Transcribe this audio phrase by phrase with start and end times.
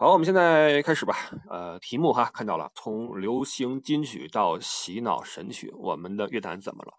[0.00, 1.16] 好，我们现在开始吧。
[1.50, 6.92] 呃，题目哈看到了，从流行金曲到洗脑神曲，我们的乐坛怎么了？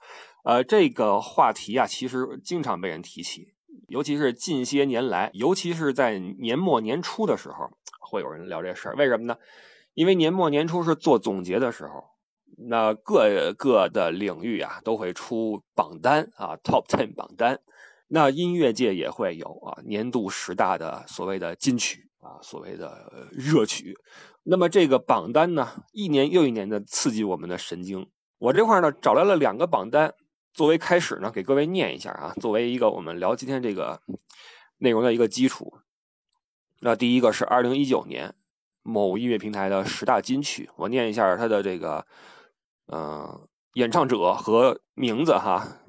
[0.43, 3.53] 呃，这个话题啊，其实经常被人提起，
[3.87, 7.69] 尤其是近些年来，尤其是在年末年初的时候，
[8.01, 8.95] 会有人聊这事儿。
[8.95, 9.37] 为什么呢？
[9.93, 12.03] 因为年末年初是做总结的时候，
[12.57, 17.61] 那各个的领域啊都会出榜单啊，Top Ten 榜单。
[18.09, 22.07] 那音乐界也会有啊，年度十大的所谓的金曲。
[22.19, 23.97] 啊，所谓的热曲，
[24.43, 28.09] 那么这个榜单呢，一年又一年的刺激我们的神经。
[28.39, 30.13] 我这块呢找来了两个榜单，
[30.53, 34.01] 作为开始呢，给各位念一下啊，作为一个我们聊今天这个
[34.79, 35.77] 内容的一个基础。
[36.81, 38.35] 那第一个是二零一九年
[38.83, 42.05] 某音乐平台的十大金曲，我念一下它的这个
[42.87, 45.79] 嗯演唱者和名字哈，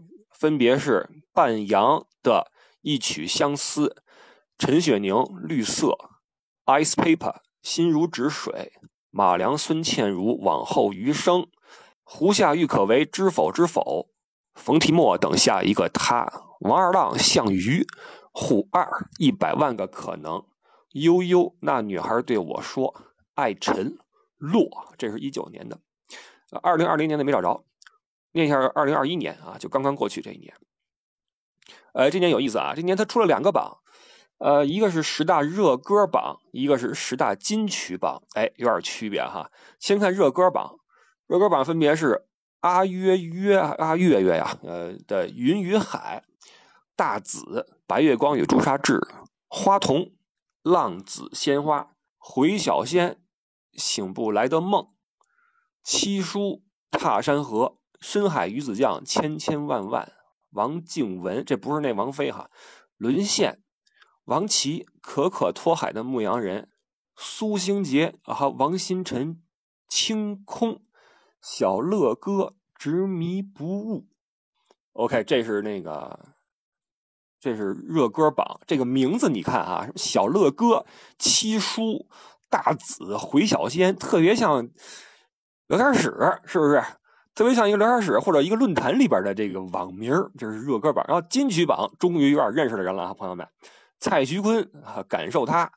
[0.40, 2.50] 分别是半阳的
[2.80, 4.02] 一曲相思，
[4.56, 5.98] 陈雪凝绿色。
[6.64, 8.72] Ice paper，心如止水；
[9.10, 11.42] 马良孙倩如往后余生；
[12.04, 14.08] 胡夏郁可唯知否知否；
[14.54, 16.24] 冯提莫等下一个他；
[16.60, 17.84] 王二浪像鱼；
[18.32, 20.46] 虎二一百万个可能；
[20.92, 22.94] 悠悠那女孩对我说；
[23.34, 23.98] 爱陈
[24.38, 25.78] 落，这是一九年的，
[26.62, 27.62] 二零二零年的没找着，
[28.32, 30.54] 念一下二零二一年啊，就刚刚过去这一年。
[31.92, 33.78] 呃，这年有意思啊，这年他出了两个榜。
[34.38, 39.50] 呃，一个是十大热歌榜，一个是十大金曲榜，哎，有点区别哈。
[39.78, 40.78] 先看热歌榜，
[41.26, 42.26] 热歌榜分别是
[42.60, 46.24] 阿约约阿月月呀，呃的云与海，
[46.96, 48.98] 大紫白月光与朱砂痣，
[49.46, 50.12] 花童
[50.62, 53.20] 浪子鲜花，回小仙
[53.74, 54.88] 醒不来的梦，
[55.82, 60.12] 七叔踏山河，深海鱼子酱千千万万，
[60.50, 62.50] 王静文这不是那王菲哈，
[62.96, 63.62] 沦陷。
[64.24, 66.70] 王琦可可托海的牧羊人，
[67.16, 69.42] 苏星杰和王新辰
[69.88, 70.82] 清空，
[71.42, 74.06] 小乐哥执迷不悟。
[74.92, 76.34] OK，这是那个，
[77.38, 78.60] 这是热歌榜。
[78.66, 80.86] 这个名字你看啊，小乐哥、
[81.18, 82.08] 七叔、
[82.48, 84.70] 大紫、回小仙，特别像
[85.66, 86.82] 聊天室，是不是？
[87.40, 91.02] 特别像一个聊天室或者一个论坛里边的这个网名这是热歌榜。
[91.08, 93.48] 然后金曲榜，终于有点认识的人了啊，朋友们。
[93.98, 95.70] 蔡徐坤啊，感受他；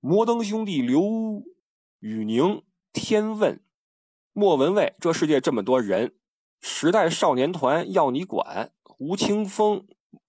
[0.00, 1.00] 摩登兄弟刘
[2.00, 3.60] 宇宁，天问；
[4.32, 6.08] 莫文蔚，这世界这么多人；
[6.60, 9.86] 时代少年团要你管；吴青峰，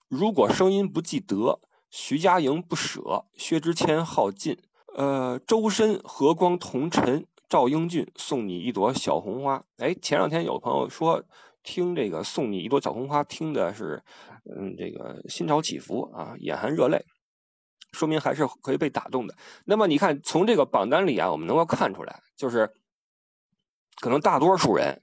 [0.07, 4.57] 如果声音不记得；徐佳莹不舍；薛之谦耗尽；
[4.95, 9.63] 呃，周深和光同尘；赵英俊送你一朵小红花。
[9.77, 11.23] 哎，前两天有朋友说
[11.63, 14.03] 听这个送你一朵小红花，听的是
[14.55, 17.05] 嗯，这个心潮起伏啊，眼含热泪。
[17.91, 19.33] 说明还是可以被打动的。
[19.63, 22.69] 那么你看，从这个榜单里啊，我们能够看出来，就是
[24.01, 25.01] 可能大多数人，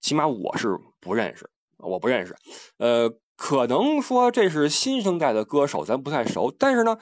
[0.00, 2.34] 起码我是不认识，我不认识。
[2.78, 6.50] 呃，可能说这是新生代的歌手，咱不太熟。
[6.58, 6.98] 但是呢，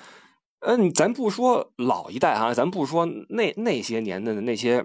[0.60, 4.84] 嗯，咱不说老一代啊，咱不说那那些年的那些，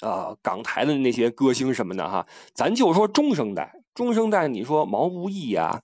[0.00, 3.82] 呃，港台的那些歌星什么的哈，咱就说中生代。
[3.94, 5.82] 中生代，你说毛不易呀、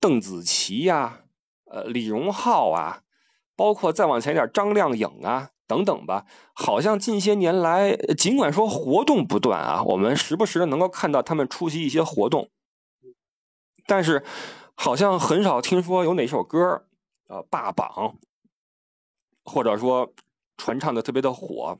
[0.00, 1.20] 邓紫棋呀、
[1.64, 3.02] 呃，李荣浩啊。
[3.56, 12.48] 包括再往前点，张靓颖啊等等吧，好像近些年来，尽管说活动不断啊，我们时不时的能够看到他们出席一些活动，
[13.86, 14.24] 但是
[14.74, 16.86] 好像很少听说有哪首歌
[17.28, 18.16] 呃霸榜，
[19.50, 20.14] 或者说
[20.56, 21.78] 传唱的特别的火，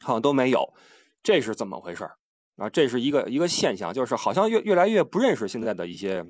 [0.00, 0.74] 好像都没有，
[1.22, 2.10] 这是怎么回事
[2.56, 2.70] 啊？
[2.70, 6.24] 这是一个一个现象，就是好像越越来越不认识现在的一些。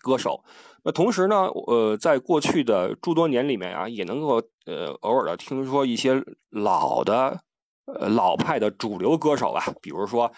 [0.00, 0.44] 歌手，
[0.84, 7.40] 那同时呢，呃，在过去的诸多年里面啊，也能够呃偶尔的听说一些老的
[7.84, 10.30] 呃老派的主流歌手啊，比如说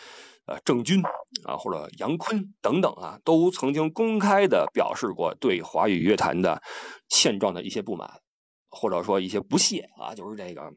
[0.47, 1.03] 呃郑钧
[1.45, 6.63] 啊或者杨坤等等啊，都曾经公开的表示过对华语乐坛的
[7.11, 8.23] 现状的一些不满，
[8.71, 10.73] 或者说一些不屑啊，就是这个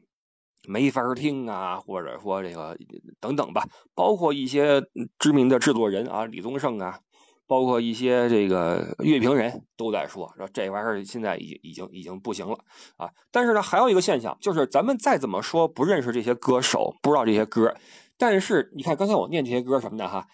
[0.68, 2.76] 没法听啊，或者说这个
[3.20, 4.82] 等等吧，包括一些
[5.18, 7.00] 知名的制作人啊，李宗盛啊。
[7.46, 12.58] 包括一些这个乐评人都在说，说这玩意儿现在已经已经已经不行了
[12.96, 13.10] 啊！
[13.30, 17.76] 但是呢，还有一个现象，就是咱们再怎么说不认识这些歌手，不知道这些歌，
[18.16, 20.26] 但是你看刚才我念这些歌什么的哈，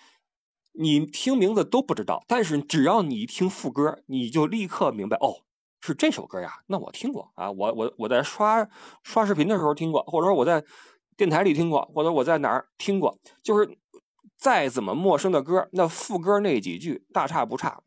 [0.72, 5.42] 你听名字都不知道，但是只要你一听副歌，你就立刻明白哦，
[5.80, 6.60] 是这首歌呀！
[6.66, 8.68] 那我听过啊，我我我在刷
[9.02, 10.64] 刷视频的时候听过，或者说我在
[11.16, 13.78] 电台里听过，或者我在哪儿听过，就是。
[14.36, 17.82] 再怎么陌生的歌，那副歌那几句大差不差，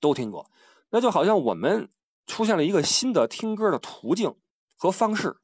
[0.00, 0.50] 都听过。
[0.90, 1.88] 那就好像我们
[2.26, 4.34] 出现了一个新的听歌的途径
[4.76, 5.36] 和方式。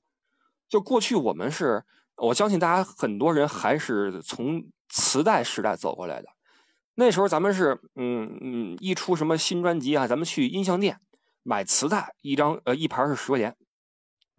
[0.68, 1.84] 就过去我们是，
[2.16, 6.30] 我相信大家很多人还是从磁带时代走过来的。
[6.96, 10.98] 那时候咱们是，嗯嗯，一出什么新专辑啊，咱们去音像店
[11.44, 13.54] 买磁带，一张呃一盘是十块钱，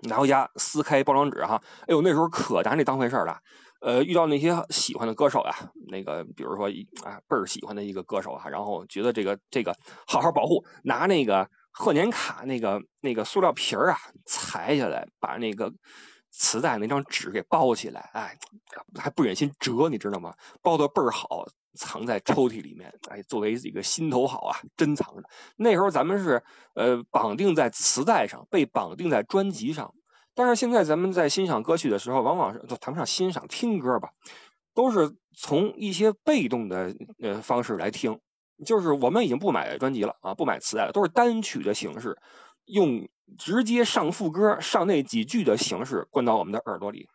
[0.02, 3.40] 拿回家撕开包装纸哈，哎呦那时候可拿这当回事了。
[3.82, 5.54] 呃，遇到那些喜欢的歌手啊，
[5.90, 6.66] 那个比如说
[7.04, 9.76] 啊倍儿喜欢的一个歌手哈，然后觉得这个这个
[10.08, 15.72] 好好保护，拿那个贺年卡那个那个塑料皮儿啊裁下来，把那个
[16.38, 18.38] 磁带那张纸给包起来，哎，
[19.00, 20.36] 还不忍心折，你知道吗？
[20.62, 25.24] 包的倍儿好，藏在抽屉里面，哎，作为一个心头好啊，珍藏着。
[25.56, 26.44] 那时候咱们是
[26.74, 29.94] 呃绑定在磁带上，被绑定在专辑上。
[30.34, 34.10] 但是现在咱们在欣赏歌曲的时候，往往是都谈不上欣赏听歌吧，
[34.74, 38.20] 都是从一些被动的呃方式来听，
[38.66, 42.18] 就是我们已经不买专辑了啊，不买磁带了，都是单曲的形式，
[42.66, 47.08] 用直接上副歌、上那几句的形式灌到我们的耳朵里。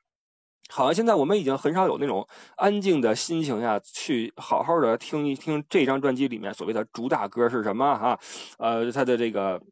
[0.69, 8.21] 好像现在我们已经很少有那种安静的心情呀，去好好的听一听这张专辑里面所谓的主打歌是什么哈，
[8.59, 9.63] 呃，它的这个。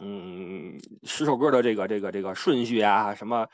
[0.00, 3.46] 嗯，十首歌的这个这个这个顺序啊，什么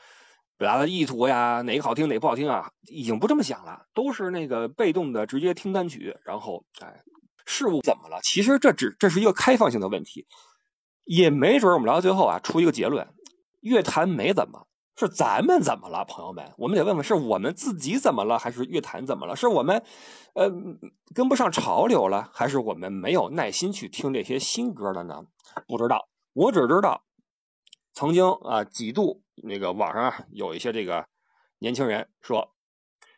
[0.57, 7.03] 表达的意图呀，哪个好听哪个不好听啊，已经不这么想了，都是那个被动的直接听单曲，然后哎，
[7.45, 8.19] 事物怎么了？
[8.23, 10.25] 其实这只这是一个开放性的问题，
[11.13, 13.05] 也没准我们聊到最后啊，出一个结论：
[13.59, 16.05] 乐坛没怎么，是咱们怎么了？
[16.05, 19.35] 朋友们，我们得问问，是我们自己怎么了，还是乐坛怎么了？
[19.35, 19.83] 是我们
[20.35, 20.49] 呃
[21.13, 25.25] 跟不上潮流了，还是我们没有耐心去听这些新歌了呢？
[25.67, 26.07] 不知道。
[26.31, 27.03] 我只知道，
[27.91, 31.07] 曾经啊几度那个网上啊有一些这个
[31.59, 32.53] 年轻人说：“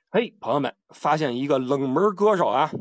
[0.09, 2.71] 嘿，朋友们，发现一个冷门歌手啊，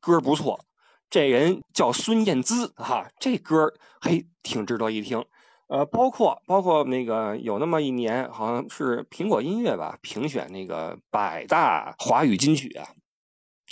[0.00, 0.64] 歌不错，
[1.12, 5.22] 这人叫孙燕姿哈，这歌嘿挺值得一听。”
[5.68, 12.88] 呃，包括包括那个有那么一年，好像是苹果音乐吧评选那个百大华语金曲啊，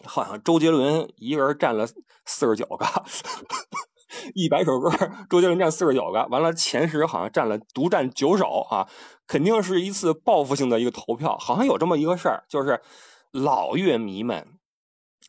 [0.04, 1.87] 好像周杰伦一个人占了
[2.26, 2.87] 四十九个。
[4.34, 4.90] 一百首歌，
[5.31, 8.87] 周杰伦占四十九个，完了前十好像占了独占九首啊，
[9.26, 12.82] 肯定是一次报复性的一个投票，好像有这么一个事儿，就是
[13.31, 14.46] 老乐迷们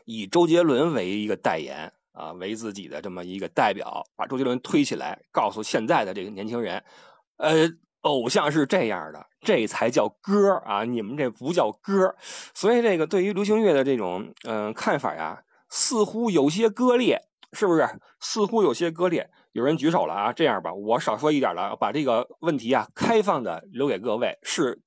[0.04, 6.84] 以周杰伦为一个代言啊，为自己的这么一个代表，把周杰伦推起来，告诉现在的这个年轻人，
[7.38, 7.70] 呃，
[8.02, 12.16] 偶像是这样的，这才叫歌啊，你们这不叫歌，
[12.54, 17.22] 所以这个对于流行乐的这种嗯看法呀，似乎有些割裂。
[17.54, 17.86] 是不是
[18.22, 19.30] 似乎有些割裂？
[19.52, 20.32] 有人举手了啊！
[20.32, 24.80] 这样吧，我少说一点了，把这个问题啊开放的留给各位：是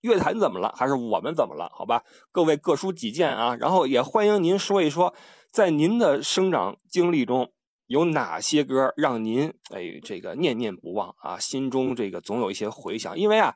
[0.00, 1.70] 乐坛怎么了，还是我们怎么了？
[1.74, 3.56] 好吧，各位各抒己见啊！
[3.56, 5.14] 然后也欢迎您说一说，
[5.50, 7.52] 在您的生长经历中
[7.86, 13.18] 有哪些歌让您哎这个念念不忘啊，心中这个总有一些回响。
[13.18, 13.54] 因为啊，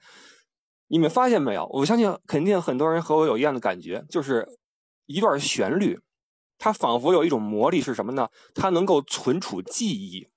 [0.89, 1.67] 你们发现没有？
[1.73, 4.49] 我相信肯定很多人和我有一样的感觉，就是
[5.07, 6.01] 一段旋律。
[6.59, 8.29] 它仿佛有一种魔力，是什么呢？
[8.55, 10.29] 它能够存储记忆。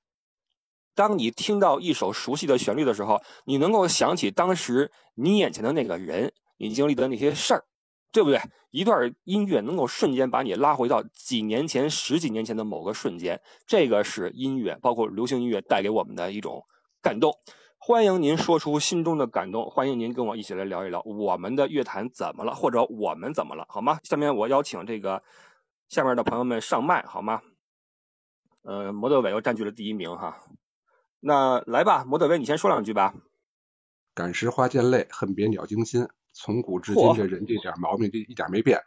[0.95, 7.65] 当你听到一首熟悉的旋律的时候，你能够想起当时你眼前的那个人，你经历的那些事儿，
[8.11, 8.39] 对不对？
[8.71, 16.65] 一段音乐能够瞬间把你拉回到几年前、十几年前的某个瞬间，这个是音乐，包括流行音乐带给我们的一种
[17.01, 17.33] 感动。
[17.77, 23.99] 欢迎您说出心中的感动，欢迎您跟我一起来聊一聊我们的乐坛怎么了，或者我们怎么了，好吗？
[24.03, 25.21] 下面我邀请这个。
[25.87, 27.41] 下面的朋友们上麦好吗？
[28.63, 30.41] 呃，摩德伟又占据了第一名哈。
[31.27, 33.15] 那来吧，摩德威，你先说两句吧。
[34.13, 36.07] 感时花溅泪，恨别鸟惊心。
[36.33, 38.83] 从古至今，这人这点毛病，这一点没变。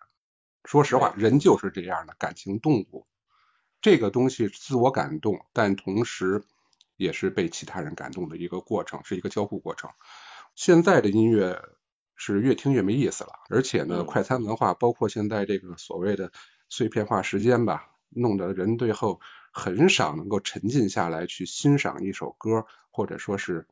[0.65, 3.09] 说实话，人就是这样的感情动物。
[3.81, 6.45] 这个东西自我感动，但同时
[6.97, 9.91] 也是被其他人感动的一个过程，是一个交互过程。
[10.55, 11.61] 现在的音乐
[12.15, 16.31] 是越听越没意思了，而且呢，快餐文化，包括现在这个所谓的。
[16.71, 23.67] 碎片化时间吧，弄得人最后很少能够沉浸下来去欣赏一首歌，或者说是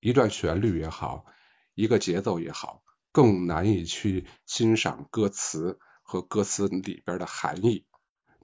[0.00, 1.26] 一段旋律也好，
[1.74, 7.86] 一个节奏也好，更难以去欣赏歌词和歌词里边的含义。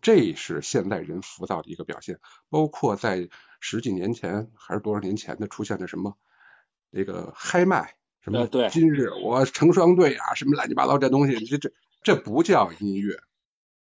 [0.00, 2.20] 这是现代人浮躁的一个表现。
[2.48, 3.28] 包括在
[3.60, 6.16] 十几年前还是多少年前的出现的什么
[6.88, 11.72] 那个嗨麦，什么今日我成双对啊，什么乱七八糟这东西，这这
[12.02, 13.20] 这不叫音乐。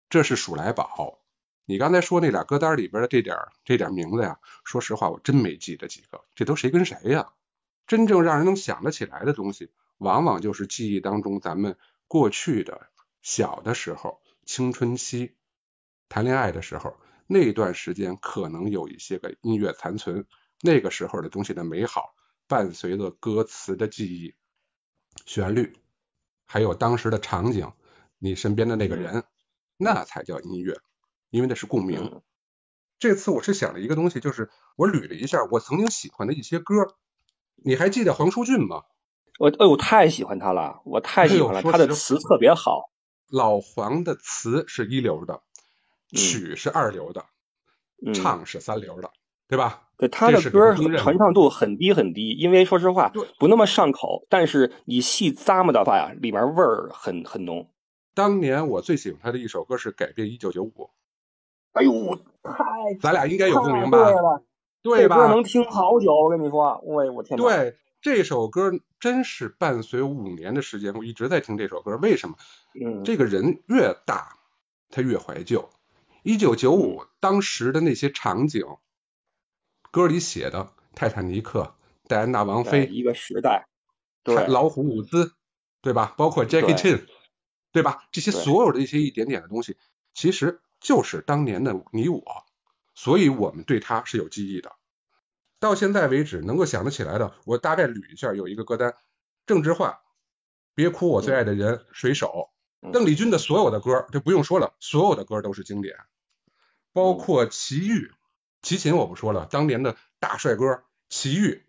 [0.10, 1.20] 这是数来宝，
[1.66, 7.34] 你刚才说那俩歌单里边的这点这点名字呀，说实话我真没记得几个，这都谁跟谁呀？
[7.88, 12.90] 真正让人能想得起来的东西，往往就是记忆当中咱们过去的
[13.22, 15.36] 小的时候、青春期
[16.10, 20.26] 谈恋爱的时候那段时间，可能有一些个音乐残存，
[20.62, 22.16] 那个时候的东西的美好，
[22.48, 24.36] 伴随着歌词的记忆，
[25.26, 25.76] 旋律，
[26.46, 27.72] 还有当时的场景，
[28.20, 29.24] 你身边的那个人，
[29.78, 30.80] 那才叫音乐，
[31.36, 32.22] 因为那是共鸣。
[32.98, 36.96] 这次我是想了一个东西，就是我捋了一下我曾经喜欢的一些歌，
[37.56, 38.84] 你还记得黄舒骏吗？
[39.38, 42.90] 我哎呦，太喜欢他了，我太喜欢了，他的词特别好。
[43.28, 45.42] 老黄的词是一流的，
[46.08, 47.26] 曲是二流的，
[48.14, 49.12] 唱是三流的，
[49.50, 49.90] 对吧？
[49.98, 57.70] 对他的歌传唱度很低很低，因为说实话不那么上口，但是你细咂摸的话呀，里面味儿很很浓。
[58.14, 60.70] 当年我最喜欢他的一首歌是《改变一九九五》。
[61.76, 64.42] 哎呦，太咱俩应该有共鸣吧？
[64.82, 65.28] 对吧？
[65.28, 67.38] 能听好久，我跟你说，喂，我天！
[67.38, 71.98] 对这首歌真是伴随五年的时间，我一直在听这首歌。
[71.98, 72.36] 为什么？
[72.80, 74.38] 嗯，这个人越大，
[74.90, 75.70] 他越怀旧。
[76.24, 78.64] 一九九五当时的那些场景，
[79.92, 81.76] 歌里写的泰坦尼克、
[82.08, 83.68] 戴安娜王妃，一个时代，
[84.24, 85.34] 对，老虎伍兹，
[85.82, 86.14] 对吧？
[86.16, 87.06] 包括 Jackie Chan，
[87.74, 88.06] 对吧？
[88.12, 89.76] 这些所有的一些一点点的东西，
[90.14, 90.62] 其实。
[90.86, 92.46] 就是当年的你我，
[92.94, 94.76] 所以我们对他是有记忆的。
[95.60, 98.94] 到现在为止能够想得起来的，我大概捋一下，有一个歌单：
[99.48, 99.90] 郑智化
[100.76, 102.52] 《别哭我最爱的人》、水手、
[102.94, 105.98] 邓丽君的所有的歌，这不用说了，所有的歌都是经典。
[106.94, 108.12] 包括齐豫，
[108.62, 111.64] 齐秦我不说了，当年的大帅哥齐豫，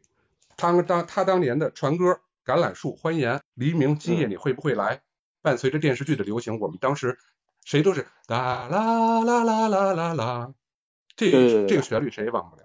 [0.59, 2.05] 他当他当年的传歌
[2.45, 5.01] 《橄榄树》、欢颜、黎明、今夜你会不会来？
[5.41, 7.19] 伴随着电视剧的流行，我们当时。
[7.67, 10.55] 谁都是啦啦啦啦啦啦啦，
[11.17, 12.63] 这这个旋律谁也忘不了。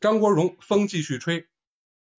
[0.00, 1.42] 张国荣《风继续吹》，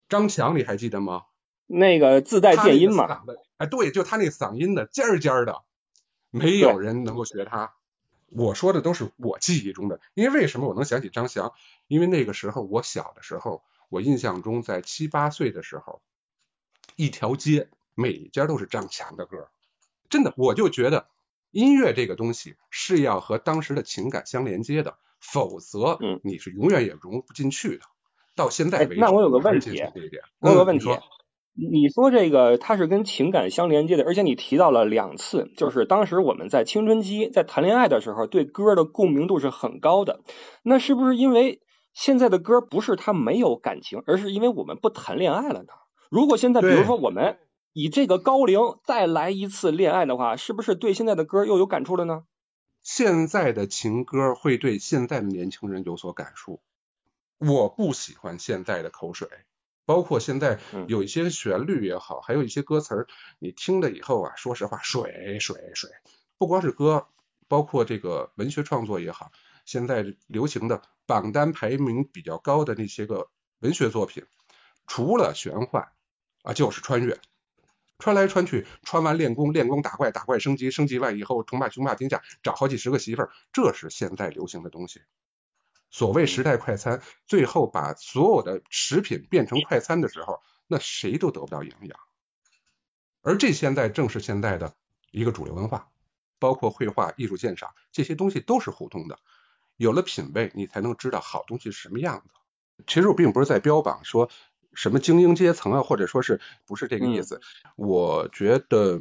[0.07, 1.23] 张强你还记得吗？
[1.65, 3.23] 那个自带电音嘛。
[3.57, 5.63] 哎，对，就他那嗓音的尖尖的，
[6.29, 7.73] 没有人能够学他。
[8.27, 11.53] 我说的都是我记忆中的，因为为什么我能想起张翔？
[11.87, 16.03] 因为那个时候我小的时候，我印象中在七八岁的时候，
[16.95, 19.49] 一条街每一家都是张强的歌，
[20.07, 21.07] 真的，我就觉得。
[21.51, 27.81] 音乐这个东西是要和当时的情感相连接的，否则，嗯，你是永远也融不进去的。
[28.35, 29.81] 到现在为止，那我有个问题，
[30.39, 30.87] 我有个问题，
[31.53, 40.21] 你说这个它是跟情感相连接的，而且你提到了两次，就是当时我们在青春期在谈恋爱的时候，对歌的共鸣度是很高的。
[40.63, 41.61] 那是不是因为
[41.93, 45.73] 现在的歌不是它没有感情，而是因为我们不谈恋爱了呢？
[46.09, 47.39] 如果现在，比如说我们。
[47.73, 52.23] 以这个高龄再来一次恋爱的话，是不是对现在的歌又有感触了呢？
[52.81, 56.61] 现在的情歌会对现在的年轻人有所感触。
[57.37, 59.27] 我不喜欢现在的口水，
[59.85, 63.07] 包括现在有一些旋律也好，还有一些歌词儿，
[63.37, 65.89] 你听了以后啊，说实话，水水水，
[66.37, 67.07] 不光是歌，
[67.47, 69.31] 包括这个文学创作也好，
[69.65, 74.25] 现在流行的榜单排名比较高的那些个文学作品，
[74.87, 75.89] 除了玄幻
[76.43, 77.19] 啊，就是穿越。
[77.99, 85.01] 穿来穿去，穿完练功，练功打怪，打怪升级，升级完以后称霸雄霸天下，找好几十个媳妇儿，这是现在流行的东西。
[85.91, 91.99] 所谓时代快餐，最后把所有的食品变成快餐的时候，那谁都得不到营养。
[93.21, 94.75] 而这现在正是现在的
[95.11, 95.89] 一个主流文化，
[96.39, 99.19] 包括绘画、艺术鉴赏这些东西都是互通的。
[99.75, 102.83] 有了品味，你才能知道好东西是什么样子。
[102.87, 104.29] 其实我并不是在标榜说。
[104.73, 107.41] 什么精英阶层啊，或者说是不是这个意思？
[107.75, 108.97] 我觉得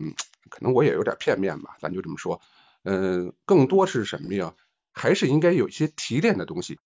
[0.48, 2.40] 可能我也有点片面吧，咱就这么说。
[2.84, 4.54] 嗯，更多是什么呀？
[4.92, 6.78] 还是应该有一些提炼的东西。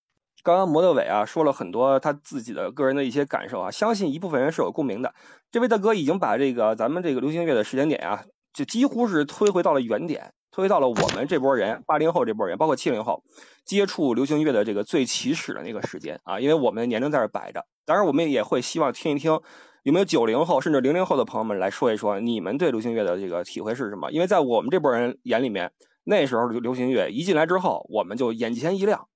[0.43, 5.15] 刚刚摩德伟啊说了很多他自己的个人的一些感受啊，相信一部分人是有共鸣的。
[5.51, 13.23] 这位大哥已经把这个咱们这个流行乐的时间点啊，就几乎是推回到了原点，推到了我们这波人八零后这波人，包括七零后
[13.65, 17.65] 接触流行乐的这个最起始的那个时间啊，因为我们年龄在这摆着。
[17.85, 19.41] 当然，我们也会希望听一听
[19.81, 24.11] 有没有九零后甚至零零后的朋友们来说一说你们对流行乐的这个体会是什么？
[24.11, 29.07] 因为在我们这波人眼里面，那时候流行乐一进来之后，我们就眼前一亮，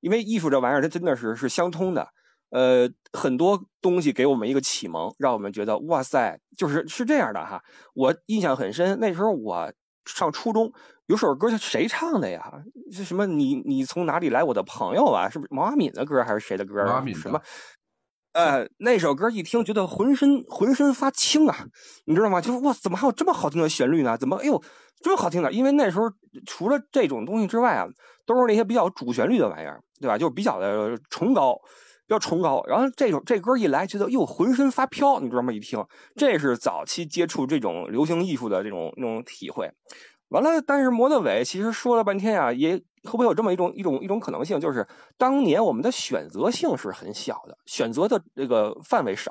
[0.00, 2.10] 因为艺术这玩意儿它真的是是相通的，
[2.50, 7.64] 呃，很多东西给我们一个启蒙，让我们觉得哇塞，就是是这样的哈。
[7.94, 9.72] 我印象很深，那时候我
[10.06, 10.72] 上初中。
[11.06, 12.52] 有首歌叫谁唱的呀？
[12.90, 13.26] 是什么？
[13.26, 14.42] 你你从哪里来？
[14.42, 16.84] 我的朋友啊，是不是毛阿敏的歌还是谁的歌？
[16.84, 17.40] 毛阿敏什么？
[18.32, 21.66] 呃，那首歌一听觉得浑身浑身发青啊，
[22.06, 22.40] 你知道吗？
[22.40, 24.18] 就是哇，怎么还有这么好听的旋律呢？
[24.18, 24.60] 怎么哎呦
[25.00, 25.52] 这么好听的？
[25.52, 26.10] 因为那时候
[26.44, 27.86] 除了这种东西之外啊，
[28.26, 30.18] 都是那些比较主旋律的玩意儿，对吧？
[30.18, 31.56] 就比较的崇高，
[32.06, 32.62] 比较崇高。
[32.66, 35.52] 然后这首这歌一来，觉得哟浑身发飘，你知道吗？
[35.52, 35.84] 一听，
[36.14, 39.70] 这是早期接触这种流行艺术的这种那种体会。
[40.28, 49.30] 完了，但是摩德伟其实说了半天啊，也会不会有这么一种一种一种可能性，就是当年我们的选择性是很小的，选择的这个范围少，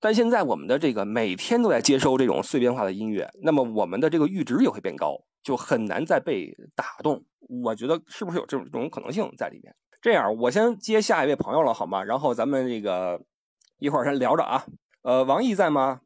[0.00, 7.24] 但现在我们的这个每天都在接收这种碎片化的音乐，那么我们的这个阈值也会变高，就很难再被打动。
[7.64, 9.74] 我觉得是不是有这种这种可能性在里面？
[10.02, 12.02] 这样，我先接下一位朋友了，好吗？
[12.02, 13.22] 然后咱们这个
[13.78, 14.66] 一会儿先聊着啊。
[15.02, 16.00] 呃，王毅在吗？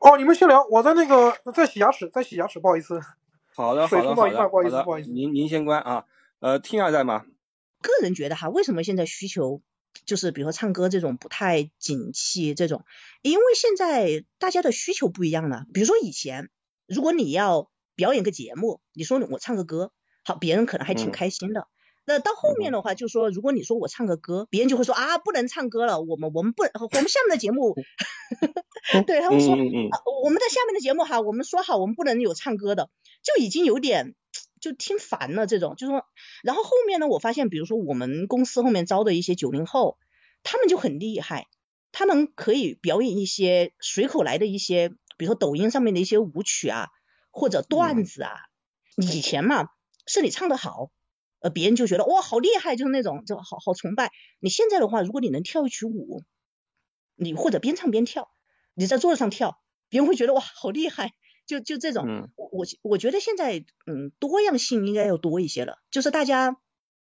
[0.00, 3.00] 哦，你们先聊，我在那个在洗牙齿，在洗牙齿，不好意思。
[3.56, 4.28] 好的，好的，好的，不好
[4.62, 5.10] 意思，不好意思。
[5.10, 6.04] 您您先关啊。
[6.38, 7.24] 呃，Tina 在吗？
[7.82, 9.60] 个人觉得哈，为什么现在需求
[10.04, 12.84] 就是比如说唱歌这种不太景气这种？
[13.22, 15.66] 因为现在大家的需求不一样了。
[15.74, 16.48] 比如说以前，
[16.86, 19.90] 如果你要表演个节目，你说我唱个歌。
[20.30, 21.66] 好，别人可能还挺开心的。
[22.06, 26.00] 那到后面的话，就说如果你说我唱个歌，别人就会说啊，不能唱歌了。
[26.00, 27.74] 我们我们不，我们下面的节目，
[29.08, 32.90] 对他们说，我们在下面的节目哈，我们说好，我们不能有唱歌的，
[33.24, 34.14] 就已经有点
[34.60, 35.48] 就听烦了。
[35.48, 36.04] 这种就说，
[36.44, 39.98] 然后后面呢，我发现，比如说我们公司后面招的一些九零后，
[40.44, 41.48] 他们就很厉害，
[41.90, 46.88] 他们可以表演一些随口来的一些，比如说抖音上面的一些舞曲啊，
[47.32, 48.32] 或者段子啊。
[48.96, 49.68] 以前嘛。
[50.12, 50.90] 是你唱的好，
[51.38, 54.10] 呃，别人就觉得哇好厉害，就是那种就好好崇拜。
[54.40, 56.24] 你现在的话，如果你能跳一曲舞，
[57.14, 58.28] 你或者边唱边跳，
[58.74, 61.12] 你在桌子上跳，别人会觉得哇好厉害，
[61.46, 62.28] 就就这种。
[62.36, 66.56] 我我觉得现在嗯多样性应该要多一些了，就是大家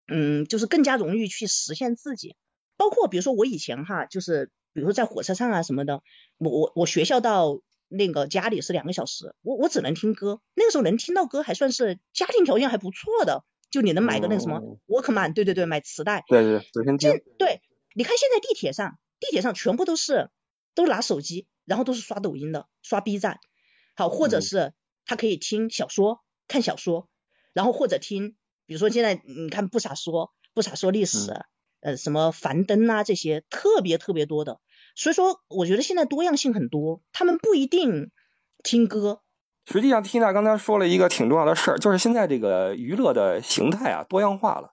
[0.07, 2.37] 嗯就是更加容易去实现自己。
[2.77, 6.01] 包括比如说我以前哈，就是比如说在火车上啊什么的，
[6.37, 7.59] 我我我学校到。
[7.87, 10.41] 那个家里是两个小时，我我只能听歌。
[10.55, 16.23] 那个时候能听到歌还算是家庭条件还不错的，就你能买个那个什么 Walkman，对对对，买磁带。
[16.27, 17.21] 对对，首先听。
[17.37, 17.61] 对，
[17.93, 20.29] 你看现在地铁上，地铁上全部都是
[20.73, 23.39] 都拿手机，然后都是刷抖音的，刷 B 站，
[23.95, 24.73] 好，或者是
[25.05, 27.07] 他可以听小说，看小说，
[27.53, 31.31] 然后或者听，比如说现在你看不傻说，不傻说历史，
[31.81, 34.59] 呃，什么樊登啊这些，特别特别多的。
[34.95, 38.09] 所以说，我觉得现在多样性很多，他们不一定
[38.63, 39.19] 听歌。
[39.67, 44.69] 实际上，Tina 刚才说了一个挺重要的事儿，就是现在这个娱乐的形态啊多样化了。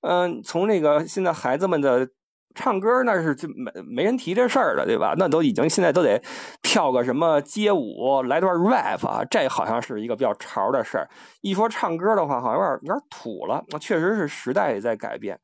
[0.00, 2.08] 嗯，从那个现在孩子们的
[2.54, 5.14] 唱歌，那是就没没人提这事儿了，对吧？
[5.18, 6.22] 那都已经现在都得
[6.62, 11.10] 跳个什么街舞，来段 rap 啊，这好像是一个比较潮的事儿。
[11.40, 13.64] 一说唱歌的话，好像有点有点土了。
[13.68, 15.40] 那确实是时代也在改变。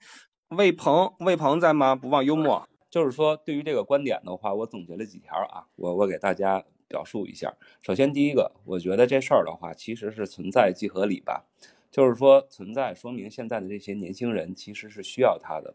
[0.57, 1.97] 魏鹏，魏鹏在吗？
[1.97, 2.67] 不忘幽默。
[2.93, 7.57] 就是说，对于这个观点的话，我总结了几条啊，我我给大家表述一下。
[7.81, 11.47] 首先，第一个，我觉得这事儿的话，其实是存在即合理吧，
[11.91, 15.75] 就是说存在说明现在的这些年轻人其实是需要它的。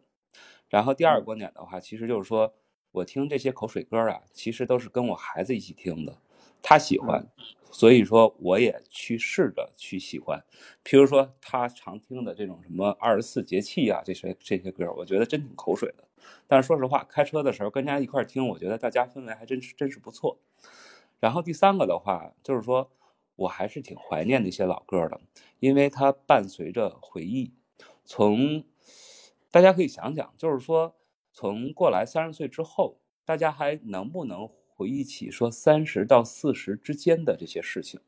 [0.69, 2.53] 然后第二个观点的话，其实就是说
[2.91, 6.19] 我听这些口水歌啊，其实都是跟我孩子一起听的，
[6.61, 7.27] 他喜欢。
[7.71, 10.43] 所以说，我也去试着去喜欢，
[10.83, 16.07] 譬如说他常听的这种什么二十四节气啊，这些这些歌，我觉得真挺口水的。
[16.47, 20.39] 但是说实话，开车的时候跟人家一块听，我觉得大家氛围还真是真是不错。
[21.19, 22.89] 然后第三个的话，就是说
[23.35, 25.21] 我还是挺怀念那些老歌的，
[25.59, 27.53] 因为它伴随着回忆。
[28.05, 28.63] 从
[29.51, 30.95] 大家可以想想，就是说
[31.33, 34.49] 从过来三十岁之后，大家还能不能？
[34.77, 37.99] 回忆起说三十到四十之间的这些事情，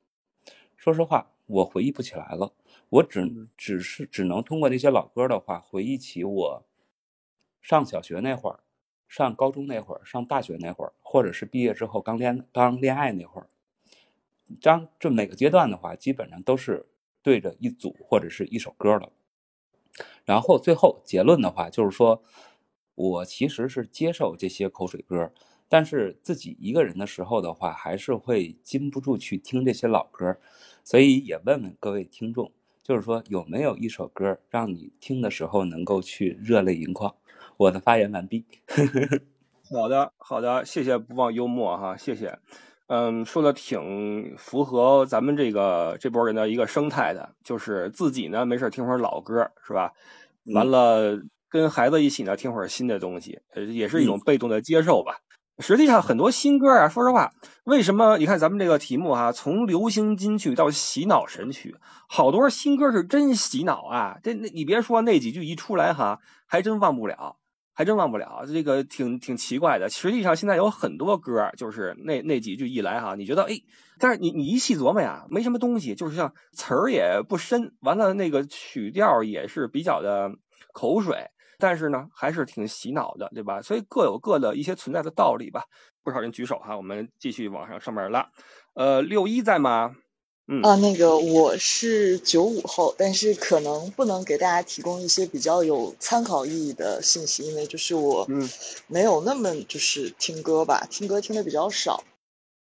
[0.77, 2.53] 说实话，我回忆不起来了。
[2.89, 6.65] 我只只是只能通过那些老歌的话，回忆起我
[7.59, 8.59] 上小学那会儿、
[9.07, 13.49] 上高中那会儿、上大学那会儿，或者是毕业之后刚恋刚恋爱那会儿。
[14.61, 16.87] 当这每个阶段的话，基本上都是
[17.23, 19.11] 对着一组或者是一首歌了。
[20.23, 22.21] 然后最后结论的话，就是说
[22.93, 25.33] 我其实是接受这些口水歌。
[25.69, 30.35] 但是自己一个人的时候的话，还是会禁不住去听这些老歌，
[30.83, 32.51] 所以也问问各位听众，
[32.83, 37.15] 就是说有没有一首歌让你听的时候能够去热泪盈眶？
[37.55, 38.43] 我的发言完毕。
[39.71, 42.39] 好的，好的，谢谢不忘幽默哈，谢谢。
[42.87, 49.93] 嗯，说的挺符合咱们这个这波人的一个生态的，就是自己呢没事听会儿老歌是吧？
[50.45, 55.19] 完了跟孩子一起呢听会儿新的东西，呃，也是一种被动的接受吧。
[55.59, 57.33] 实际上很多新歌啊，说实话，
[57.65, 58.17] 为什么？
[58.17, 61.75] 你看咱们这个题目哈，从流行金曲到洗脑神曲，
[62.07, 64.17] 好多新歌是真洗脑啊！
[64.23, 67.35] 这那你别说那几句一出来哈，还真忘不了，
[67.73, 68.45] 还真忘不了。
[68.47, 69.89] 这个挺挺奇怪的。
[69.89, 73.59] 实际上现在有很多歌，就是那那几句一来哈，你觉得哎，
[73.99, 80.31] 但是你你一细琢磨呀，没什么东西，就是像词儿也不深，完了那个曲调也是比较的
[80.71, 81.27] 口水。
[81.59, 83.61] 但是呢，还是挺洗脑的，对吧？
[83.61, 85.65] 所以各有各的一些存在的道理吧。
[86.01, 88.31] 不少人举手哈，我们继续往上上面拉。
[88.73, 89.95] 呃，六一在吗？
[90.47, 98.49] 嗯啊，那个我是九五后，但是可能不能给大家提供一些比较有参考意义的信息，因为就是我嗯
[98.87, 102.03] 没有那么就是听歌吧，听歌听的比较少。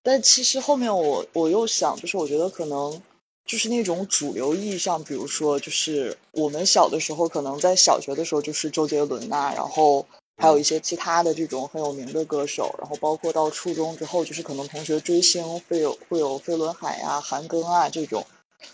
[0.02, 3.00] 但其实后面我我又想，就是我觉得可能
[3.48, 10.06] 就是那种主流意义上，比如说就是我们小的时候，可能在小学的时候就是周杰伦呐、然后
[10.37, 18.26] 还有一些其他的这种很有名的歌手，然后包括到初中之后，就是可能同学追星会有会有飞轮海啊、韩庚啊这种，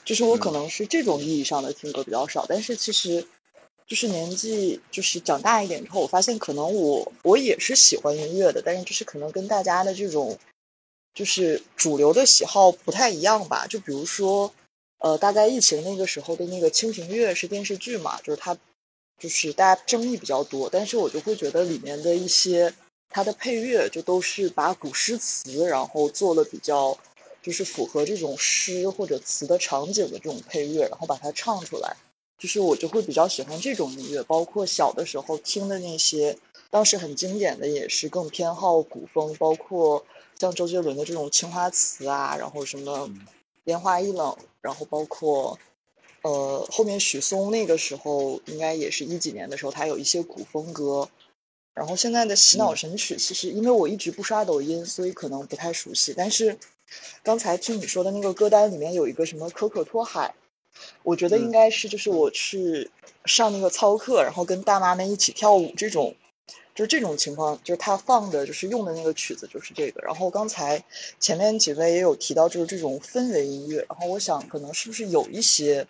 [0.05, 3.27] 就是我可能是这种意义上的听歌比较少，但是其实。
[3.87, 10.39] 就是年纪就是长大一点之后，我发现可能我我也是喜欢音乐的，但是就是可能跟大家的这种
[11.13, 13.67] 就是主流的喜好不太一样吧。
[13.69, 14.51] 就比如说，
[15.05, 18.57] 呃，大概疫情那个时候的那个《清平乐》是电视剧嘛，就是它
[19.19, 22.73] 就是大家争议比较多，但是我就会觉得里面的一些
[23.11, 26.97] 它的配乐就都是把古诗词，然后做了比较
[27.43, 31.95] 就是符合这种诗或者词的场景的这种配乐，然后把它唱出来。
[32.39, 36.39] 就是我就会比较喜欢这种音乐，包括小的时候听的那些，
[36.71, 40.07] 当时很经典的也是更偏好古风，包括
[40.39, 43.11] 像周杰伦的这种青花瓷啊，然后什么
[43.65, 45.59] 烟花易冷，然后包括
[46.23, 51.09] 呃后面许嵩那个时候应该也是一几年的时候，他有一些古风歌，
[51.75, 56.59] 然后现在的洗脑神曲，其实因为我一直不刷抖音，所以可能不太熟悉，但是
[57.23, 60.35] 刚才听你说的那个歌单里面有一个什么可可托海。
[61.05, 62.91] 我觉得应该是就是我去
[63.25, 66.17] 上那个操课，然后跟大妈们一起跳舞这种，
[66.75, 70.03] 就是这种情况，就是他放的就是用的那个曲子就是这个。
[70.03, 70.85] 然后刚才
[71.21, 73.87] 前面几位也有提到，就是这种氛围音乐。
[73.89, 75.87] 然后我想可能是不是有一些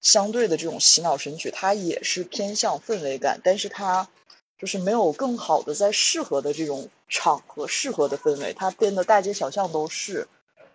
[0.00, 4.08] 相对的这种洗脑神曲，它也是偏向氛围感，但是它
[4.58, 10.26] 就是没有更好的在适合的这种场合、适合的氛围，它变得大街小巷都是，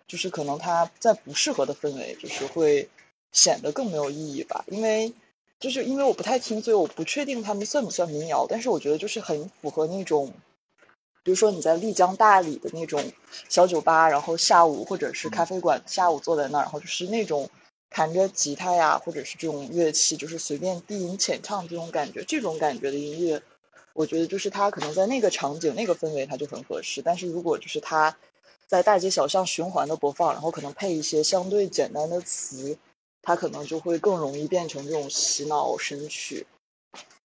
[0.06, 2.88] 就是可能它在不适合的氛围，就是会。
[3.32, 5.12] 显得更没有意义吧，因为
[5.60, 8.46] 就是因为我不太听，所以我不确定他们算不算民谣。
[8.46, 10.32] 但是我觉得就是很符合那种，
[11.22, 13.02] 比如说你在丽江大理的那种
[13.48, 17.48] 小酒吧，然后下午或者是咖啡馆下午坐在那儿，然后就是那种
[17.88, 23.40] 弹着吉他呀，或者是这种乐器，就是随便低吟浅唱这种感觉，这种感觉的音乐，
[23.94, 27.00] 我觉得就是它可能在那个场景、那个氛围它就很合适。
[27.00, 28.16] 但是如果就是它
[28.66, 32.76] 在大街小巷循环的播放，然后可能配一些相对简单的词。
[33.24, 36.46] 它可能就会更容易变成这种洗脑神曲，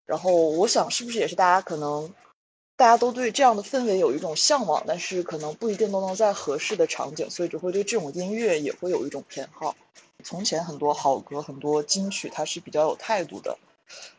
[0.07, 2.13] 然后我想是不是也是大家可能
[2.77, 9.77] 大家都对这样的氛围有一种向往，但是可能不一定都能在合适的场景，所以就会对这种音乐也会有一种偏好。
[10.25, 13.59] 从前很多好歌、很多金曲，它是比较有态度的，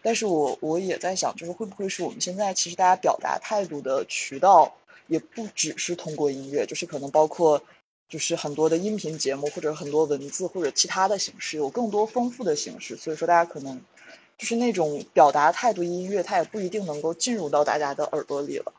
[0.03, 4.75] 但是我我也在想，就是会不会是我们现在其实大家表达态度的渠道
[5.07, 7.63] 也不只是通过音乐，就是可能包括。
[8.13, 12.95] 就是很多的音频节目，或者很多文字，或者其他的形式，有更多丰富的形式。
[12.95, 13.81] 所以说，大家可能
[14.37, 18.71] 就是那种表达态度音乐，它也不一定能够进入到大家的耳朵里了。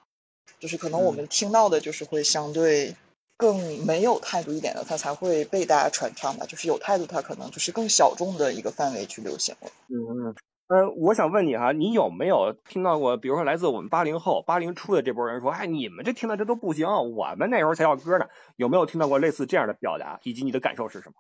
[0.61, 2.94] 就是可能我们听到的，就是会相对
[3.37, 6.47] 更没有态度一点的，它才会被大家传唱吧。
[6.47, 9.68] 就是有态度，它可能就是更小众的一个范围去流行了。
[9.88, 10.33] 嗯。
[10.66, 18.27] 呃，我想问你哈，你有没有听到过，比如说来自我们八零后、八零初的这波人说，哎，你们这听的这都不行，我们那时候才要歌呢？
[18.57, 20.18] 有没有听到过类似这样的表达？
[20.22, 21.14] 以及你的感受是什么？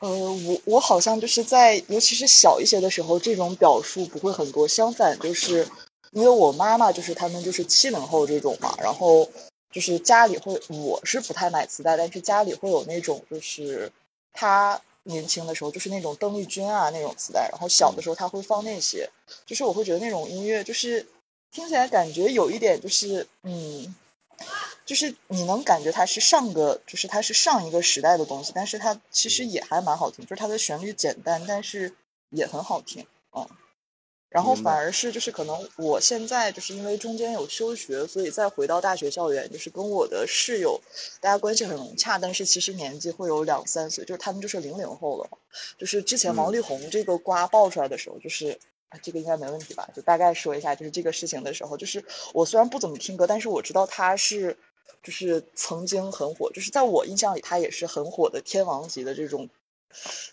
[0.00, 4.68] 呃，我我好像就是在，尤其是小一些的时候，这种表述不会很多。
[4.68, 5.66] 相反，就是
[6.12, 9.26] 因为我妈妈就是他们就是七零后这种嘛，然后
[9.70, 13.90] 就是家里会，我是不太买磁带，但是家里会有那种就是
[14.34, 14.78] 他。
[15.08, 19.10] 年轻的时候就是那种邓丽君啊那种磁带，然后小的时候他会放那些，
[19.46, 21.06] 就是我会觉得那种音乐就是
[21.50, 23.94] 听起来感觉有一点就是嗯，
[24.84, 31.94] 就是你能感觉它是上个就是它是上一个时代的东西，但是它其实也还蛮好听，就是它的旋律简单，但是
[32.30, 33.48] 也很好听，嗯。
[34.30, 40.78] 然后反而是就是可能我现在就是因为中间有休学，所以再回到大学校园，就是跟我的室友，
[41.20, 45.30] 大家关系很融洽，但是其实年纪会有两三岁，就是他们就是零零后了。
[45.78, 48.58] 就是之前王力宏这个瓜爆出来的时候，就是
[48.90, 49.88] 啊这个应该没问题吧？
[49.96, 54.58] 就大概说一下，就是这个事情的时候，就是我虽然不怎么听歌，但是我知道他是
[55.02, 59.48] 就是曾经很火，就是在我印象里他也是很火的天王级的这种。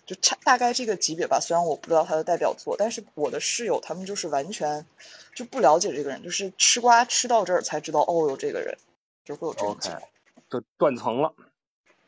[0.06, 4.86] 就差大概这个级别吧，虽然我不知道他的代表作，但是我的室友他们就是完全
[5.34, 8.78] 就不了解这个人，就是吃瓜吃到这儿才知道哦，有这个人，
[9.24, 10.04] 就会有这种情况，
[10.50, 11.34] 就断层了。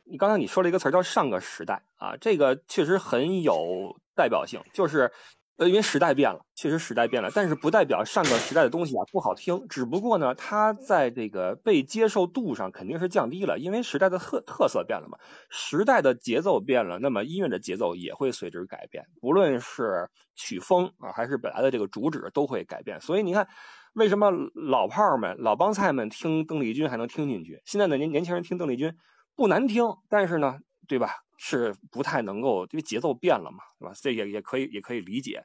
[0.04, 5.12] 你刚才你说了一个词儿叫上个时代啊，这个确实很有代表性，就是
[5.58, 15.18] 呃，因为时代变了，确实时代变了，但是不代表上个时代的东西啊不好听，只不过呢，它在这个被接受度上肯定是降低了，因为时代的特特色变了嘛，
[15.50, 23.02] 时代的节奏变了，那么音乐的节奏也会随之改变，不论是曲风啊，还是本来的这个主旨都会改变。
[23.02, 23.48] 所以你看，
[23.94, 28.94] 为什么老炮儿们、老帮菜们听邓丽君还能听进去，现在的年年轻人听邓丽君
[29.36, 31.10] 不难听，但是呢，对吧？
[31.38, 33.94] 是不太能够，因为节奏变了嘛，对吧？
[33.96, 35.44] 这也也可以也可以理解。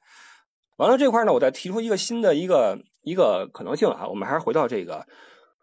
[0.79, 5.07] 完了这块呢，我再提出一个新的一个一个可能性啊，我们还是回到这个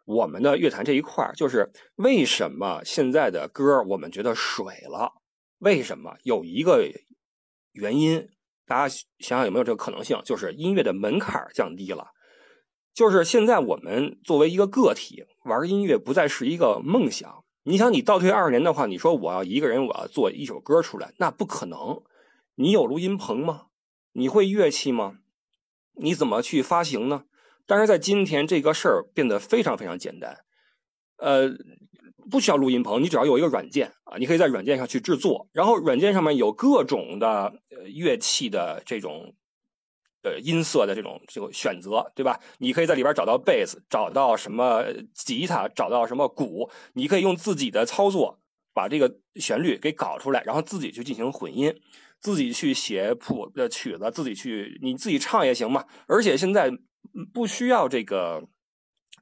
[0.06, 5.14] 我们的乐坛这一块就是为什么现在的歌我们觉得水了？
[5.58, 6.16] 为什么？
[6.24, 6.90] 有一个
[7.72, 8.30] 原因，
[8.66, 10.22] 大家想想有没有这个可能性？
[10.24, 12.12] 就是音乐的门槛降低了，
[12.94, 17.44] 就是现在我们作为一个个体玩音乐不再是一个梦想。
[17.64, 22.02] 你想，你倒退二十年的话，你说我要一个人，我要做一首歌出来，那不可能。
[22.56, 23.68] 你有录音棚吗？
[24.14, 25.20] 你会乐器吗？
[25.96, 27.26] 你怎么去发行呢？
[27.66, 30.40] 但是在今天，这个事儿变得非常非常简单。
[31.18, 31.50] 呃，
[32.32, 37.62] 不需要录音棚，你只要有一个软件啊，你可以在软件上去制作，然后软件上面有各种的
[37.94, 39.36] 乐器的这种。
[40.22, 42.40] 呃，音色的这种这个选择，对吧？
[42.58, 48.40] 你可以在里边找到贝斯，找到什么吉他，找到什么鼓，你可以用自己的操作
[48.74, 51.74] 把这个旋律给搞出来，然后自己去进行混音，
[52.20, 55.86] 自己去写谱的曲子，自己去你自己唱也行嘛。
[56.06, 56.70] 而且现在
[57.34, 58.44] 不需要这个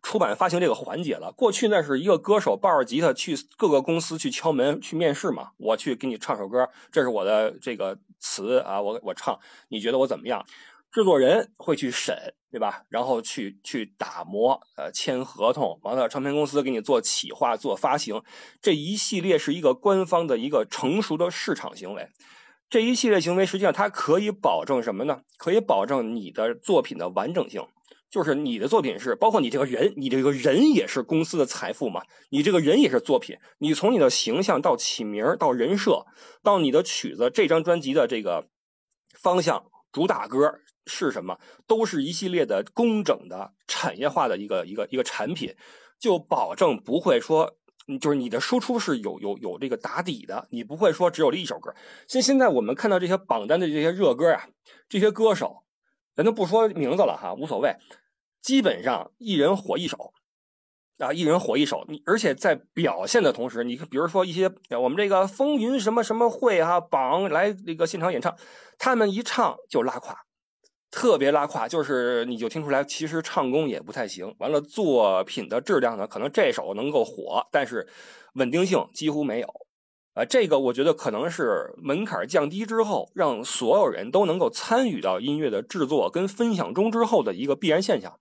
[0.02, 1.32] 出版发行这个环节了。
[1.32, 10.44] 过去那是一个歌手抱着吉他去各个公司去敲门去面试嘛，我去给你唱首歌，这是我的这个词啊，我我唱，你觉得我怎么样？
[10.98, 12.82] 制作人会去审，对吧？
[12.90, 18.24] 然后去去打磨，呃，签合同，完了，唱片公司给你做企划、做发行，
[18.64, 22.10] 这一系列是一个官方的一个成熟的市场行为。
[22.68, 25.22] 这一系列行为实际上它可以保证什么呢？
[25.38, 27.62] 可以保证你的作品的完整性，
[28.10, 32.02] 就是你的作品是包括你这个人，你这个人也是公司的财富嘛？
[32.32, 36.08] 你这个人也是作品，你从你的形象到起名到人设，
[36.42, 38.48] 到你的曲子，这张专辑的这个
[39.14, 40.60] 方向、主打歌。
[40.88, 41.38] 是什么？
[41.68, 45.56] 都是一系列的工整的产业化的一个一个一个产品，
[46.00, 47.58] 就保证不会说，
[48.02, 51.76] 就是你的输出是有有有这个打底的，你不会说只有这一首歌。
[52.08, 54.48] 现现在我们看到这些榜单的这些热歌啊，
[54.90, 55.64] 这些歌手，
[56.16, 57.76] 咱都不说名字了哈，无所谓，
[58.42, 60.14] 基本上一人火一首。
[61.00, 68.36] 啊，一人火一首，你而且在表现的同时，你比如说一些我们这个风云什么什么会哈榜来这个现场演唱，
[68.80, 70.26] 他们一唱就拉垮。
[70.98, 74.34] 特别拉胯，就是你就听出来，其实唱功也不太行。
[74.40, 77.88] 完了，作品的质量呢，可能这首能够火，但是
[78.34, 79.48] 稳定性几乎没有。
[80.16, 88.20] 啊，这个我觉得可能是门槛降低之后，让所有人都能够参与到音乐的制作跟分享中之后的一个必然现象。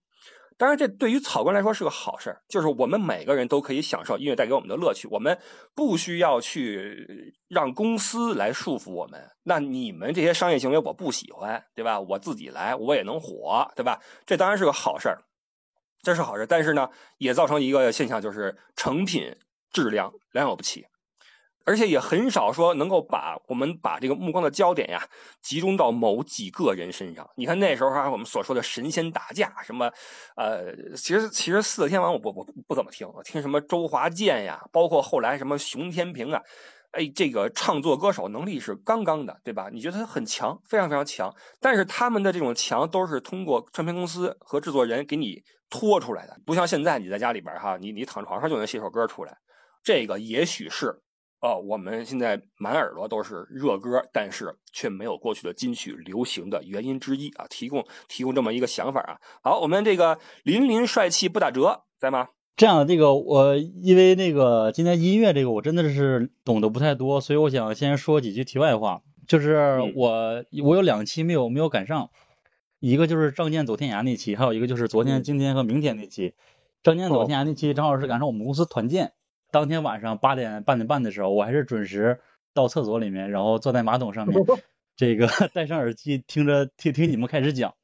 [0.58, 5.38] 当然，这对于草根来说是个好事就是我们每个人都可以享受音乐带给我们的乐趣，我们
[5.74, 9.30] 不需要去让公司来束缚我们。
[9.42, 12.00] 那你们这些商业行为我不喜欢，对吧？
[12.00, 14.00] 我自己来，我也能火，对吧？
[14.24, 15.16] 这当然是个好事
[16.02, 16.88] 这是好事但是呢，
[17.18, 19.36] 也造成一个现象，就是成品
[19.72, 20.86] 质量良莠不齐。
[21.66, 25.08] 而且也很少说能够把我们把这个目光的焦点呀
[25.42, 27.28] 集中到某几个人身上。
[27.36, 29.90] 你看那时候哈，我们所说的神仙打架什么，
[30.36, 36.40] 呃，其实其实四大天王我不不不怎么听，我听什么周华健呀，包括后来什么熊天平啊，
[36.92, 39.68] 哎，这个唱作歌手能力是杠杠的，对吧？
[39.72, 49.36] 你觉得他很强，非常非常强，但是他们的这种强都是通过唱片公司和制作人给你拖出来的，不像现在你在家里边哈，你你躺床上就能写首歌出来，
[49.82, 51.02] 这个也许是。
[51.40, 57.46] 哦，我们现在满耳朵都是热歌，但是却没有过去的金曲流行的原因之一啊！
[57.48, 59.18] 提供提供这么一个想法啊。
[59.42, 62.28] 好，我们这个林林帅气不打折，在吗？
[62.56, 69.02] 这样，这个我因为那个今天音乐这个我真的是懂得不太多，所以我想先说几句题外话。
[69.28, 72.10] 就是我我有两期没有没有赶上，
[72.78, 76.34] 一个就是仗剑走天涯那期，还有一个就是昨天、今天和明天那期。
[76.82, 79.12] 仗剑走天涯那期正好是赶上我们公司团建。
[79.56, 82.20] 当天晚上八点半点半的时候，我还是准时
[82.52, 84.38] 到厕所里面，然后坐在马桶上面，
[84.96, 87.74] 这个 戴上耳机听着听听你们开始讲。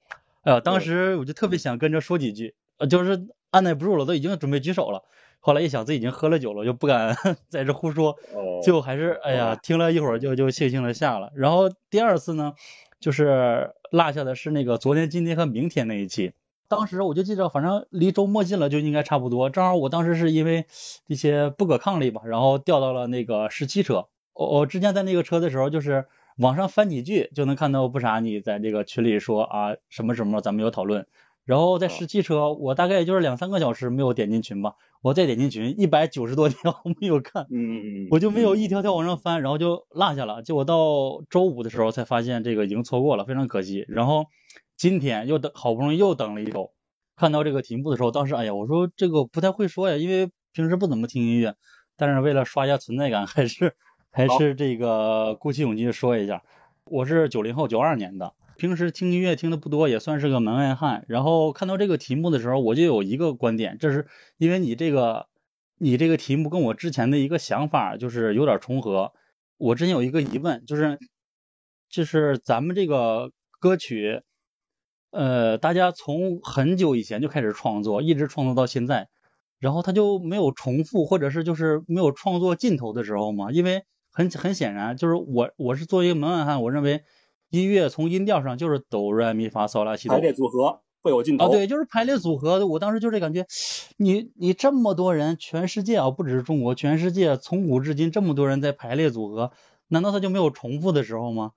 [0.43, 5.05] 哎呀，当时我就特别想跟着说几句，呃，就是按耐不住了，都已经准备举手了。
[5.41, 7.17] 后来一想，自己已经喝了酒了，就不敢
[7.49, 8.19] 在这胡说，
[8.63, 11.33] 最后还是哎呀，听了一会儿就就悻悻的下了。
[11.35, 12.53] 然后第二次呢，
[13.01, 16.35] 就是落下的是那个昨天、今天和明天那一期。
[16.75, 19.51] 当时我就记着，反正离周末近了，就应该差不多。
[19.51, 20.65] 正好我当时是因为
[21.07, 24.07] 一些不可抗力吧，然后调到了那个十七车。
[24.33, 26.07] 我我之前在那个车的时候，就是
[26.39, 31.07] 网上翻几句就能看到不傻你在这个群里说啊什么什么咱们有讨论，
[31.45, 43.85] 然后在十七车我大概也就是两三个小时没有点进群吧，我再点进群一百九十多条 没有看，嗯，我就没有一条条往上翻，然后就落下了，结果到周五的时候才发现这个已经错过了，非常可惜。
[43.89, 44.25] 然后
[44.77, 46.73] 今天又等好不容易又等了一周，
[47.17, 51.55] 看到这个题目的时候，当时哎呀我说这个不太会说呀，因为平时不怎么听音乐。
[51.95, 53.77] 但是为了刷一下存在感，还是
[54.11, 56.43] 还是这个鼓起勇气说一下，
[56.85, 61.05] 我是九零后九二年的，平时听音乐听的不多，也算是个门外汉。
[61.07, 64.09] 然后看到这个题目的时候，我就有一个观点，这是
[64.39, 65.29] 因为你这个
[65.79, 69.13] 你这个题目跟我之前的一个想法就是有点重合。
[69.59, 70.99] 我之前有一个疑问，就是
[71.89, 73.31] 就是咱们这个
[73.61, 74.23] 歌曲，
[75.13, 79.09] 呃，大家从很久以前就开始创作，一直创作到现在。
[79.61, 83.53] 然后他就没有重复，或者是就是没有创作尽头的时候嘛？
[83.53, 87.05] 因为很很显然，就是我我是作为一个门外汉，我认为
[87.49, 92.67] 音乐从音调上就是哆来咪发嗦拉西哆排列组合会有尽头啊，对，就是排列组合。
[92.67, 93.47] 我当时就这感觉，
[93.99, 99.53] 你你这么多人，全世界啊，不只是中国，全世界从古至今这么多人在排列组合，
[99.87, 101.53] 难道他就没有重复的时候吗？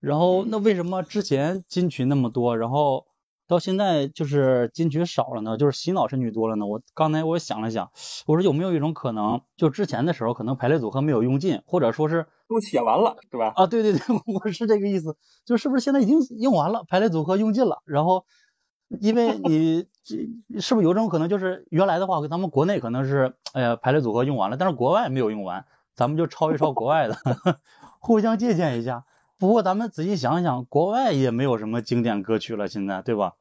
[0.00, 3.06] 然后那为什么之前金曲那么多，然后？
[3.48, 6.66] 到现在就是金曲少了呢，就是洗脑神曲多了呢。
[6.66, 7.90] 我刚才我想了想，
[8.26, 13.54] 我说有没有一种可能，就之前的时候可能排列组合没有用尽，或者说是都写完了，对吧？
[13.56, 14.00] 啊，对对对，
[14.34, 18.26] 我是这个意思，就是不是现在已经用完了，排列组合用尽了，然后
[19.00, 27.16] 因为你 这是不是有种可能，就是原来的话，咱们国内可能是哎呀排列组合用完了，但是国外没有用完，咱们就抄一抄国外的，
[27.98, 29.06] 互相借鉴一下。
[29.38, 33.34] 不过咱们仔细想想，国外也没有什么经典歌曲了，现在对吧？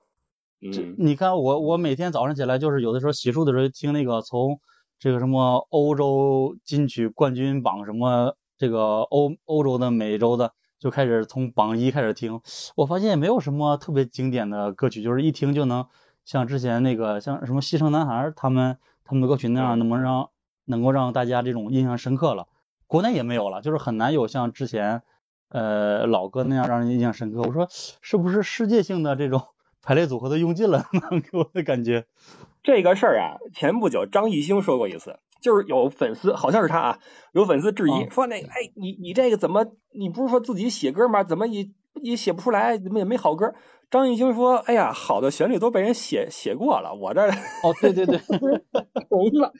[0.61, 4.59] 嗯，你看我我每天早上起来就是有的时候洗漱的时候听那个从
[4.99, 12.41] 这个什么欧洲金曲冠军榜什么这个欧欧洲的美洲的就开始从榜一开始听，
[12.75, 15.87] 我发现也没有什么特别经典的歌曲，就是一听就能
[16.25, 20.29] 像之前那个像什么西城男孩他们他们的歌曲那样，能能让
[20.65, 22.47] 能够让大家这种印象深刻了。
[22.85, 25.01] 国内也没有了，就是很难有像之前。
[25.49, 27.41] 呃，老歌那样让人印象深刻。
[27.41, 27.67] 我说
[28.01, 29.41] 是不是世界性的这种
[29.81, 30.85] 排列组合都用尽了？
[31.31, 32.05] 给我的感觉。
[32.63, 36.99] 这个事儿啊，前不久张艺兴说过一次，就是有粉丝，好像是他啊，
[37.31, 41.23] 有粉丝质疑说那个，哎，你你这个怎么，你不是说自己写歌吗？
[41.23, 41.69] 怎么也
[42.01, 43.53] 也写不出来，怎么也没好歌？
[43.89, 47.21] 张艺兴说，哎呀，好的旋律都被人写写过了，我这
[47.63, 48.19] 哦，对对对，
[49.07, 49.53] 红了。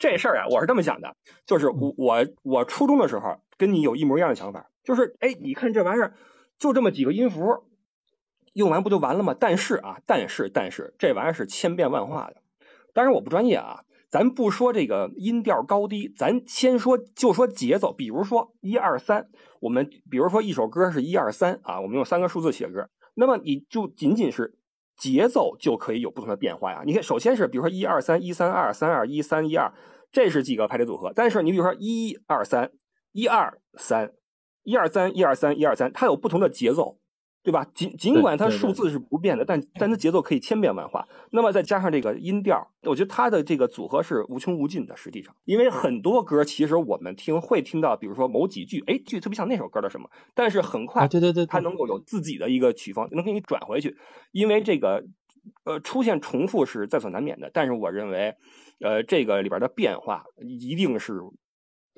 [0.00, 1.14] 这事儿啊，我是这么想的，
[1.46, 4.70] 就是我我我初中的时候跟你有一模一样的想法。
[4.84, 6.14] 就是哎，你看这玩意儿，
[6.58, 7.64] 就这么几个音符，
[8.52, 9.34] 用完不就完了吗？
[9.38, 12.36] 但是啊，但是但是这玩意儿是千变万化的。
[12.94, 17.92] 当然我不专业啊，咱不说这个音调高低，咱先说就说节奏。
[17.92, 19.28] 比如说一二三，
[19.60, 24.56] 我们比如说一首歌是一二三啊，我们用三个数字写歌，那么你就仅仅是
[24.96, 26.82] 节奏就可以有不同的变化呀。
[26.86, 29.74] 你看，首先是比如说一二三一三二三二一三一二，
[30.12, 31.12] 这是几个排列组合。
[31.14, 32.70] 但是你比如说一二三
[33.16, 34.12] 一二三。
[34.62, 36.98] 一二三，一二三，一二三，它有不同的节奏，
[37.44, 37.64] 对吧？
[37.72, 41.06] 尽尽管它数字是不变的，但但它节奏可以千变万化。
[41.30, 44.96] 那么再加上这个音调，我觉得它的这个组合是无穷无尽的。
[44.96, 53.96] 实际上，因为很多歌其实我们听会听到，比如说某几句，哎，句特别像那首歌的什么，但是很快，对对对，它能够有自己的一个曲风，能给你转回去。
[54.32, 55.04] 因为这个
[55.62, 58.34] 呃出现重复是在所难免的，但是我认为，
[58.80, 61.20] 呃，这个里边的变化一定是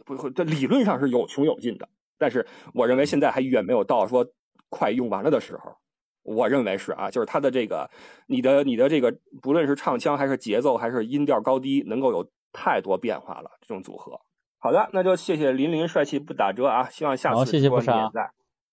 [0.05, 1.89] 不会，这理论上是有穷有尽的。
[2.19, 4.27] 但是我认为现在还远没有到说
[4.69, 5.77] 快用完了的时候，
[6.23, 7.91] 我认为是啊，就是它的这个
[8.27, 14.21] 你的你的这个不论是唱腔还是节奏还是音调高低，能够有太多变化了这种组合。
[14.59, 18.11] 好的，那就谢谢林林帅气不打折啊，希望下次谢谢不杀。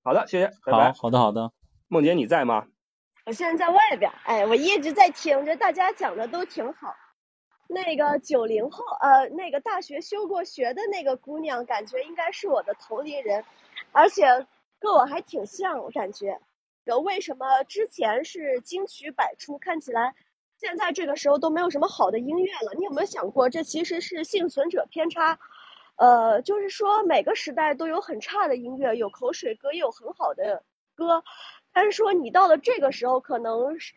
[0.03, 0.91] 好的，谢谢，拜拜。
[0.93, 1.51] 好的好的，
[1.87, 2.65] 梦姐你在吗？
[3.27, 6.95] 我现在在外边，哎，我一直在听着大家讲的都挺好。
[7.67, 13.43] 那个九零后，呃，那个大学修过学的那个姑娘，感觉应该是我的同龄人，
[13.91, 14.45] 而且
[14.79, 16.39] 跟我还挺像，我感觉。
[16.85, 20.13] 呃为什么之前是金曲百出，看起来
[20.59, 22.73] 现在这个时候都没有什么好的音乐了？
[22.77, 25.39] 你有没有想过，这其实是幸存者偏差？
[25.95, 31.23] 呃，就是说每个时代都有很差的音乐，有口水歌，也有很好的歌，
[31.73, 33.95] 但是说你到了这个时候，可能是。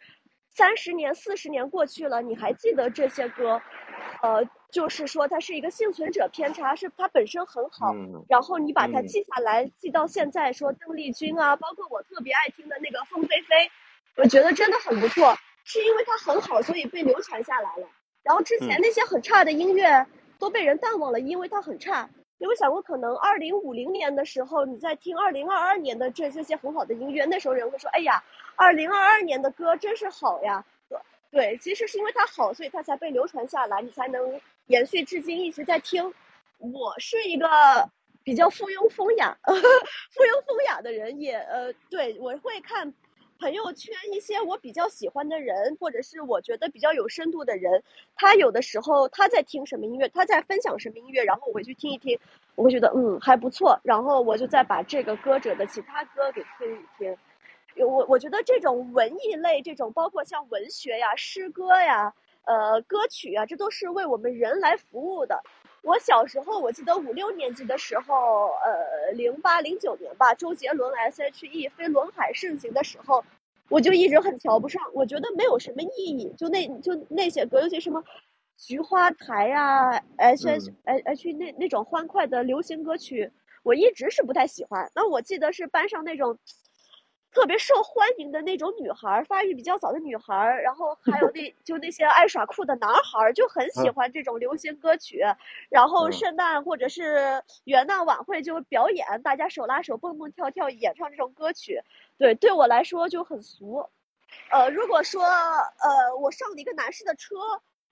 [0.59, 3.63] 三十年、四十年过去了，你还记得这些歌？
[4.23, 7.95] 呃，就是说它是一个幸存者偏差，是它本身很好，
[8.29, 13.71] 然后你把它记下来，记到现在，说邓丽君啊，包括我特别爱听的那个凤飞飞，
[14.17, 17.87] 我觉得真的很不错，是因为它很好，所以被流传下来了。
[18.25, 20.09] 然后之前那些很差的音乐
[20.41, 22.11] 都被人淡忘了，因为它很差。
[22.39, 28.23] 有没有想过，可能二零五零年的时候，你在听二零二二年的这这些很好的音乐，那时候人会说：“哎呀，
[28.57, 30.65] 二零二二年的歌真是好呀。”
[31.31, 36.15] 对，其实是因为它好，所以它才被流传下来，你才能延续至今一直在听。
[36.59, 37.47] 我是一个
[38.25, 42.95] 比较附庸风雅、 附庸风雅的人，也呃，对我会看。
[43.39, 47.83] 朋友圈一些我比较喜欢的人，或者是我觉得比较有深度的人，
[48.17, 52.19] 他有的时候他在听什么音乐，他在分享什么音乐，然后我会去听一听，
[52.57, 57.17] 我会觉得嗯还不错，然后我就再把这个歌者的其他歌给听一听。
[57.87, 62.13] 我我觉得这种文艺类，这种包括像文学呀、诗歌呀、
[62.45, 65.41] 呃歌曲啊，这都是为我们人来服务的。
[65.83, 73.25] 我小时候，我记得五六年级的时候，呃，零八零九年吧，周杰伦 S.H.E 飞轮海盛行的时候，
[73.69, 78.03] 我就一直很瞧不上，我觉得没有什么意义，就那就那些歌，尤其什么
[78.57, 83.31] 菊花台呀，H.H.H 那那种欢快的流行歌曲，
[83.63, 84.91] 我一直是不太喜欢。
[84.95, 86.39] 那我记得是班上那种。
[87.31, 95.23] 特别受欢迎的那种女孩，发育比较早的女孩，然后还有那就那些爱耍酷的男孩，就很喜欢这种流行歌曲。
[95.69, 101.83] 然后圣诞或者是元旦晚会就表演，大家手拉手蹦蹦跳跳演唱这种歌曲。
[102.17, 103.89] 对，对我来说就很俗。
[104.51, 107.37] 呃，如果说呃我上了一个男士的车，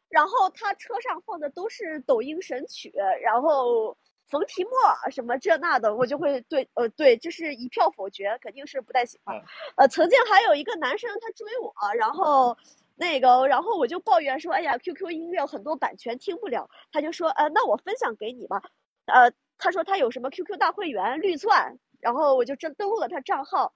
[0.09, 3.97] 然后他车上放的都是抖音神曲，然后。
[4.29, 4.73] 冯提莫
[5.11, 9.41] 什么这那的，我就会对呃对，就是一票否决，肯定是不太喜欢。
[9.77, 12.57] 呃，曾经还有一个男生他追我，然后
[12.97, 16.69] 那个，然后我就抱怨说，哎呀，QQ 音乐很多版权听不了。
[16.91, 18.63] 他就说，呃，那我分享给你吧。
[19.07, 23.75] 呃，他说他有什么 QQ 大会员绿钻，然后我就真登录了他账号。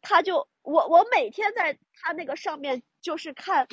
[0.00, 3.66] 他就我我每天在他那个上面就是看，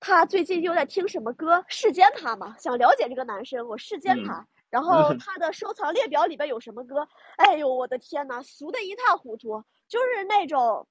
[0.00, 4.46] 他最近又在听什么歌，世间他嘛，想了解这个男生，我世间他。
[4.70, 7.08] 然后他的收藏列表里边有什么歌？
[7.36, 10.86] 哎呦，我的天呐，俗的一塌糊涂，就是那种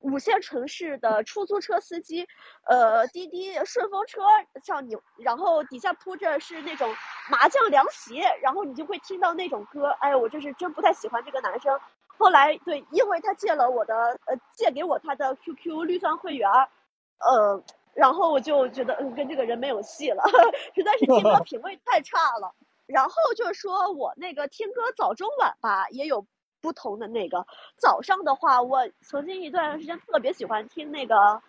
[0.00, 2.26] 五线城市的出租车司机，
[2.68, 4.22] 呃，滴滴顺风车
[4.62, 6.88] 上你，然后底下铺着是那种
[7.30, 9.88] 麻将凉席，然后你就会听到那种歌。
[10.00, 11.80] 哎呦，我就是真不太喜欢这个男生。
[12.18, 13.94] 后来对，因为他借了我的，
[14.26, 17.62] 呃，借给我他的 QQ 绿钻会员，呃，
[17.94, 20.22] 然后我就觉得嗯，跟这个人没有戏了，
[20.74, 22.54] 实在是听歌 品味太差了。
[22.86, 26.26] 然后就是说我那个听歌早中晚吧，也有
[26.60, 27.46] 不同的那个。
[27.76, 31.14] 早上的话，我曾经一段时间特别喜欢听那个《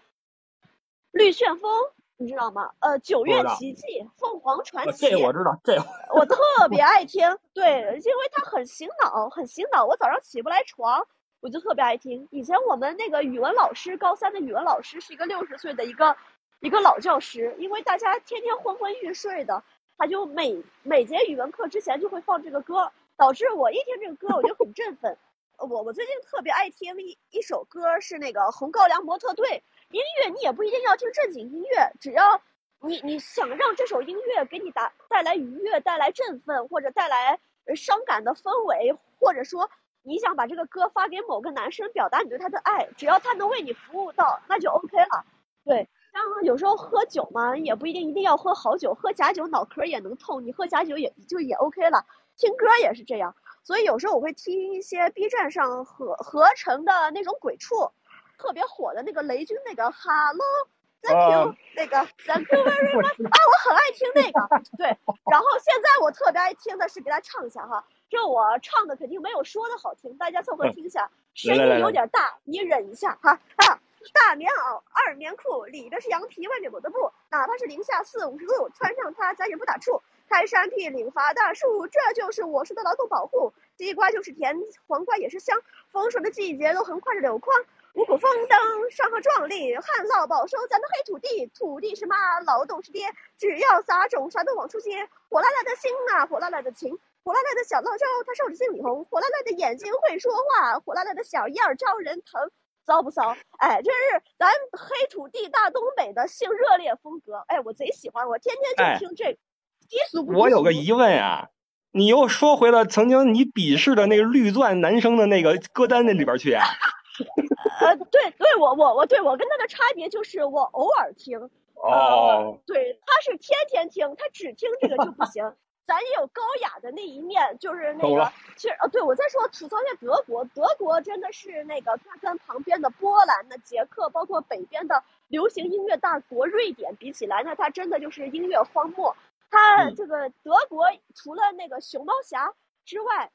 [1.11, 1.71] 绿旋风》，
[2.17, 2.73] 你知道吗？
[2.79, 3.83] 呃，《九月奇迹》
[4.17, 5.07] 《凤凰传奇》。
[5.09, 5.75] 这我知道，这
[6.13, 6.35] 我特
[6.69, 7.37] 别爱听。
[7.53, 9.85] 对，因为它很醒脑，很醒脑。
[9.85, 11.07] 我早上起不来床，
[11.39, 12.27] 我就特别爱听。
[12.31, 16.17] 以前我们那个语文老师，高三的语文老师是一个六十岁的一个
[16.59, 19.63] 一个老教师，因为大家天天昏昏欲睡的。
[19.97, 25.17] 他就每每节语文课之前就会放这个歌，导致我一听这个歌我就很振奋。
[25.57, 29.47] 我我最近特别爱听一一首歌，是那个《红高粱模特队》。
[29.89, 32.41] 音乐你也不一定要听正经音乐，只要
[32.79, 37.39] 你你想让这首音乐给你带带来愉悦、带来振奋，或者带来
[37.75, 39.71] 伤感的氛围，或者说
[40.03, 45.25] 你想把这个歌发给某个男生，表达你对他的爱，只要他能为你服务到，那就 OK 了。
[45.65, 45.87] 对。
[46.17, 52.05] 像有时候喝酒嘛，也不一定一定要喝好酒，喝假酒脑壳也能痛，你喝假酒也就也 OK 了。
[52.37, 57.91] 听歌也是这样，所以有时候我会听一些 B 站上合合成的那种鬼畜，
[58.37, 61.97] 特别火的那个雷军那个 Hello，Thank you，那个
[62.27, 64.85] Thank you very much，啊，我很爱听那个，对。
[65.31, 73.79] 然后现在我特别爱听的是给大家唱一下哈，这我唱的肯定没有说的好听，大家凑合听一下，声音有点大，你忍一下哈啊。
[74.13, 77.11] 大棉袄，二棉裤，里边是羊皮，外面裹的布。
[77.29, 80.01] 哪怕是零下四五十度，穿上它咱也不打怵。
[80.29, 83.53] 开山辟岭伐大树，这就是我说的劳动保护。
[83.77, 85.61] 西瓜就是甜，黄瓜也是香。
[85.91, 87.55] 丰收的季节都横跨着柳筐，
[87.93, 89.77] 五谷丰登，山河壮丽。
[89.77, 93.07] 旱涝保收咱的黑土地，土地是妈，劳动是爹。
[93.37, 95.07] 只要撒种，啥都往出结。
[95.29, 99.05] 火辣辣的心啊，火辣辣的情，火辣辣的小辣椒，它烧着心里红。
[99.05, 102.51] 火辣辣的眼睛会说话，火辣辣的小样招人疼。
[102.87, 103.35] 骚不骚？
[103.59, 107.43] 哎，这是咱黑土地大东北的性热烈风格。
[107.47, 111.49] 哎，我贼喜欢，我天天就听这低俗不我有个疑问啊，
[111.91, 116.63] 你又说回了曾经你鄙视的那个绿钻男生的那个歌单那里边去啊？
[117.81, 121.49] 呃，对对，我我我对我跟他的差别就是我偶尔听。
[121.75, 122.57] 哦。
[122.65, 125.43] 对，他是天天听，他只听这个就不行。
[125.87, 139.15] 咱也有高雅的那一面，就是那个，其实呃，对我再说吐槽一下德国，德国真的是那个，它跟旁边的波兰、的捷克，包括北边的流行音乐大国瑞典比起来，那它真的就是音乐荒漠。
[139.49, 142.53] 他嗯这个德国除了那个熊猫侠
[142.83, 143.31] 之外，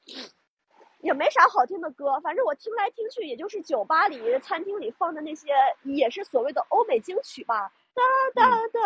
[1.01, 2.21] 也没啥好听的歌。
[2.21, 5.49] 反正我听来听去，也就是酒吧里、餐厅里放的那些，
[5.85, 7.73] 也是所谓的欧美金曲吧。
[7.95, 8.03] 哒
[8.35, 8.81] 哒哒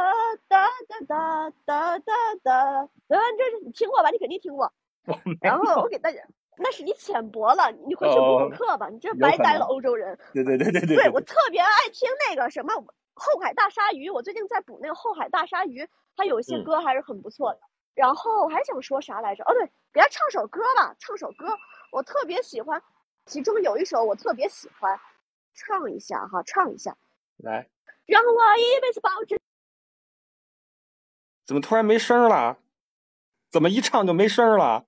[0.49, 0.69] 哒
[1.07, 4.11] 哒哒哒哒哒，嗯，这是你听过吧？
[4.11, 4.73] 你肯定听过。
[5.09, 5.89] 我然后我。
[5.89, 6.21] 给大家，
[6.59, 8.89] 那是你浅薄了，你回去补补哦课吧。
[8.89, 10.19] 你这白待了欧洲人。
[10.33, 12.75] 对 对对对对对我特别爱听那个什么
[13.15, 17.61] 后海大鲨鱼，我最近在补那个后海大鲨鱼，它有一些嗯歌还是很不错的。
[17.95, 19.45] 然后我还想说啥来着？
[19.45, 21.47] 哦，对，给他唱首歌吧，唱首歌，
[21.93, 22.83] 我特别喜欢，
[23.27, 24.99] 其中有一首我特别喜欢，
[25.55, 26.97] 唱一下哈，唱一下，
[27.39, 27.69] 来，
[28.07, 29.39] 让我一辈子保持。
[31.47, 32.59] 怎么突然没声儿了？
[33.51, 34.86] 怎么一唱就没声儿了？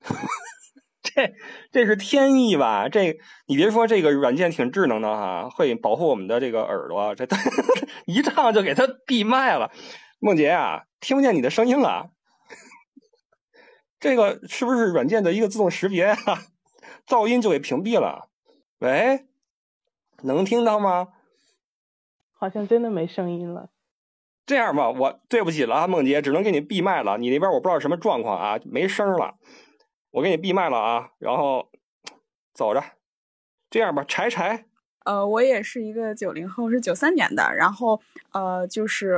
[1.02, 1.32] 这
[1.72, 2.88] 这是天意吧？
[2.88, 7.14] 这你别说这个软件挺智能的哈，会保护我们的这个耳朵。
[7.14, 7.26] 这
[8.06, 9.70] 一唱就给它闭麦了。
[10.20, 12.10] 梦洁啊，听不见你的声音了。
[14.00, 16.18] 这个是不是软件的一个自动识别啊？
[17.06, 18.28] 噪音就给屏蔽了。
[18.78, 19.26] 喂，
[20.22, 21.08] 能听到吗？
[22.32, 23.70] 好像真的没声音了。
[24.46, 27.18] 这样吧，我对不起了啊，梦洁，只能给你闭麦了。
[27.18, 29.34] 你那边我不知道什么状况啊，没声了，
[30.10, 31.10] 我给你闭麦了啊。
[31.18, 31.68] 然后
[32.54, 32.82] 走着，
[33.70, 34.66] 这样吧，柴柴，
[35.04, 38.00] 呃，我也是一个九零后，是九三年的，然后
[38.32, 39.16] 呃，就是，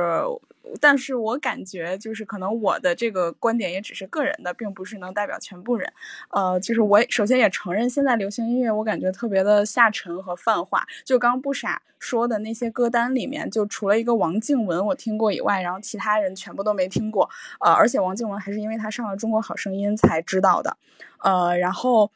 [0.79, 5.91] 但是我感觉就是可能我的这个观点也只是个人的，并不是能代表全部人。
[6.29, 10.85] 呃，就是我首先也承认，现在流行音乐我感觉特别的下沉和泛化。
[11.03, 17.29] 就刚不傻说的那些歌单里面，就除了一个王静文我听过以外，然后其他人全部都没听过。
[17.59, 20.77] 呃，而且王静文还是因为他上了《中国好声音》才知道的。
[21.23, 22.11] 呃，然后。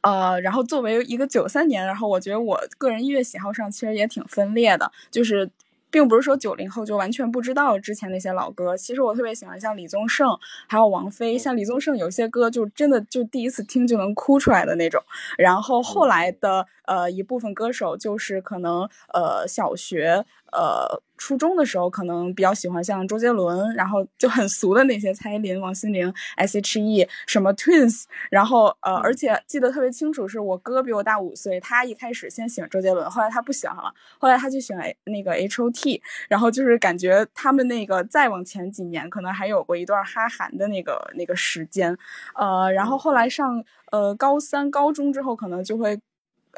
[0.00, 5.50] 呃，然后作为一个九三年，然后我觉得我个人音乐喜好上其实也挺分裂的，就是
[5.90, 8.76] 并不是说九零后就完全不知道之前那些老歌。
[8.76, 11.38] 其实我特别喜欢像李宗盛，还有王菲。
[11.38, 15.02] 像李宗盛有些歌就真的就第一次听就能哭出来的那种。
[15.36, 41.96] 然后后来的呃一部分歌手就是可能呃小学呃初中的时候可能比较喜欢像周杰伦，然后就很俗的那些蔡依林、王心凌、S.H.E 什么 Twins，然后呃而且记得特别清楚，是我哥比我大五岁，他一开始先喜欢周杰伦，后来他不喜欢了，后来他就喜欢那个 H.O.T，然后就是感觉他们那个再往前几年可能还有过一段哈韩的那个那个时间，
[42.34, 45.98] 呃，然后后来上呃高三、高中之后可能就会。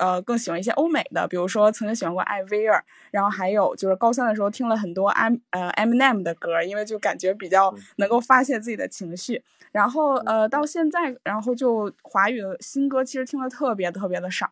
[0.00, 9.42] 呃，更喜欢一些欧美的，比如说曾经喜欢过艾薇儿，然后还有就是高三的时候听了很多 M 呃 Eminem 的歌，因为就感觉比较能够发泄自己的情绪。
[9.72, 14.48] 然后呃到现在，然后就华语的新歌其实听的特别特别的少，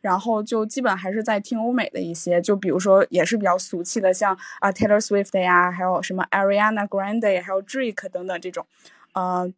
[0.00, 8.64] 然后就基本还是在听欧美的一些，就比如说也是比较俗气的，像啊 Taylor Swift 呀，还有什么 Ariana Grande，还有 Drake 等等这种，
[9.12, 9.52] 呃，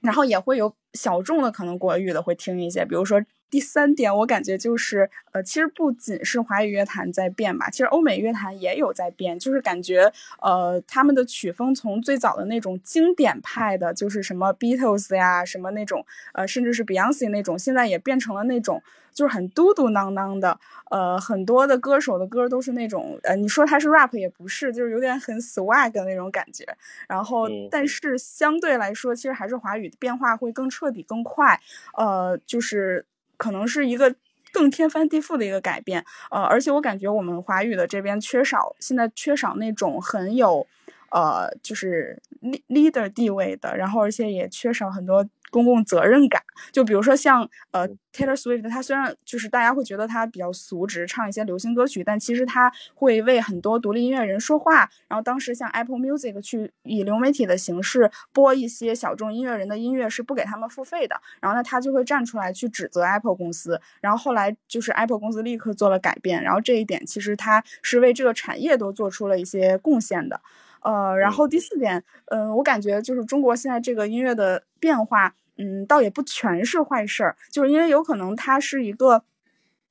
[0.00, 3.22] 然后也会有小众的可能国语的会听一些，比如说。
[3.50, 18.82] 第三点，我感觉就是，呃，其实不仅是华语乐坛在变吧，其实欧美乐坛也有在变，就是感觉，呃，他们的曲风从最早的那种经典派的，就是什么 Beatles 呀，什么那种，呃，甚至是 Beyonce 那种，现在也变成了那种
[19.14, 20.58] 就是很嘟嘟囔囔的，
[20.90, 26.66] 呃，很多的歌手的歌都是那种，呃，你说他是 rap 也不是，就是有点很 swag 的那种感觉。
[27.08, 31.60] 然后，但是相对来说，其实还是华语变化会更彻底、更快，
[31.96, 33.06] 呃，就是。
[33.36, 34.14] 可能是一个
[34.52, 40.66] 更天翻地覆的一个改变，呃，而且我感觉我们华语的这边缺少，现在缺少那种很有，
[41.10, 42.20] 呃，就是
[42.68, 45.26] leader 地位的，然后而且也缺少很多
[45.56, 46.42] 公共责任感。
[46.70, 54.90] 就比如说像呃 Taylor Swift，他虽然就是大家会觉得他比较俗，只是唱一些流行歌曲，但其实他会为很多独立音乐人说话。
[55.08, 63.80] 然后当时像 Apple Music 去以流媒体的形式播一些小众音乐人的音乐是不给他们付费的，然后呢他就会站出来去指责 Apple 公司。
[64.02, 70.40] 然后后来就是 Apple 公司立刻做了改变，然后这一点其实他是为这个产业都做出了一些贡献的。
[70.82, 79.22] 呃，然后第四点，嗯、呃，我感觉就是中国现在这个音乐的变化，嗯，倒也不全是坏事儿，就是因为有可能它是一个。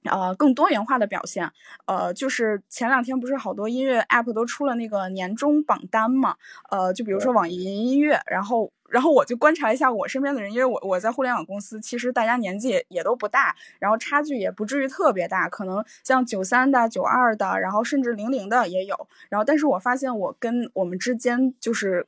[0.07, 1.51] 呃，更多元化的表现，
[1.87, 6.35] 呃，就是前两天不是好多音乐 app 都出了那个年终榜单嘛，
[6.69, 22.05] 呃，就比如说网易云音乐，然后，然后我就观察一下我身边的人，因为我我在互联网公司，其实大家年纪也也都不大，然后差距也不至于特别大，可能像九三的、九二的，然后甚至零零的也有，然后，但是我发现我跟我们之间就是。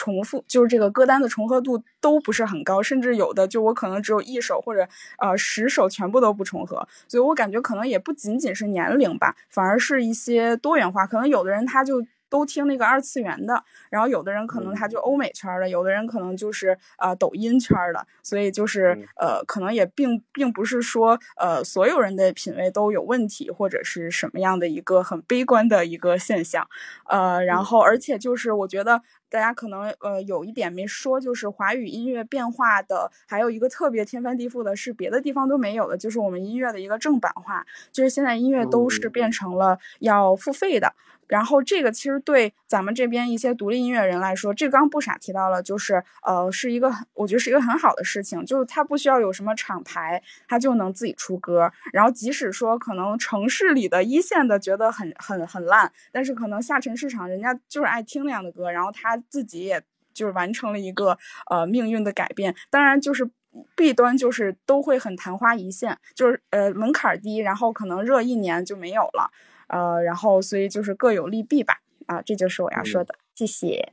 [0.00, 4.88] 重复就是这个歌单的重合度都不是很高，甚至有的就我可能只有一首或者
[5.18, 11.06] 呃十首全部都不重合，所以我感觉可能也不仅仅是年龄吧，反而是一些多元化。
[11.06, 26.66] 可能有的人他就都听那个二次元的，然后有的人可能他就欧美圈的，有的人可能就是呃抖音圈的，所以就是呃可能也并并不是说呃所有人的品味都有问题，或者是什么样的一个很悲观的一个现象，
[27.06, 29.02] 呃，然后而且就是我觉得。
[29.30, 40.92] 大家可能呃有一点没说，就是华语音乐变化的还有一个特别天翻地覆的，是别的地方都没有的，就是我们音乐的一个正版化，就是现在音乐都是变成了要付费的。
[41.28, 51.70] 然后这个其实对咱们这边一些独立音乐人来说，这刚不傻提到了，就是呃是一个我觉得是一个很好的事情，就是他不需要有什么厂牌，他就能自己出歌。
[51.92, 59.82] 然后即使说可能城市里的一线的觉得很很很烂，但是可能下沉市场人家就是爱听那样的歌，然后他自己也
[60.14, 61.18] 就是完成了一个
[61.50, 62.54] 呃命运的改变。
[62.70, 63.28] 当然就是
[63.76, 69.30] 弊端就是都会很昙花一现，就是呃门槛低，然后可能热一年就没有了。
[69.68, 73.92] 呃，然后所以就是各有利弊吧，啊，这就是我要说的，谢谢。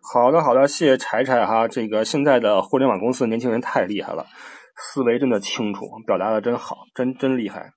[0.00, 4.26] 好的，好的，谢谢柴柴哈，这个现在的互联网公司年轻人太厉害了，
[4.76, 7.74] 思维真的清楚，表达的真好，真真厉害。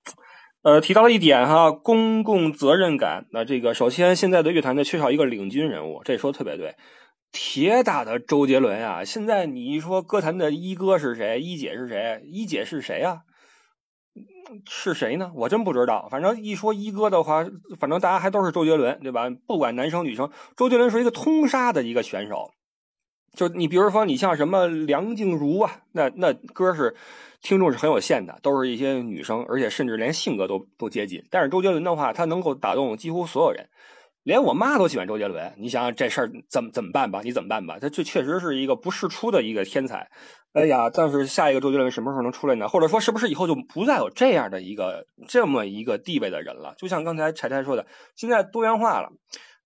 [0.64, 3.28] 呃，提到了一点哈，公共责任感。
[3.32, 6.76] 那这个首先现在的乐坛呢缺少一个领军人物，这说特别对。
[7.34, 13.24] 铁打的周杰伦啊，现在你一说歌坛的一哥是谁，一姐是谁，一姐是谁啊？
[14.70, 15.32] 是谁呢？
[15.36, 16.08] 我真不知道。
[16.10, 17.46] 反正一说一哥的话，
[17.78, 19.30] 反正大家还都是周杰伦，对吧？
[19.46, 22.52] 不管男生女生，周杰伦是一个通杀的一个选手。
[23.36, 26.96] 就你比如说，你像什么梁静茹啊，那那歌是
[27.44, 31.24] 听众是很有限的，都是一些女生，而且甚至连性格都都接近。
[31.30, 33.70] 但是周杰伦的话，他能够打动几乎所有人，
[34.24, 35.54] 连我妈都喜欢周杰伦。
[35.58, 37.22] 你想想这事儿怎么怎么办吧？
[37.24, 37.78] 你怎么办吧？
[37.80, 40.10] 他这确实是一个不世出的一个天才。
[40.54, 42.70] 哎呀，但是下一个周杰伦什么时候能出来呢？
[42.70, 46.76] 或者说，是不是以后就不再有这样的一个这么一个地位的人了？
[46.78, 47.86] 就像刚才柴柴说的，
[48.16, 49.10] 现在多元化了，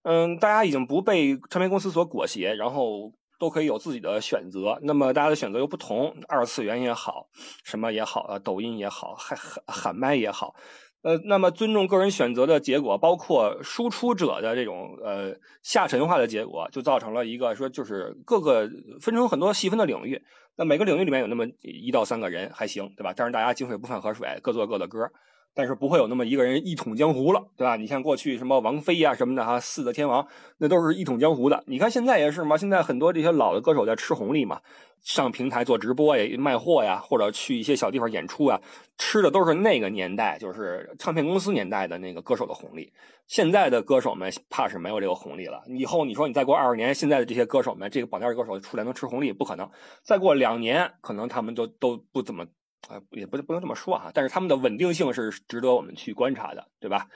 [0.03, 4.79] 嗯，大家已经不被唱片公司所裹挟，然后都可以有自己的选择。
[4.81, 7.27] 那么大家的选择又不同，二次元也好，
[7.63, 10.55] 什么也好啊，抖音也好，喊喊喊麦也好。
[11.03, 18.69] 呃，那么尊重个人选择的结果，包括输出者的这种呃下沉化的结果，就造成了一个说就是各个
[18.99, 20.23] 分成很多细分的领域，
[20.57, 23.13] 那每个领域里面有那么一到三个人还行，对吧？
[23.15, 25.11] 但是大家井水不犯河水，各做各的歌。
[25.57, 27.77] 但是不会有那么一个人一统江湖了，对吧？
[27.77, 30.27] 你像过去什么王菲呀什么的哈，四大天王
[30.59, 31.63] 那都是一统江湖的。
[31.65, 34.61] 你看现在也是嘛，现在很多这些老的歌手在吃红利嘛，
[35.01, 38.61] 上平台做直播呀、卖货呀，或者去一些小地方演出啊，
[38.99, 42.93] 吃的都是那个年代，就是唱片公司年代的那个歌手的红利。
[43.25, 45.63] 现在的歌手们怕是没有这个红利了。
[45.67, 49.71] 以后你说你再过二十年，现在的这些歌手们，这个榜单歌手出来能吃红利，不可能。
[50.03, 52.45] 再过两年，可能他们都都不怎么。
[52.89, 57.07] 啊，也不不能这么说哈，但是他们的稳定性是值得我们去观察的，对吧？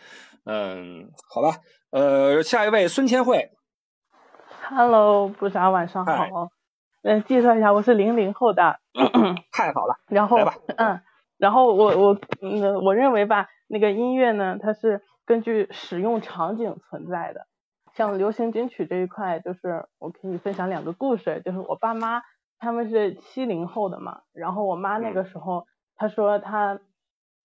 [0.43, 1.57] 嗯，好吧，
[1.91, 3.51] 呃，下一位孙千惠
[4.69, 6.49] ，Hello，部长晚上好，
[7.03, 8.79] 嗯，介绍一下，我是零零后的，
[9.51, 11.01] 太好了，然后，吧，嗯，
[11.37, 17.47] 然后我我嗯，我认为吧，那个音乐呢，它是根据使用场景存在的，
[17.95, 22.21] 像流行金曲这一块，就是我可以分享两个故事，就是我爸妈。
[22.61, 26.79] 他们是七零后的嘛，然后我妈那个时候，她说她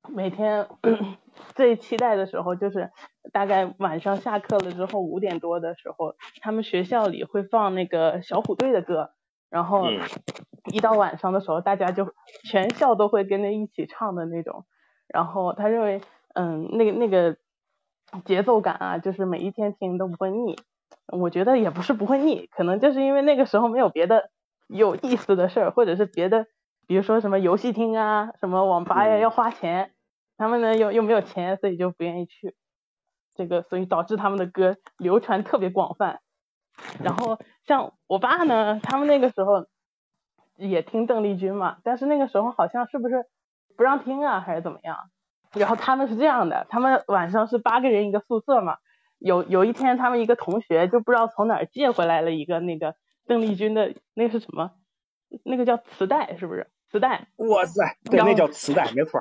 [0.09, 0.69] 每天
[1.57, 2.91] 最期待的时候就是
[3.33, 9.13] 大概晚上下课了之后五点多的时候，他们学校里会放那个小虎队的歌，
[9.49, 9.87] 然后
[10.71, 12.13] 一到晚上的时候，大家就
[12.45, 14.67] 全校都会跟着一起唱的那种，
[15.09, 16.03] 然后他认为
[16.35, 17.39] 嗯那个那个
[18.27, 20.57] 节奏感啊，就是每一天听都不会腻，
[21.09, 24.31] 我觉得也不是不会腻，可能就是因为那个时候没有别的。
[24.67, 26.47] 有意思的事儿，或者是别的，
[26.87, 29.93] 比如说什么游戏厅啊，什么网吧呀，要花钱，
[30.37, 32.57] 他们呢又又没有钱，所以就不愿意去。
[33.35, 36.21] 这个，所以导致他们的歌流传特别广泛。
[37.03, 39.67] 然后 像我爸呢，他们那个时候
[40.57, 43.27] 也听邓丽君嘛，但是那个时候好像是不是
[43.77, 44.97] 不让听啊，还是怎么样？
[45.53, 48.79] 然后他们是这样的，他们晚上是八个人一个宿舍嘛，
[49.19, 52.97] 有有一天他们一个同学就不知道从哪儿借回来了一个那个。
[53.27, 54.73] 邓丽君的那是什么？
[55.45, 56.69] 那个叫磁带是不是？
[56.91, 57.27] 磁带？
[57.37, 59.21] 哇塞，对，那叫磁带，没错。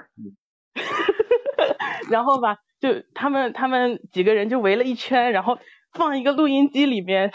[2.12, 5.58] 然后吧，就他们他们几个人就围了一圈，然后
[5.94, 7.32] 放一个录音机里面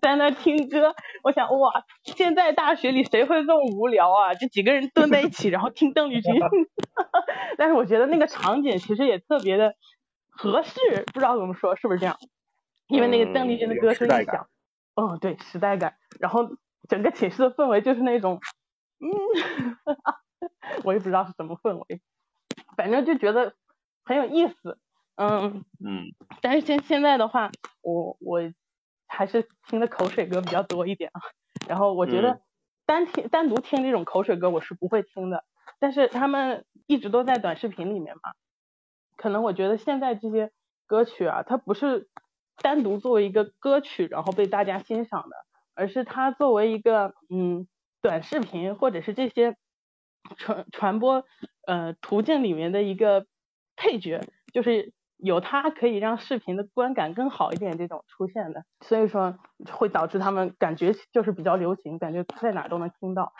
[0.00, 0.94] 在那听歌。
[1.22, 4.32] 我想哇，现在大学里谁会这么无聊啊？
[4.34, 6.34] 就几个人蹲在一起，然后听邓丽君。
[7.58, 9.74] 但是我觉得那个场景其实也特别的
[10.30, 12.16] 合适，不知道怎么说，是不是这样？
[12.88, 14.48] 因为那个邓丽君的歌声一响。
[14.48, 14.55] 嗯，
[15.20, 16.48] 对，时代感，然后
[16.88, 18.40] 整个寝室的氛围就是那种，
[19.00, 19.08] 嗯，
[20.84, 22.00] 我也不知道是什么氛围，
[22.76, 23.54] 反正就觉得
[24.04, 24.78] 很有意思。
[25.16, 27.50] 嗯嗯，但是现现在的话，
[27.82, 28.40] 我我
[29.06, 31.20] 还是听的口水歌比较多一点啊。
[31.66, 32.40] 然后我觉得嗯
[32.84, 35.44] 单听单独听这种口水歌我是不会听的，
[35.78, 38.34] 但是他们一直都在短视频里面嘛，
[39.16, 40.52] 可能我觉得现在这些
[40.86, 42.08] 歌曲啊，它不是
[42.62, 45.36] 单独作为一个歌曲然后被大家欣赏的，
[45.74, 47.66] 而是它作为一个嗯
[48.02, 49.56] 短视频或者是这些
[50.36, 51.24] 传传播
[51.66, 53.26] 呃途径里面的一个
[53.76, 54.20] 配角，
[54.52, 59.38] 就是有它可以让视频的观感更好一点这种出现的，所以说
[59.70, 63.32] 会导致他们感觉就是比较流行，感觉在哪都能听到。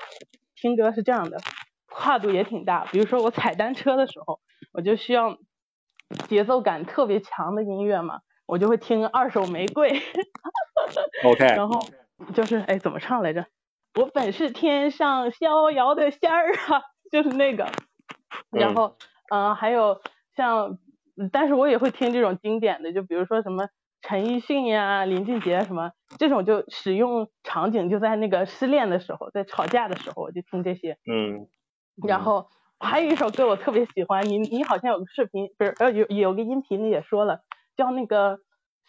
[0.54, 1.38] 听歌是这样的，
[1.86, 2.86] 跨度也挺大。
[2.86, 4.40] 比如说我踩单车的时候，
[4.72, 5.36] 我就需要
[6.28, 10.00] 节奏感特别强的音乐嘛，我就会听二手玫瑰。
[11.24, 11.80] OK 然后
[12.34, 13.46] 就是哎怎么唱来着？
[13.94, 17.66] 我本是天上逍遥的仙儿啊， 就是那个。
[18.50, 18.96] 然后
[19.30, 20.00] 嗯、呃还有
[20.36, 20.78] 像，
[21.16, 23.68] 嗯但是我也会听这种经典的，就比如说什么
[24.02, 30.98] 陈奕迅呀、林俊杰什么这种，就使用场景就在那个失恋的时候，在吵架的时候，我就听这些。
[31.10, 31.48] 嗯
[32.06, 37.40] 然后还有一首歌我特别喜欢，你你好像有个视频，不是呃有有个音频里也说了，
[37.76, 38.40] 叫那个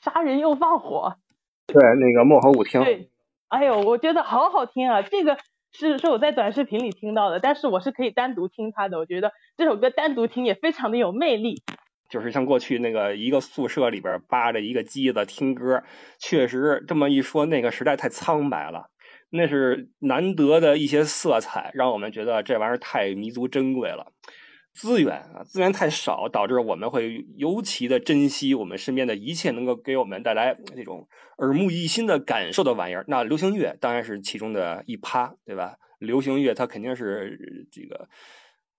[0.02, 1.18] 杀人又放火。
[1.68, 3.10] 对，那个漠河舞厅，对，
[3.50, 5.02] 哎呦，我觉得好好听啊！
[5.02, 5.38] 这个
[5.74, 8.98] 是是我在短视频里听到的，但是我是可以单独听它的。
[8.98, 11.62] 我觉得这首歌单独听也非常的有魅力。
[12.10, 15.84] 就是像过去那个一个宿舍里边扒着一个机子听歌，
[16.20, 18.90] 确实这么一说，那个时代太苍白了，
[19.30, 24.14] 那是难得的一些色彩，让我们觉得这玩意儿太弥足珍贵了。
[24.78, 31.08] 资源啊，资源太少，导致我们会尤其的珍惜我们身边的一切能够给我们带来这种
[31.40, 33.04] 耳目一新的感受的玩意儿。
[33.08, 35.78] 那流行乐当然是其中的一趴，对吧？
[35.98, 38.08] 流行乐它肯定是这个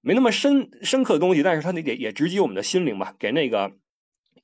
[0.00, 3.72] 没那么深深刻的东西，但是它那也也直击我们的心灵吧，给那个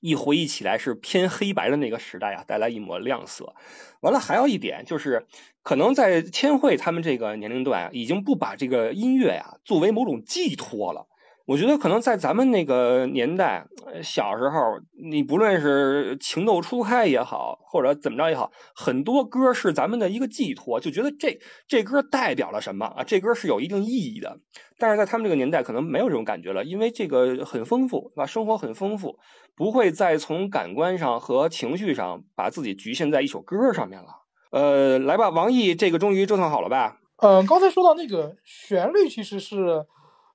[0.00, 3.54] 一回忆起来是偏黑白的那个时代啊带来一抹亮色。
[4.00, 5.24] 完了，还有一点就是，
[5.62, 11.06] 可能在千惠他们这个年龄段啊，已经不把这个音乐呀、作为某种寄托了。
[11.46, 13.66] 我觉得可能在咱们那个年代，
[14.02, 14.80] 小时候，
[15.10, 21.38] 你不论是情窦初开也好，或者怎么着也好，很多歌是咱们的一个寄托，就觉得这
[21.68, 23.04] 这歌代表了什么啊？
[23.04, 24.38] 这歌是有一定意义的。
[24.78, 28.26] 但是在他们这个年代，可能没有这种感觉了，因为这个很丰富，对吧？
[28.26, 29.18] 生活很丰富，
[29.54, 34.08] 不会再从感官上和情绪上把自己局限在一首歌上面了。
[34.50, 37.00] 呃，来吧，王毅，这个终于折腾好了吧？
[37.18, 39.84] 嗯，刚才说到那个旋律，其实是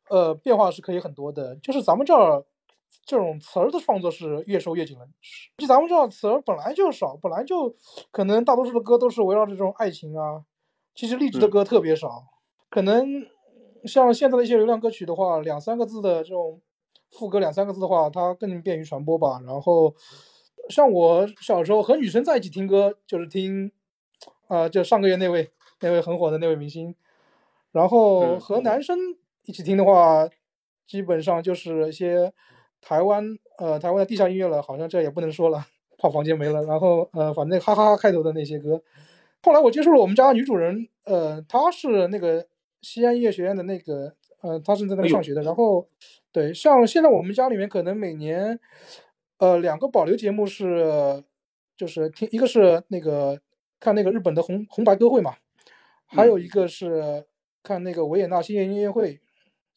[0.10, 2.44] 呃变化是可以很多的，就是咱们这儿
[3.06, 5.08] 这种词儿的创作是越收越紧了。
[5.58, 7.76] 就咱们这儿词儿本来就少，本来就
[8.12, 10.44] 可能大多数的歌都是围绕着这种爱情啊，
[10.94, 12.24] 其实励志的嗯歌特别少。
[12.70, 13.26] 可能
[13.86, 16.62] 像现在的一些流量歌曲的话，两三个字的这种
[17.12, 19.42] 副歌两三个字的话，它更便于传播吧。
[19.46, 19.96] 然后
[20.70, 23.72] 像我小时候和女生在一起听歌，就是听
[24.48, 26.96] 啊、就上个月那位那位很火的那位明星，
[27.72, 28.98] 然后嗯和男生
[29.50, 30.30] 一起听的话，
[30.86, 32.32] 基本上就是一些
[32.82, 35.66] 台湾呃台湾的地下音乐了，好像这也不能说了，
[35.98, 36.62] 怕房间没了。
[36.66, 38.80] 然后呃，反正哈哈哈开头的那些歌。
[39.42, 42.46] 后来我接触了我们家女主人，呃，她是那个
[42.84, 45.42] 西安音乐学院的那个，呃，她是在那哎呦边上学的。
[45.42, 45.90] 然后，
[46.32, 48.60] 对，像现在我们家里面可能每年，
[49.40, 51.24] 呃，两个保留节目是，
[51.76, 53.42] 就是听一个是那个
[53.80, 55.34] 看那个日本的红红白歌会嘛，
[56.06, 57.26] 还有一个是
[57.64, 59.20] 看那个维也纳新年音乐会，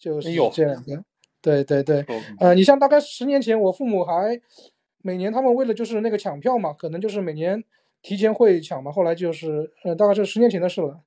[0.02, 1.04] 就是这两个。
[1.40, 4.40] 对对对，哦呃，你像大概十年前，我父母还
[5.02, 7.62] 每年他们为了就是那个抢票嘛，可能就是每年
[8.02, 11.00] 提前会抢嘛，后来就是呃大概是十年前的事了。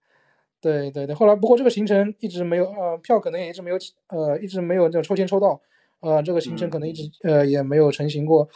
[0.61, 3.77] 对对对，后来不过这个行程一直没有，呃，票可能也一直没有，
[4.07, 5.61] 呃，一直没有这抽签抽到，
[5.99, 8.49] 呃，这个行程可能一直呃也没有成型过。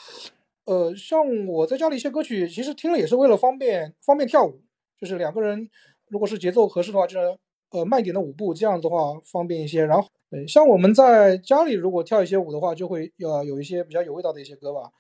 [0.66, 4.60] 呃，像我在家里一些歌曲，其实听了也是为了方便方便跳舞，
[5.00, 5.70] 就是两个人
[6.10, 7.38] 如果是节奏合适的话，就是
[7.72, 9.86] 呃慢点的舞步，这样子的话方便一些。
[9.86, 14.92] 然后，对，像我们在家里如果跳一些舞的话，就会要有一些比较有味道的一些歌吧。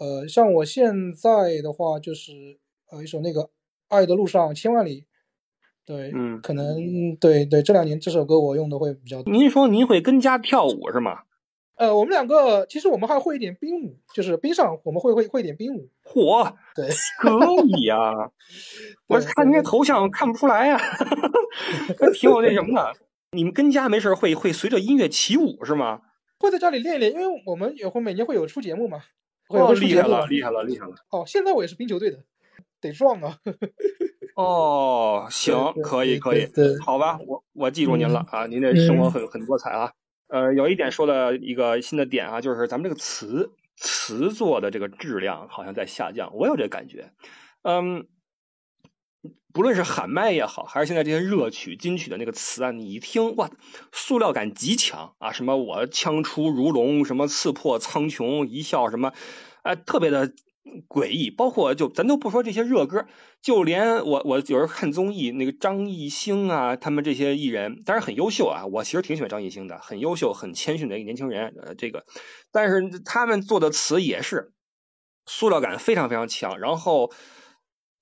[0.00, 2.58] 呃，像我现在的话，就是
[2.90, 3.42] 呃一首那个
[3.88, 5.02] 《爱的路上千万里》，
[5.86, 9.32] 对，嗯可能对对这两年这首歌我用的会比较多。
[9.32, 11.20] 您说您会跟家跳舞是吗？
[11.76, 15.88] 呃，我们两个其实我们还会一点冰舞，就是冰上我们会会会一点冰舞。
[16.04, 16.88] 嚯，对，
[17.20, 17.30] 可
[17.66, 18.30] 以呀、
[19.06, 20.80] 我看您这头像看不出来呀、
[22.14, 22.96] 挺有那什么的。
[23.34, 26.00] 你们跟家没事儿会会随着音乐起舞是吗？
[26.38, 29.02] 会在家里练一练，因为我们也会每年会有出节目嘛，
[29.48, 30.94] 哦，厉害了，厉害了，厉害了！
[31.10, 32.18] 哦，现在我也是冰球队的，
[32.80, 33.38] 得壮啊。
[34.36, 36.48] 哦，行，可以，可以
[36.84, 39.92] 好吧，我我记住您了啊，您这生活很很多彩啊。
[40.26, 47.12] 呃，有一点说的一个新的点啊，就是咱们这个词，词作的这个质量好像在下降，我有这感觉。
[47.62, 48.06] 嗯，
[49.52, 53.50] 不论是喊麦也好，还是现在这些热曲、金曲的那个词啊，你一听哇，
[53.92, 59.12] 塑料感极强啊，什么我枪出如龙，什么刺破苍穹一笑，什么，
[59.62, 60.32] 哎，特别的。
[60.88, 63.06] 诡异，包括就咱都不说这些热歌，
[63.42, 71.54] 就连我我有时候看综艺，那个张艺兴啊，他们这些艺人，当然很优秀啊，我其实挺喜欢张艺兴的，很优秀、很谦逊的一个年轻人。
[71.62, 72.06] 呃，这个，
[72.50, 74.52] 但是他们做的词也是
[75.26, 76.58] 塑料感非常非常强。
[76.58, 77.12] 然后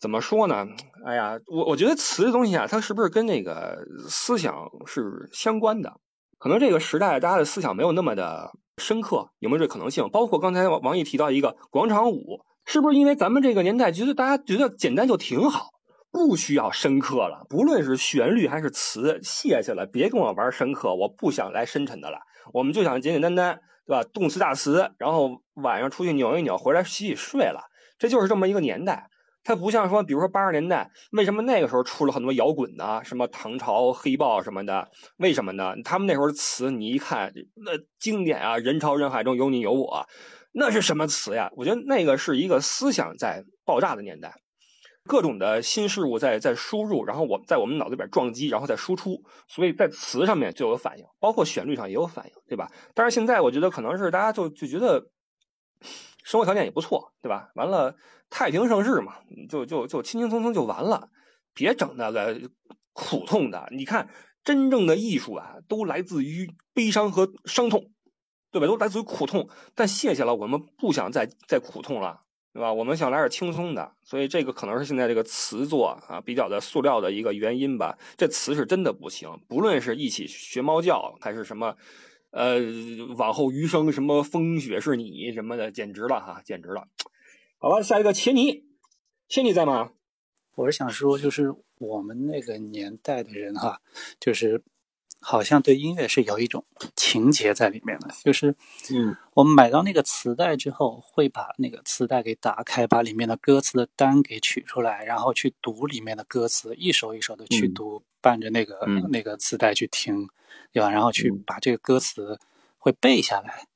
[0.03, 0.67] 怎么说呢？
[1.07, 3.79] 哎呀，我我觉得词的东西啊，它是不是跟那个
[4.09, 5.93] 思想是相关的？
[6.39, 10.11] 可能这个时代大家的思想没有那么的深刻，有没有这可能性？
[10.11, 12.41] 包括刚才王王毅提到一个广场舞。
[12.65, 15.71] 是不是因为咱们这个年代觉得大家觉得简单就挺好，
[16.13, 17.47] 不需要深刻了？
[17.49, 22.19] 不论是旋律还是词，谢谢了，别跟我玩深刻，我不想来深沉的了。
[22.53, 24.05] 我们就想简简单单，对吧？
[24.13, 27.69] 动词大词，然后晚上出去扭一扭，回来洗洗睡了。
[27.99, 29.09] 这就是这么一个年代。
[29.45, 34.89] 它不像说，比如说八十年代，为什么那个时候出了很多摇滚呢，什么唐朝黑豹什么的？
[35.17, 35.75] 为什么呢？
[35.85, 40.07] 他们那时候词，你一看那经典啊，人潮人海中有你有我。
[40.53, 41.51] 那是什么词呀？
[41.57, 44.35] 我觉得那个是一个思想在爆炸的年代，
[45.05, 52.71] 各种的新事物在在输入，然后我在我们脑子里边撞击，然后再输出，所以在词上面就有反应，包括旋律上也有反应，对吧？
[52.95, 55.07] 但是现在我觉得可能是大家就就觉得
[56.23, 57.51] 生活条件也不错，对吧？
[57.55, 57.97] 完了
[58.31, 59.17] 太平盛世嘛，
[59.49, 61.11] 就就就轻轻松松就完了，
[61.55, 62.41] 别整那个
[62.93, 63.69] 苦痛的。
[63.71, 64.09] 你看，
[64.45, 67.91] 真正的艺术啊，都来自于悲伤和伤痛。
[68.51, 68.67] 对吧？
[68.67, 72.21] 都来自于苦痛，但谢谢了，我们不想再再苦痛了，
[72.53, 72.71] 对吧？
[72.71, 77.97] 我们想来点轻松的，所以这个可能是现在这个词作啊比较的塑料的一个原因吧。
[78.19, 81.79] 这词是真的不行，不论是一起学猫叫，还是什么，
[82.33, 82.59] 呃，
[83.17, 86.89] 往后余生什么风雪是你什么的，简直了哈，简直了。
[87.59, 88.65] 好了，下一个切尼，
[89.29, 89.93] 切尼在吗？
[90.57, 93.81] 我是想说，就是我们那个年代的人哈，
[94.19, 94.65] 就是。
[95.25, 96.65] 好像对音乐是有一种
[96.97, 98.57] 情节在里面的，就是，
[98.93, 110.29] 嗯，我们买到那个磁带之后，会把那个磁带给打开，把里面的歌词的单给取出来，然后去读里面的歌词，一首一首的去读，伴着那个那个磁带去听，
[110.73, 110.91] 对吧？
[110.91, 112.41] 然后去把这个歌词
[112.79, 113.69] 会背下来，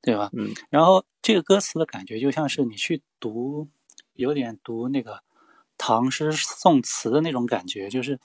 [0.00, 0.30] 对吧？
[0.34, 3.66] 嗯，然后这个歌词的感觉就像是你去读，
[4.14, 5.20] 有点读那个
[5.76, 8.20] 唐诗宋词的那种感觉，就是。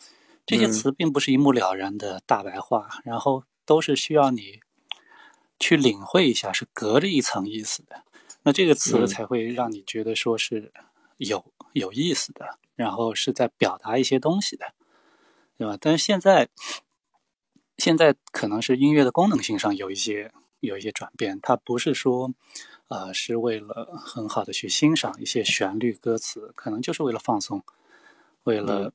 [0.45, 4.59] 这些词并不是一目了然的大白话，然后都是需要你
[5.59, 8.03] 去领会一下，是隔着一层意思的。
[8.43, 10.73] 那这个词才会让你觉得说是
[11.17, 14.73] 有有意思的，然后是在表达一些东西的，
[15.57, 15.77] 对吧？
[15.79, 16.49] 但是现在，
[17.77, 22.33] 现在可能是音乐的功能性上有一些有一些转变，它不是说，
[22.87, 27.63] 呃，是为了很好的去欣赏一些旋律歌词，可能就是为了放松，
[28.43, 28.91] 为了。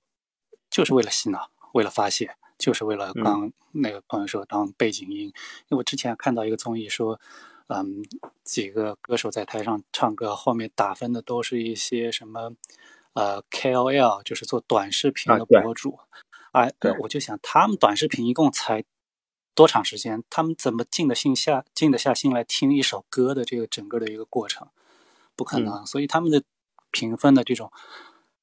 [0.77, 5.21] 就是为了洗脑，为了发泄，就是为了刚那个朋友说当背景音。
[5.21, 5.33] 因
[5.71, 7.19] 为我之前看到一个综艺说，
[7.69, 8.05] 嗯，
[8.45, 12.53] 几个歌手在台上唱歌，后面打分的都是一些什么，
[13.15, 15.99] 呃，KOL，就是做短视频的博主。
[16.53, 16.71] 哎，
[17.01, 18.85] 我就想他们短视频一共才
[19.55, 20.23] 多长时间？
[20.29, 24.69] 他们怎么静得心下静得下心来听一首歌的这个整个的一个过程？
[25.35, 26.43] 不可能，所以他们的
[26.91, 27.73] 评分的这种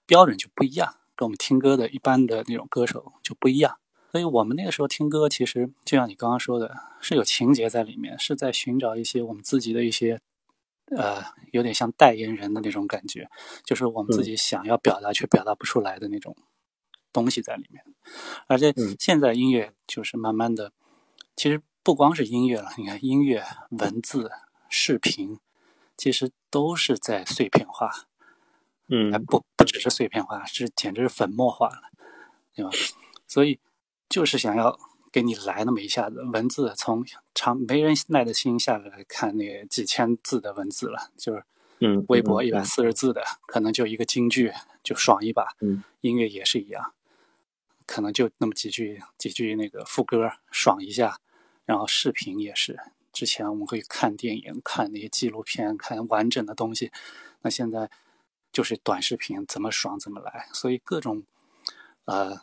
[0.07, 0.95] 标准就不一样。
[1.15, 3.77] 跟我们听歌的一般的那种歌手就不一样，
[4.11, 10.19] 所以我们那个时候听歌，其实就像你刚刚说的，是有情节在里面，是在寻找一些我们自己的一些，
[10.95, 13.29] 呃，有点像代言人的那种感觉，
[13.63, 16.35] 就是我们自己想要表达却表达不出来的那种
[17.11, 17.83] 东西在里面。
[18.47, 20.71] 而且现在音乐就是慢慢的，
[21.35, 24.31] 其实不光是音乐了，你看音乐、文字、
[24.69, 25.39] 视频，
[25.95, 28.07] 其实都是在碎片化。
[28.89, 31.81] 嗯，不不只是碎片化，是简直是粉末化了，
[32.53, 32.71] 对吧？
[33.27, 33.59] 所以
[34.09, 34.77] 就是想要
[35.11, 37.03] 给你来那么一下子，文字从
[37.33, 41.43] 长没人耐得心下来看那个几千字的文字了，就是
[41.79, 44.51] 嗯，微博一百四十字的，可能就一个京剧
[44.83, 45.47] 就爽一把。
[45.61, 46.93] 嗯，音乐也是一样，
[47.87, 51.17] 可能就那么几句几句那个副歌爽一下，
[51.65, 52.77] 然后视频也是，
[53.13, 56.91] 之前我们会看电影、看那些纪录片、看完整的东西，
[57.41, 57.89] 那现在。
[58.53, 61.23] 就是短视频怎么爽怎么来，所以各种，
[62.05, 62.39] 呃，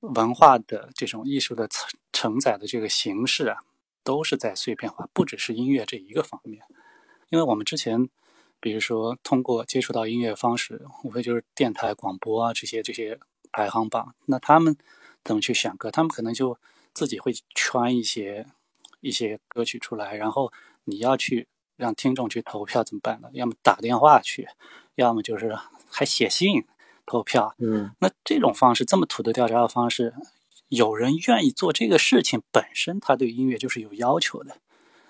[0.00, 3.64] 文化的这种艺术的承承载的这个形式啊，
[4.04, 6.62] 都是在碎片化，不只是音乐这一个方面。
[7.30, 8.08] 因为我们之前，
[8.60, 13.18] 比如说通过接触到音乐方式，无非就是电台、广播啊这些这些
[13.50, 14.76] 排行榜，那他们
[15.24, 15.90] 怎么去选歌？
[15.90, 16.58] 他们可能就
[16.92, 18.46] 自己会圈一些
[19.00, 20.52] 一些歌曲出来，然后
[20.84, 23.28] 你要去让听众去投票怎么办呢？
[23.32, 24.48] 要么打电话去，
[24.94, 25.56] 要么就是
[25.90, 26.64] 还写信
[27.06, 27.54] 投票。
[27.58, 30.14] 嗯，那这种方式这么土的调查的方式，
[30.68, 34.58] 有人愿意做这个事情，本身他对音乐就是有要求的。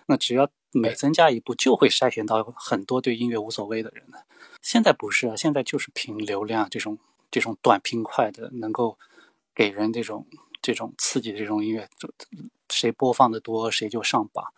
[0.07, 4.25] 那只要每增加一步，就会筛选到很多对音乐无所谓的人的。
[4.61, 6.99] 现在不是啊，现在就是凭流量这种
[7.31, 8.99] 这种短平快的，能够
[9.55, 10.27] 给人这种
[10.61, 12.09] 这种刺激的这种音乐，就
[12.69, 14.53] 谁播放的多，谁就上榜。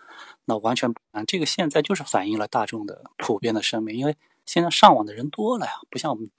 [0.44, 6.30] 那完全不然，这个现在就是反映了大众的普遍的审美，因为现在上网的人多了呀，不像我们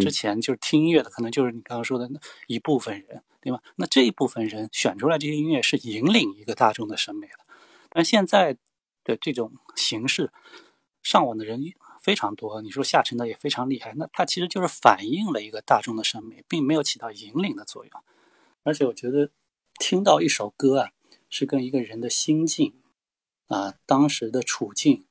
[0.00, 3.60] 之前就是听音乐的，可能就是你刚刚说的那一部分人，对吧？
[3.76, 7.34] 那这一部分人选出来这些音乐是引领一个大众的审美的。
[7.88, 8.56] 但现在
[9.04, 10.32] 的这种形式，
[11.02, 11.62] 上网的人
[12.02, 17.92] 非常多，你说下沉的也非常厉害，那它其实就是反映了一个大众的审美，并没有起到引领的作用。
[18.62, 19.30] 而且我觉得，
[19.78, 20.90] 听到一首歌啊，
[21.28, 22.74] 是跟一个人的心境
[23.48, 25.04] 啊、当时的处境，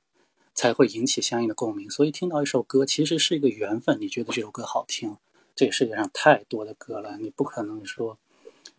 [0.54, 1.90] 才会引起相应的共鸣。
[1.90, 4.00] 所以听到一首歌，其实是一个缘分。
[4.02, 5.18] 你觉得这首歌好听，
[5.56, 8.18] 这个世界上太多的歌了，你不可能说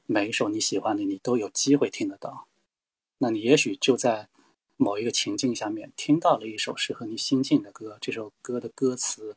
[0.05, 2.47] 每一首你喜欢的你都有机会听得到。
[3.19, 4.29] 那你也许就在
[4.77, 9.37] 某一个情境下面听到了一首适合你心境的歌，这首歌的歌词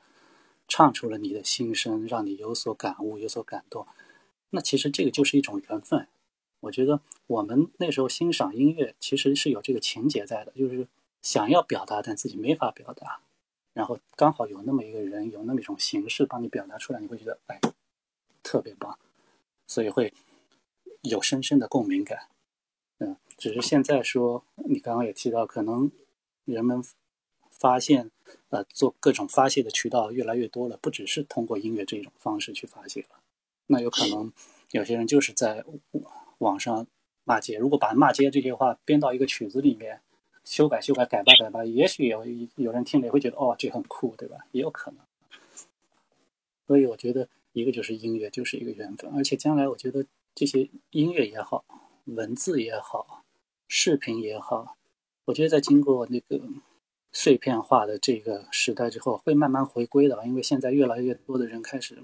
[0.68, 3.88] 唱出了你的心声，让你有所感悟、有所感动。
[4.50, 6.10] 那其实这个就是一种缘分。
[6.62, 10.88] 我觉得我们那时候欣赏音乐，其实是有这个情节在的，就是
[11.22, 13.22] 想要表达，但自己没法表达，
[13.74, 17.60] 然后刚好有那么一个人，有那么一种形式帮你表达出来，你会觉得哎，
[18.44, 18.98] 特别棒，
[19.68, 20.14] 所以会
[21.02, 22.28] 有深深的共鸣感。
[22.98, 25.90] 嗯，只是现在说，你刚刚也提到，可能
[26.44, 26.84] 人们
[27.50, 28.12] 发现，
[28.50, 33.22] 呃，做各种发泄的渠道越来越多了，不只是通过音乐这种方式去发泄了。
[33.68, 34.34] 那有可能
[34.72, 35.64] 有些人就是在
[36.40, 36.86] 网上
[37.24, 40.02] 骂街，如果把骂街这些话编到一个曲子里面，
[40.44, 42.26] 修改修改改吧改吧，也许有
[42.56, 44.38] 有人听了也会觉得哦，这很酷，对吧？
[44.52, 45.00] 也有可能。
[46.68, 51.64] 所以我觉得，一个就是音乐，就是一个缘分，而且将来我觉得这些音乐也好。
[52.06, 53.24] 文字也好，
[53.68, 54.76] 视频也好，
[55.26, 56.42] 我觉得在经过那个
[57.12, 60.26] 碎片化的这个时代之后，会慢慢回归的。
[60.26, 62.04] 因为现在越来越多的人开始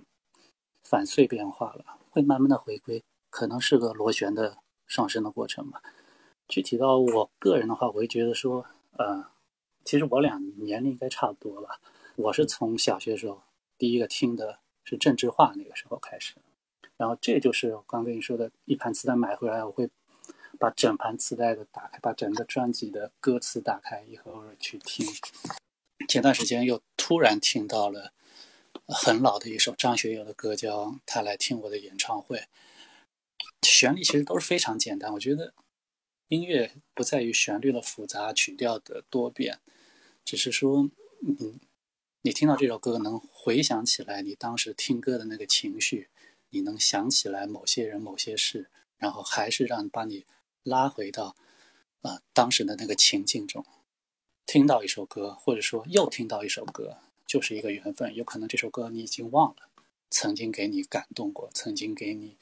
[0.84, 3.04] 反碎片化了，会慢慢的回归，
[3.36, 5.84] 可能是个螺旋的上升的过程吧。
[6.48, 9.26] 具体到我个人的话，我会觉得说，呃，
[9.84, 11.82] 其实我俩年龄应该差不多吧。
[12.16, 13.42] 我是从小学时候
[13.78, 16.36] 第一个听的是郑智化那个时候开始。
[16.96, 19.90] 然后这就是我刚跟你说的，一盘磁带买回来，我会
[20.58, 25.06] 把整盘磁带的打开，把整个专辑的歌词打开，一盒盒去听。
[26.08, 28.14] 前段时间又突然听到了
[28.88, 32.38] 很老的一首张学友的歌，叫《他来听我的演唱会》。
[33.70, 35.54] 旋律其实都是非常简单，我觉得
[36.28, 39.60] 音乐不在于旋律的复杂、曲调的多变，
[40.24, 40.90] 只是说，
[41.22, 41.60] 嗯，
[42.22, 46.10] 你听到这首歌能回想起来你当时听歌的那个情绪。
[46.52, 50.26] 你能想起来某些人、某些事，然后还是让把你
[50.64, 51.36] 拉回到
[52.02, 53.66] 啊当时的那个情境中，
[54.46, 58.16] 听到一首歌，或者说又听到一首歌，就是一个缘分。
[58.16, 59.68] 有可能这首歌你已经忘了，
[60.10, 62.38] 曾经给你感动过，曾经给你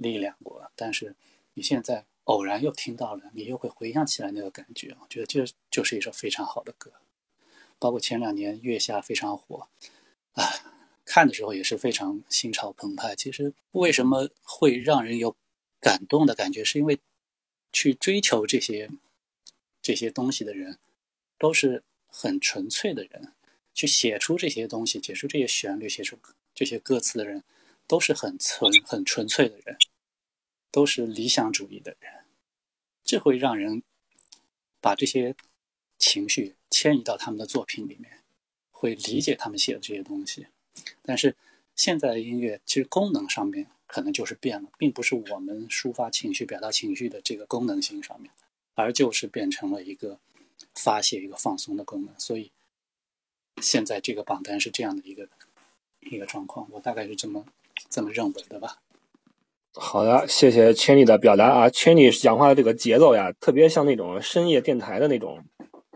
[0.00, 1.14] 力量过，但是
[1.54, 4.96] 你现在偶然又听到了，你又会回想起来那个感觉。
[5.00, 6.92] 我觉得这就是一首非常好的歌。
[7.78, 9.68] 包括前两年《月下》非常火，
[10.32, 10.44] 啊。
[11.02, 13.16] 看的时候也是非常心潮澎湃。
[13.16, 15.34] 其实为什么会让人有
[15.80, 17.00] 感动的感觉，是因为
[17.72, 18.88] 去追求这些
[19.82, 20.78] 这些东西的人
[21.36, 23.32] 都是很纯粹的人，
[23.74, 26.16] 去写出这些东西、写出这些旋律、写出
[26.54, 27.42] 这些歌词的人
[27.88, 29.76] 都是很纯、很纯粹的人，
[30.70, 32.12] 都是理想主义的人。
[33.04, 33.82] 这会让人
[34.80, 35.34] 把这些
[35.98, 38.22] 情绪迁移到他们的作品里面，
[38.70, 40.46] 会理解他们写的这些东西。
[41.02, 41.36] 但是
[41.74, 48.30] 现在的音乐其实功能上面可能就是变了，并不是我们抒发情绪、表达情绪的这个功能性上面，
[48.74, 50.20] 而就是变成了一个
[50.74, 52.18] 发泄、一个放松的功能。
[52.20, 52.52] 所以
[53.60, 55.28] 现在这个榜单是这样的一个
[56.00, 57.44] 一个状况，我大概是这么
[57.88, 58.80] 这么认为的吧。
[59.72, 65.44] 好的，谢谢圈里的表达啊，圈里讲话的这个节奏呀，特别像那种深夜电台的那种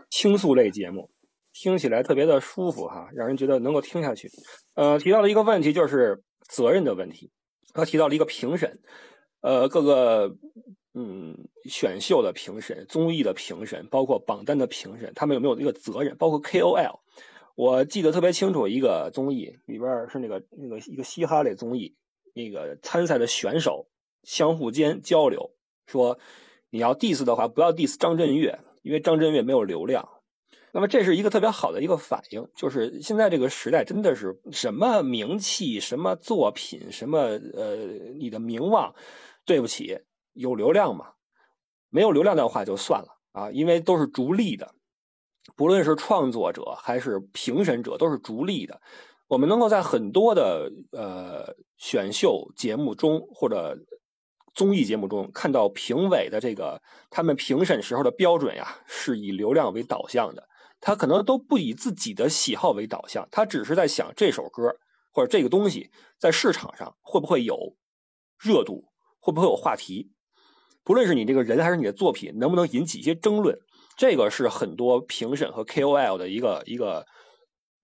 [0.09, 1.09] 倾诉类节目。
[1.53, 4.29] 听起来特别的舒服哈，让人觉得能够听下去。
[4.75, 7.31] 呃，提到了一个问题，就是责任的问题。
[7.73, 8.79] 他提到了一个评审，
[9.41, 10.35] 呃，各个
[10.93, 16.17] 嗯选秀的评审、综艺的评审，包括榜单的评审，他们有没有一个责任？
[16.17, 16.99] 包括 KOL，
[17.55, 21.95] 我记得特别清楚，一个综艺里边是那个那个一个嘻哈类综艺，
[22.35, 23.87] 那个参赛的选手
[24.23, 25.55] 相互间交流，
[25.87, 26.19] 说
[26.69, 30.09] 你要 diss 的话，不要 diss 张震岳，因为张震岳没有流量。
[30.73, 37.77] 那么这是一个特别好的一个反应，就是现在这个时代真的是什么名气、什么作品、什么呃
[38.19, 38.93] 你的名望，
[39.45, 39.99] 对不起，
[40.33, 41.13] 有流量嘛？
[41.89, 44.75] 没有流量的话就算了啊，因为都是逐利的，
[45.55, 48.81] 不论是创作者还是评审者都是逐利的。
[49.27, 53.77] 我们能够在很多的呃选秀节目中或者
[54.53, 60.47] 综艺节目中看到评委的这个他们评审时候的标准呀，是以流量为导向的。
[60.79, 64.75] 他可能都不以自己的喜好为导向，他只是在想这首歌
[65.11, 67.75] 或者这个东西在市场上会不会有
[68.37, 70.11] 热度，会不会有话题。
[70.83, 73.57] 不论是你这个人还是你的作品，能不能引起一些争论，
[73.97, 77.07] 这个是很多评审和 KOL 的一个一个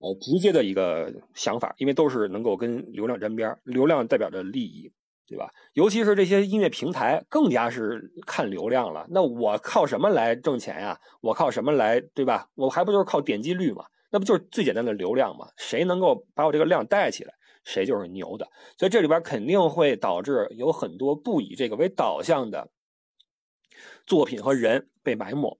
[0.01, 4.91] 呃直接的一个想法，因为都是能够跟流量沾边，流量代表着利益，
[5.27, 5.53] 对吧？
[5.73, 9.05] 尤其是这些音乐平台更加是看流量了。
[9.09, 10.99] 那我靠什么来挣钱呀？
[11.21, 12.49] 我靠什么来，对吧？
[12.55, 13.85] 我还不就是靠点击率嘛？
[14.11, 15.47] 那不就是最简单的流量嘛？
[15.55, 17.33] 谁能够把我这个量带起来，
[17.63, 18.49] 谁就是牛的。
[18.77, 22.69] 所以这里边肯定会导致有很多不以这个为导向的。
[24.05, 25.59] 作品和人被埋没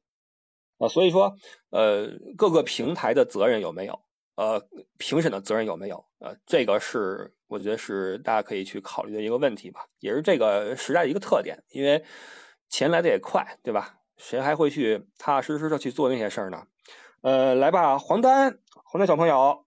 [0.77, 1.35] 啊，所以说，
[1.69, 4.01] 呃，各个平台的责任有没有？
[4.41, 4.67] 呃，
[4.97, 6.03] 评审的责任有没有？
[6.17, 11.63] 呃，这个是我觉得是大家可以去考虑的一个问题吧，也是这个时代的一个特点。
[11.69, 12.03] 因为
[12.67, 13.99] 钱来的也快，对吧？
[14.17, 16.63] 谁还会去踏踏实实的去做那些事儿呢？
[17.21, 19.63] 呃，来吧，黄丹，黄丹小朋友。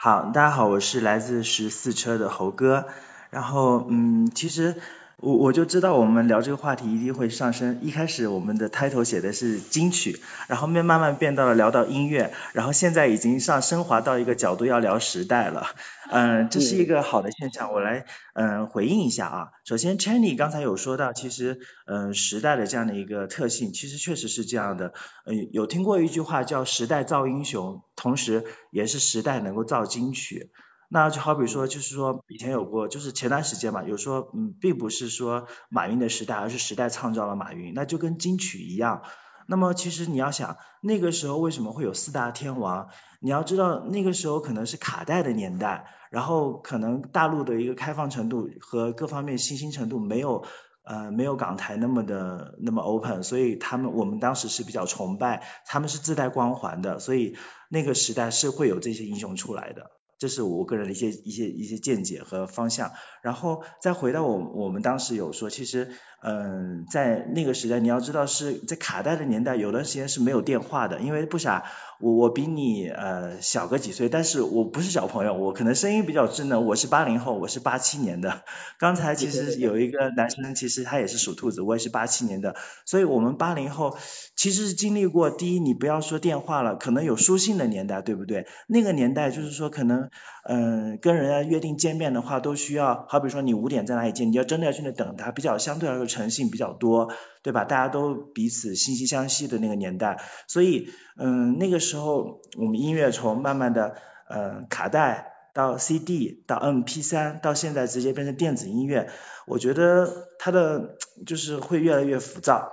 [0.00, 2.88] 好，大家好，我是来自十四车的猴哥。
[3.30, 4.74] 然后，嗯，其实。
[5.18, 7.80] 我我就知道我们聊这个话题一定会上升。
[7.82, 15.68] 一开始我们的 title 写的是金曲，然后面慢慢变到了聊到音乐，然后现在已经上升华到一个角度要聊时代了。
[16.10, 17.72] 嗯，这是一个好的现象。
[17.72, 18.04] 我来
[18.34, 19.48] 嗯回应一下啊。
[19.64, 24.92] 首先 c h e n n y 刚才有说到，其实嗯时代的这样的一个特性，其实确实是这样的。
[25.24, 30.50] 嗯，有听过一句话叫“时代造英雄”，同时也是时代能够造金曲。
[30.88, 39.02] 那就好比说，就是说以前有过，就是前段时间嘛，有说，嗯，并不是说马云的时代，而是时代创造了马云，那就跟金曲一样。
[39.48, 42.88] 那么其实你要想，那个时候为什么会有四大天王？
[43.20, 50.44] 你要知道，那个时候可能是卡带的年代，然后可能大陆的一个开放程度和各方面新兴程度没有，
[50.84, 57.36] 呃，没有港台那么的那么 open，所以他们我们当时是比较崇拜，他们是自带光环的，所以
[57.68, 59.92] 那个时代是会有这些英雄出来的。
[60.18, 62.92] 这是我个人的一些一些一些见解和方向，
[63.22, 65.92] 然后再回到我我们当时有说，其实。
[66.28, 70.98] 嗯，在那个时代，你要知道是在卡带的年代，有段时间是没有电话的。
[70.98, 71.66] 因为不傻，
[72.00, 76.66] 我我比你呃小个几岁，但是我不是小朋友，我可能声音比较稚嫩。
[76.66, 78.42] 我是八零后，我是八七年的。
[78.80, 82.56] 刚才其实有一个男生，其实他也是属兔子，我也是八七年的。
[82.86, 83.96] 所以我们八零后
[84.34, 88.48] 其实是经历过，第一，你不要说电话了，可能有书信的年代，对不对？
[88.66, 90.10] 那个年代就是说，可能
[90.48, 96.15] 嗯跟人家约定见面的话，都需要，好比说你五点在哪里见，你要真的要去那等他，比较相对来说。
[96.16, 97.12] 诚信比较多，
[97.42, 97.64] 对吧？
[97.64, 103.96] 大家都彼此惺惺相惜的那个年代，所以，嗯，那个时候我们音乐从慢慢的，
[104.28, 109.10] 嗯，卡带到 CD 到 MP3 到现在直接变成电子音乐，
[109.46, 110.96] 我觉得它的
[111.26, 112.72] 就是会越来越浮躁，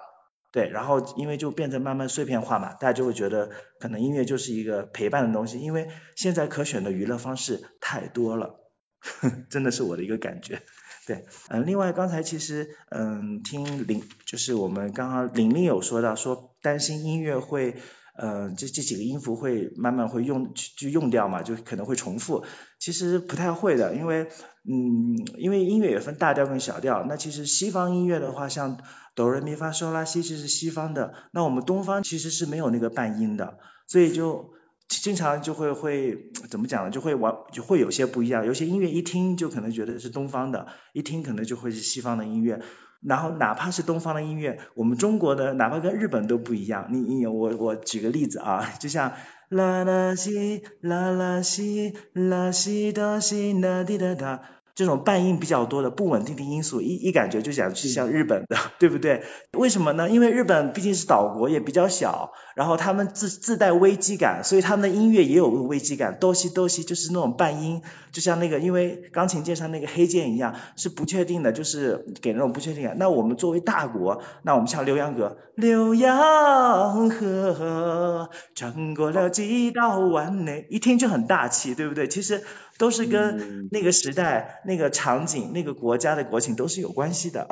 [0.51, 8.59] 对，然后因为就变成慢慢碎片化嘛，大家就会觉得可能音乐就是一个陪伴的东西，因为现在可选的娱乐方式太多了，
[9.49, 10.61] 真的是我的一个感觉。
[11.05, 17.75] 对，嗯，另外刚才其实，嗯，听林，就是我们刚刚玲玲有说到，说担心音乐会，
[18.17, 22.45] 呃，这这几个音符会慢慢会用就用掉嘛，就可能会重复。
[22.79, 24.27] 其实不太会的，因为，
[24.63, 27.05] 嗯，因为音乐也分大调跟小调。
[27.07, 28.77] 那其实西方音乐的话，像
[29.13, 31.13] 哆来咪发嗦拉西，其实是西方的。
[31.33, 33.57] 那我们东方其实是没有那个半音的，
[33.87, 34.53] 所以就。
[34.87, 36.91] 经常就会会怎么讲呢？
[36.91, 42.61] 就会玩就会有些不一样，有些音乐一听就可能觉得是东方的，一听可能就会是西方的音乐。
[43.01, 46.87] 然后哪怕是东方的音乐，我们中国的哪怕跟日本都不一样。
[46.89, 49.11] 你你我我举个例子啊，就像
[49.49, 54.41] 啦啦西啦啦西啦西哆西啦滴哒哒。
[54.75, 59.21] 这种半音比较多的不稳定的因素，一一感觉就想去像日本的，对不对？
[59.51, 60.09] 为什么呢？
[60.09, 66.17] 因为日本毕竟是岛国，也比较小，然后他们自自带危机感，所以他们的音乐也有危机感。
[66.19, 72.97] 哆西哆西就是那种半音，就像那个因为钢琴键上那个黑键一样，是不确定的，就是给那种不确定感。
[72.97, 82.07] 那我们作为大国，那我们像《浏阳河》，浏阳河穿过了几道弯内，一听就很大气，对不对？
[82.07, 82.41] 其实
[82.79, 84.61] 都是跟那个时代。
[84.65, 87.47] 那个场景、那个国家的国情都是有关系的。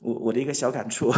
[0.00, 1.14] 我我的一个小感触，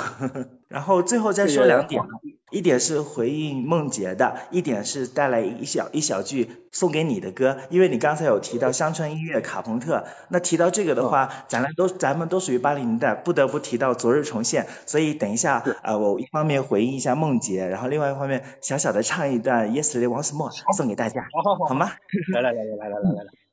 [0.69, 2.03] 然后最后再说两点，
[2.51, 21.27] 一点是回应梦洁的，一点是带来一小一小句送给你的歌，因为你刚才有提到乡村音乐卡朋特，那提到这个的话，咱们都咱们都属于八零年代，不得不提到昨日重现，所以等一下啊，我一方面回应一下梦洁，然后另外一方面小小的唱一段 Yesterday Once More 送给大家，
[21.67, 21.93] 好吗？
[22.35, 23.44] 来来来来来来来来。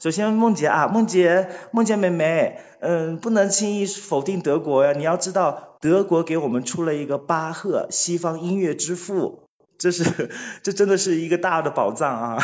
[0.00, 4.92] 首先梦洁啊，梦洁，梦洁妹妹，嗯，不能轻易否定德国呀。
[4.92, 9.44] 你要知道，德国给我们出了一个巴赫，西方音乐之父，
[9.78, 10.30] 这是
[10.62, 12.38] 这真的是一个大的宝藏啊。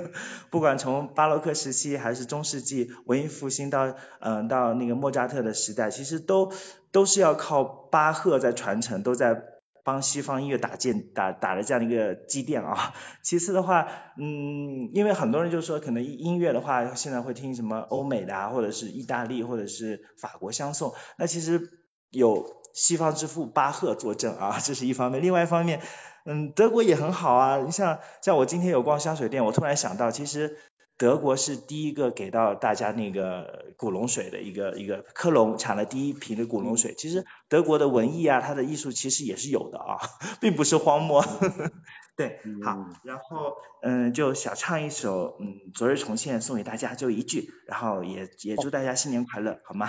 [0.50, 6.52] 不管从巴洛克时期还是中世纪文艺复兴到嗯到那个莫扎特的时代，其实都
[6.90, 9.51] 都是要靠巴赫在传承，都在。
[9.84, 12.94] 帮西方音乐打建打打了这样的一个积淀啊。
[13.22, 13.88] 其次的话，
[14.18, 20.94] 嗯，因为很多人就说，可能音乐的话，现在会听什么欧美的啊，或者是意大利，或者是法国相送。
[21.18, 21.70] 那其实
[22.10, 25.22] 有西方之父巴赫作证啊，这是一方面。
[25.22, 25.80] 另外一方面，
[26.24, 27.58] 嗯，德国也很好啊。
[27.58, 30.56] 你像像我今天有逛香水店，我突然想到，其实。
[31.02, 36.94] 德国是第一个给到大家那个古龙水的一个一个科隆产了第一瓶的古龙水。
[36.96, 39.98] 其实德国的文艺啊，它的艺术其实也是有的啊，
[40.40, 41.24] 并不是荒漠。
[42.14, 49.88] 对，好，然后嗯，就小唱一首嗯《昨日重现》送给大家，就一句，然后也也祝大家新年快乐，好吗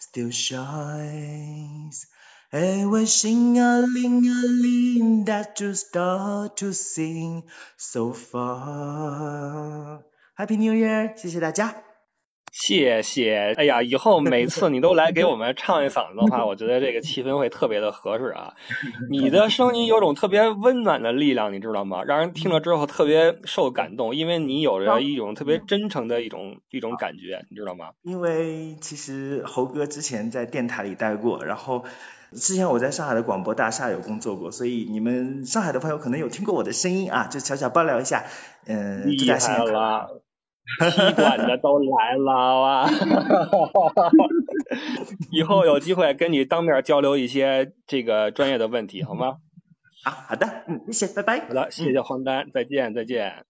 [0.00, 2.02] still shines.
[2.56, 7.42] Every sing a ling a ling that you start to sing
[7.76, 10.00] so far.
[10.34, 11.12] Happy New Year！
[11.14, 11.74] 谢谢大家。
[12.50, 13.52] 谢谢。
[13.58, 18.54] 哎呀，以后每次你都来给我们唱一嗓子的话， 我觉得这个气氛会特别的合适啊。
[19.10, 22.04] 你的声音有种特别温暖的力量，你知道吗？
[22.04, 27.90] 让人听了之后特别受感动，因为你有着一种特别真诚的一种一种感觉，你知道吗？
[28.00, 31.84] 因为其实猴哥之前在电台里待过，然后。
[32.36, 38.24] 之前我在上海的广播大厦有工作过，所以你们上海的朋友可能有听过我的声音啊，就小小爆料一下。
[38.66, 40.22] 嗯，厉害了，
[40.90, 42.90] 踢馆的都来了啊！
[45.32, 49.36] 以后有机会跟你当面交流一些这个专业的问题，好吗？
[50.04, 51.46] 好，好的，嗯，谢谢，拜拜。
[51.46, 53.44] 好的，谢谢黄丹，再见，再见。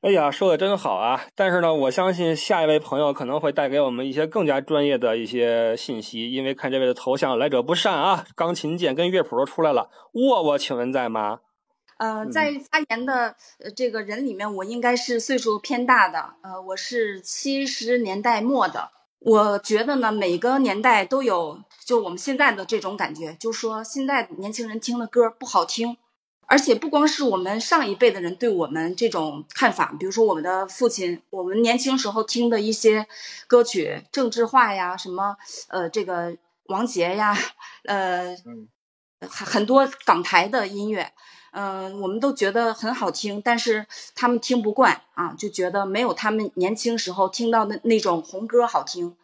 [0.00, 1.26] 哎呀，说的真好啊！
[1.34, 8.24] 但是呢，我相信下一位朋友可能会带给我们一些更加专业的一些信息，因为看这位的头像，来者不善啊！
[8.36, 9.90] 钢琴键跟乐谱都出来了。
[10.12, 11.40] 沃沃，请问在吗？
[11.96, 13.34] 呃，在发言的
[13.74, 16.34] 这个人里面，我应该是岁数偏大的。
[16.42, 18.92] 呃，我是七十年代末的。
[19.18, 25.96] 我觉得呢，每个年代都有，就我们现在的这种感觉，就说现在年轻人听的歌不好听。
[26.48, 33.06] 而且不光是我们上一辈的人对我们这种看法，比如说我们的父亲，我们年轻时候听的一些
[33.46, 35.36] 歌曲，政治化呀，什么
[35.68, 36.34] 呃这个
[36.64, 37.36] 王杰呀，
[37.84, 38.34] 呃，
[39.20, 41.12] 很很多港台的音乐，
[41.50, 49.14] 嗯，我们都觉得很好听，但是他们听不惯啊，就觉得没有他们年轻时候听到的那种红歌好听。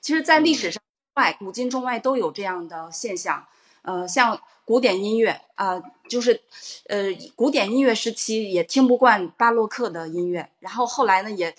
[0.00, 0.82] 其实，在历史上
[1.16, 3.46] 外古今中外都有这样的现象。
[3.82, 4.38] 呃，像
[4.70, 6.42] 古典音乐啊，就是，
[6.86, 11.52] 呃，古典音乐时期也听不惯巴洛克的音乐，然后后来呢，也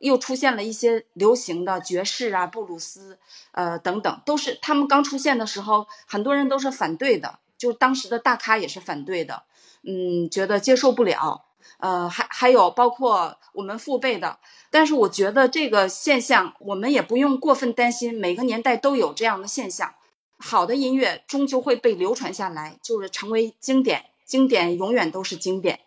[0.00, 3.20] 又出现了一些流行的爵士啊、布鲁斯，
[3.52, 9.44] 呃，等等，都是他们刚出现的时候，很多人都是反对的，就当时的大咖也是反对的，
[9.84, 11.44] 嗯，觉得接受不了，
[11.78, 14.40] 呃，还还有包括我们父辈的，
[14.72, 19.94] 但是我觉得这个现象，我们也不用过分担心，每个年代都有这样的现象。
[20.38, 24.04] 好的音乐终究会被流传下来，就是成为经典。
[24.24, 25.80] 经典永远都是经典。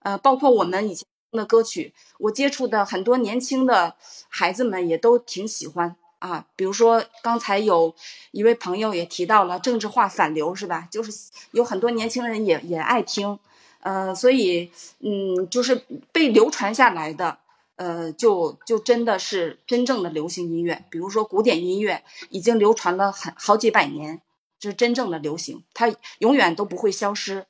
[0.00, 3.96] 呃，包括我们以前的歌曲，我接触的很多年轻的
[4.28, 6.46] 孩子们也都挺喜欢啊。
[6.54, 7.94] 比如说刚才有
[8.30, 10.86] 一位朋友也提到了政治化反流，是吧？
[10.90, 11.12] 就是
[11.52, 13.38] 有很多年轻人也也爱听。
[13.80, 14.70] 呃，所以
[15.00, 17.38] 嗯，就是被流传下来的。
[17.78, 24.20] 呃，就就真的是真正的流行音乐，比如说古典音乐，已经流传了很好几百年，
[24.58, 27.46] 这是真正的流行，它永远都不会消失，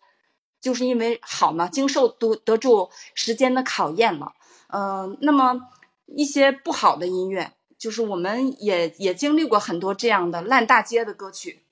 [0.61, 4.35] 就是因为好嘛，经受得得住时间的考验了。
[4.69, 5.63] 嗯，那么
[6.05, 11.65] 一些不好的音乐，就是我们也也经历过很多这样的烂大街的歌曲，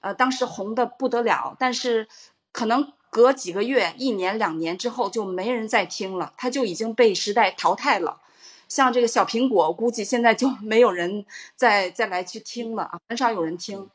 [0.00, 2.08] 呃，当时红的不得了，但是
[2.52, 2.90] 可能。
[3.10, 8.20] 隔几个月、一年、两年之后，就没人再听了，它就已经被时代淘汰了。
[8.68, 11.24] 像这个小苹果，估计现在就没有人
[11.56, 13.88] 再再来去听了啊，很少有人听。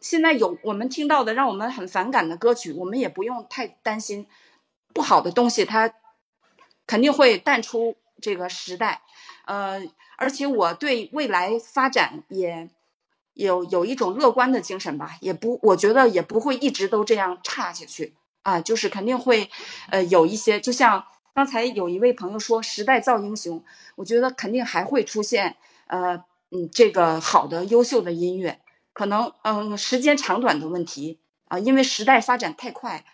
[0.00, 4.26] 现在有我们听到的让我们很反感的歌曲，我们也不用太担心
[4.92, 5.94] 不好的东西，它
[6.86, 9.02] 肯定会淡出这个时代。
[9.46, 9.80] 呃，
[10.18, 12.68] 而且我对未来发展也
[13.34, 18.12] 有有一种乐观的精神吧，也不，我觉得也不会一直都这样差下去
[18.42, 19.48] 啊，就是肯定会
[19.90, 21.04] 呃有一些，就像
[21.34, 23.64] 刚才有一位朋友说“时代造英雄”，
[23.96, 25.56] 我觉得肯定还会出现
[25.86, 28.58] 呃嗯这个好的优秀的音乐。
[28.92, 33.06] 可能嗯，时间长短的问题啊，因为时代发展太快，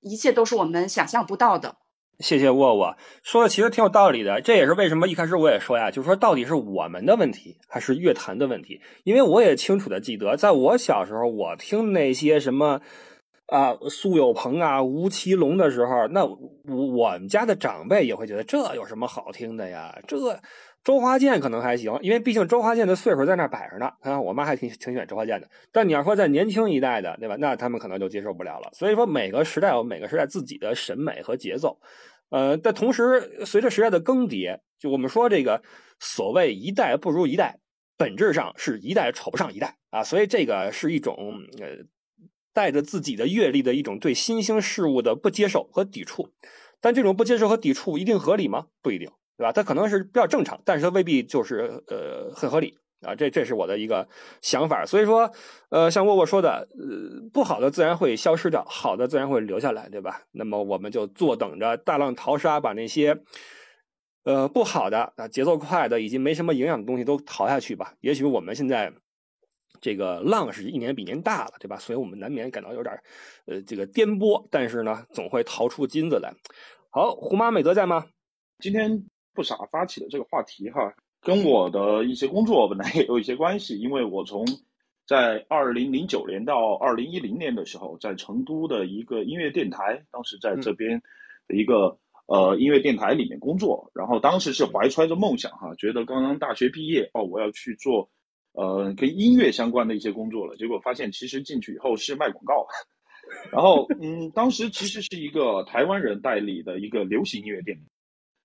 [0.00, 1.76] 一切都是我们想象不到的。
[2.20, 8.80] 谢谢沃沃说的其实挺有道理的，这也是为什么一开始我也说呀，就是说到底是我们的问题还是乐坛的问题？
[9.02, 12.80] 因为我也清楚的记得，在我小时候，我听那些什么
[13.46, 19.98] 啊苏有朋啊、吴奇隆的时候，那我我们家的长辈也会觉得这有什么好听的呀？
[20.06, 20.40] 这。
[20.84, 23.90] 周华健可能还行，因为毕竟周华健的岁数在那摆着呢。
[24.00, 25.48] 啊，我妈还挺挺喜欢周华健的。
[25.72, 27.36] 但你要说在年轻一代的，对吧？
[27.38, 28.68] 那他们可能就接受不了了。
[28.74, 31.80] 所以说，每个时代有每个时代自己的审美和节奏。
[32.28, 35.62] 呃，但同时，随着时代的更迭，就我们说这个
[36.00, 37.60] 所谓一代不如一代，
[37.96, 40.04] 本质上是一代瞅不上一代啊。
[40.04, 41.16] 所以这个是一种
[41.62, 41.86] 呃
[42.54, 46.30] 带着自己的阅历的一种对新兴事物的不接受和抵触。
[46.80, 48.68] 但这种不接受和抵触一定合理吗？
[48.80, 49.10] 不一定。
[49.36, 49.50] 对吧？
[49.50, 53.16] 它可能是比较正常，但是它未必就是呃很合理啊。
[53.16, 54.06] 这这是我的一个
[54.42, 54.86] 想法。
[54.86, 55.32] 所以说，
[55.70, 60.22] 呃，像沃沃说的，呃，不好的自然会消失掉，好的自然会留下来，对吧？
[60.30, 63.24] 那么我们就坐等着大浪淘沙，把那些
[64.22, 67.94] 呃不好的啊节奏快的以及没什么营养的东西都淘下去吧。
[68.02, 68.92] 也许我们现在
[69.84, 71.76] 这个浪是一年比年大了，对吧？
[71.76, 72.94] 所以我们难免感到有点
[73.44, 76.32] 呃这个颠簸，但是呢，总会淘出金子来。
[76.90, 78.06] 好，胡妈美德在吗？
[78.58, 79.04] 今天。
[79.36, 84.46] 不傻发起的这个话题哈，跟我的一些工作本来也有一些关系，因为我从
[85.08, 91.02] 在二零零九年到二零一零年的时候，在成都的一个音乐电台，当时在这边
[91.48, 98.10] 的一个呃音乐电台里面工作，然后当时是怀揣着梦想哈，觉得刚刚大学毕业哦，我要去做
[98.54, 102.66] 呃跟音乐相关的一些工作了，结果发现其实进去以后是卖广告，
[103.52, 107.78] 然后嗯，当时其实是一个台湾人代理的一个流行音乐店。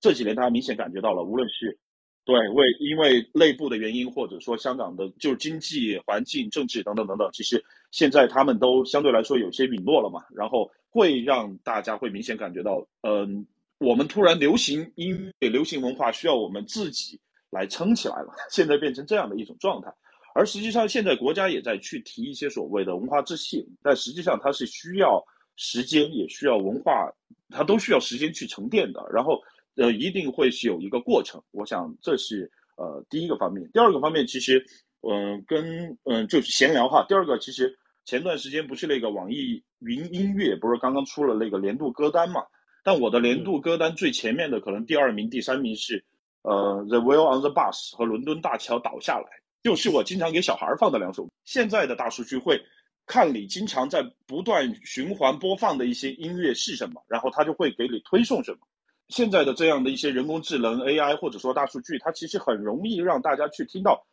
[0.02, 1.78] 这几年，大家明显感觉到了，无论是
[2.24, 10.24] 对为因为内部的原因，或者说香港的就是经济环境、政治等等等等，其实现在他们都相对来说有些陨落了嘛。
[10.34, 13.46] 然后会让大家会明显感觉到，嗯，
[13.78, 17.20] 我们突然流行音乐、流行文化需要我们自己
[17.50, 18.34] 来撑起来了。
[18.50, 19.94] 现在变成这样的一种状态，
[20.34, 25.24] 而实际上现在国家也在去提一些所谓的文化自信，但实际上它是需要
[25.56, 27.14] 时间，也需要文化，
[27.50, 29.06] 它都需要时间去沉淀的。
[29.14, 29.42] 然后。
[29.76, 33.70] 呃，一定会是有一个过程，我想这是呃第一个方面。
[33.72, 34.66] 第二个方面，其实
[35.08, 37.06] 嗯，跟嗯就是闲聊哈。
[37.08, 42.42] 第二个，其实前段时间不是那个网易云音乐不是刚刚出了那个年度歌单嘛？
[42.84, 46.04] 但我的年度歌单最前面的可能第二名、第三名是
[46.42, 49.26] 呃《The Wheel on the Bus》和《伦敦大桥倒下来》，
[49.64, 51.30] 就是我经常给小孩放的两首。
[51.44, 52.62] 现在的大数据会
[53.06, 58.60] 看你经常在不断循环播放的一些音乐是什么，然后他就会给你推送什么。
[59.08, 64.06] 现在的这样的一些人工智能 AI 或者说大数据，它其实很容易让大家去听到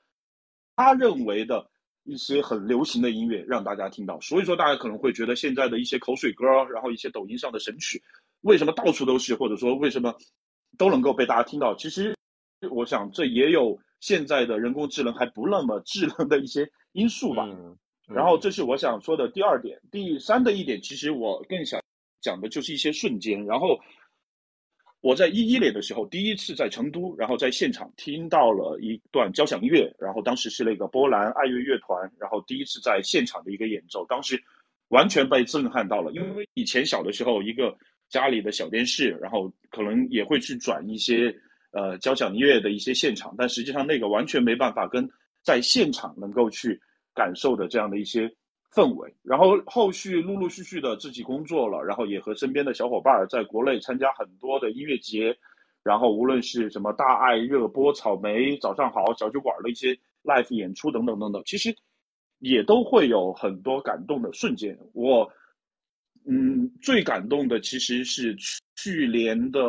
[0.74, 1.68] 他认为的
[2.02, 4.18] 一些很流行的音乐，让大家听到。
[4.20, 8.02] 所以说，大家可能会觉得现在的一些口水歌，然后一些抖音上的神曲，
[8.40, 10.14] 为什么到处都是，或者说为什么
[10.78, 11.74] 都能够被大家听到？
[11.74, 12.15] 其实，
[12.70, 17.48] 我想这也有现在的人工智能还不那么智能的一些因素吧。
[18.06, 19.80] 然后，这是我想说的第二点。
[19.90, 21.82] 第三的一点，其实我更想
[22.20, 23.78] 讲的就是一些瞬间，然后。
[25.02, 34.42] 我在一一年的时候，第一次在成都，然后在现场听到了一段交响乐，然后当时是那个波兰爱乐乐团，然后第一次在现场的一个演奏，当时
[34.88, 36.10] 完全被震撼到了。
[36.10, 37.76] 因为以前小的时候，一个
[38.08, 41.32] 家里的小电视，然后可能也会去转一些
[41.76, 45.06] 呃交响乐的一些现场，但实际上那个完全没办法跟
[45.42, 46.80] 在现场能够去
[47.14, 48.34] 感受的这样的一些。
[48.74, 55.34] 氛围，然后后续陆陆续续的自己工作了，然后也和身边的小伙伴在国内参加很多的音乐节，
[55.82, 61.74] 然后无论是什么大爱热播、草莓、早上好、小酒馆的一些 live 演出等等等等，其实
[62.38, 64.76] 也都会有很多感动的瞬间。
[64.92, 65.26] 我
[66.28, 68.36] 嗯，最感动的其实是
[68.74, 69.60] 去年的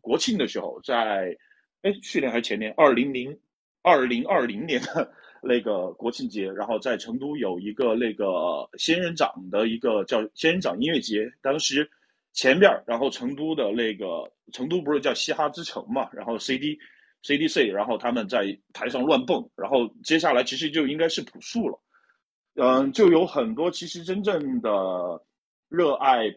[0.00, 1.36] 国庆的时候，在
[1.82, 3.38] 哎去年还是前年，二零零
[3.82, 5.12] 二零二零年的。
[5.42, 11.30] 那个国庆节，然后在成都有一个那个仙人掌的一个叫仙人掌音乐节。
[11.40, 11.88] 当时
[12.32, 16.76] 前边儿然后成都的那个成都不是叫嘻哈之城嘛，然后 C D
[17.22, 21.78] C D C，然后他们在台上乱蹦，然后接下来其实就应该是朴树了。
[22.54, 24.70] 嗯，就有很多其实真正的
[25.68, 26.34] 热爱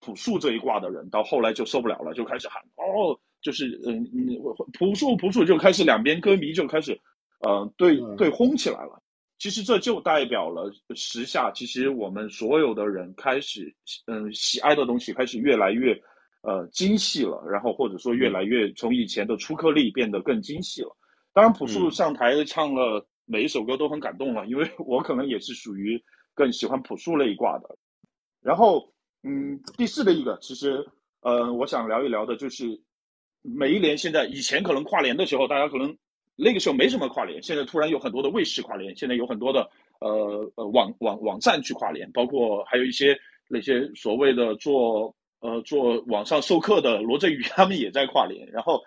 [0.00, 4.38] 朴树这一挂的人，到后来就受不了了，就开始喊哦，就是嗯嗯，
[4.72, 7.00] 朴树朴树，就开始两边歌迷就开始
[7.40, 9.02] 呃对对轰起来了。
[9.38, 13.74] 其实这就代表了时下，其实我们所有的人开始
[14.06, 16.00] 嗯喜爱的东西开始越来越
[16.42, 20.96] 呃精细了，然后或者说越来越从以前的粗颗粒变得更精细了。
[21.32, 26.02] 当然，朴树上台唱了每一首歌都很感动了，因为 我可能也是属于
[26.34, 27.76] 更喜欢朴树那一挂的。
[28.42, 28.92] 然后，
[29.22, 30.86] 嗯，第四的一个，其实，
[31.20, 32.80] 呃，我想聊一聊的就是
[33.42, 35.96] 每一年现在以前可能跨年的时候，大家可能
[36.36, 39.70] 那个时候没什么跨年，现在突然有很多的卫视跨年，现在有很多的
[40.00, 48.82] 呃呃网网网站去跨年，包括还有一些那些所谓的做呃做网上授课的罗振宇他们也在跨年，然后。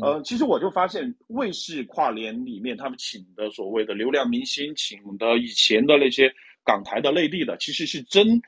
[0.00, 6.32] 呃，其实我就发现卫视跨年里面，他们请的所谓的流量明星，请的以前的那些
[6.64, 8.40] 港台的、内地的，其实是真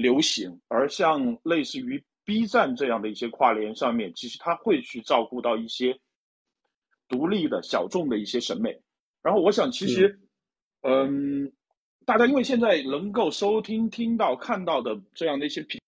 [0.00, 0.60] 流行。
[0.68, 5.98] 而像类似于 B 站这样的一些跨年上面，其实它会去照顾到一些
[7.08, 8.80] 独立的小众的一些审美。
[9.22, 10.20] 然后我想，其实，
[10.82, 11.52] 嗯，
[12.06, 15.80] 大家因为现在能够收听、听到、看到的这样的一些平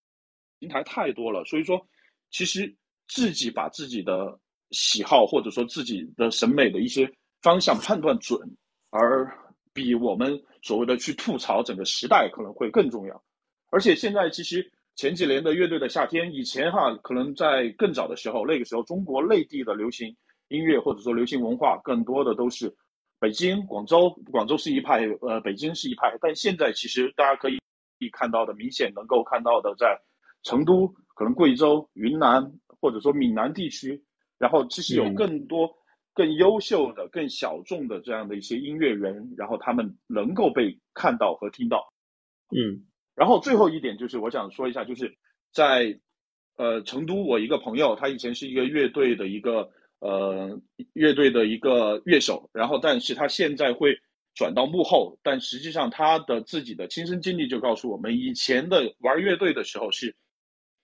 [0.59, 1.87] 平台太多了，所以说，
[2.31, 2.77] 其实
[3.09, 4.39] 自己把自己的。
[4.75, 7.13] 喜好或者说自己的审美的一些
[7.43, 8.41] 方向判断准，
[8.89, 9.31] 而
[9.75, 13.23] 比我们所谓的去吐槽整个时代可能会更重要。
[13.73, 20.15] 而且现在其实前几年的乐队的夏天，以前哈可能在更早的时候，那个时候中国内地的流行
[20.49, 22.77] 音乐或者说流行文化更多的都是
[23.19, 26.15] 北京、广州，广州是一派，呃，北京是一派。
[26.21, 27.59] 但现在其实大家可以
[28.13, 29.99] 看到的，明显能够看到的，在
[30.43, 34.05] 成都、可能贵州、云南或者说闽南地区。
[34.39, 35.71] 然后其实有更多
[36.15, 41.93] 更优秀的、更小众的这样的一些音乐人，然后他们能够被看到和听到。
[42.51, 42.85] 嗯，
[43.15, 45.17] 然后最后一点就是我想说一下，就是
[45.53, 45.99] 在
[46.57, 49.71] 呃成都，我一个朋友，他以前是一个乐队的一个
[50.01, 50.61] 呃
[50.93, 53.97] 乐队的一个乐手，然后但是他现在会
[54.35, 60.17] 转到幕后，但实际上他的自己的亲身经历就告诉我们，以前的玩乐队的时候是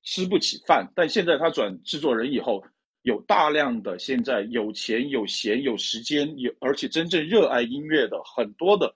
[0.03, 2.65] 吃不起饭，但现在他转制作人以后。
[3.03, 8.95] 有大量的现在有钱有闲有时间有，而且真正热爱音乐的很多的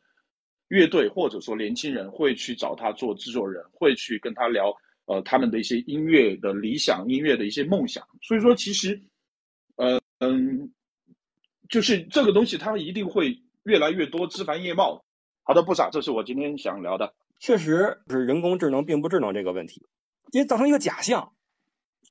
[0.72, 4.74] 乐队或者说年轻人会去找他做制作人，会去跟他聊
[5.04, 8.08] 呃他们的一些音乐的理想、音乐的一些梦想。
[8.22, 9.02] 所以说，其实
[9.76, 10.72] 呃嗯，
[11.68, 15.04] 就是这个东西它一定会越来越多，枝繁叶茂。
[15.42, 17.12] 好的，不傻，这是我今天想聊的。
[17.38, 19.86] 确实是人工智能并不智能这个问题，
[20.30, 21.34] 因为造成一个假象。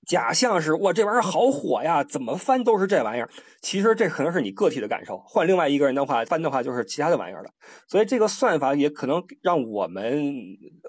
[0.07, 3.29] 假象是哇，这玩意儿好火呀，怎么翻都是这玩意儿。
[3.61, 7.51] 其实这可能是你个体的感受，换另外一个人的话翻的话就是其他的玩意儿了。
[7.87, 10.33] 所以这个算法也可能让我们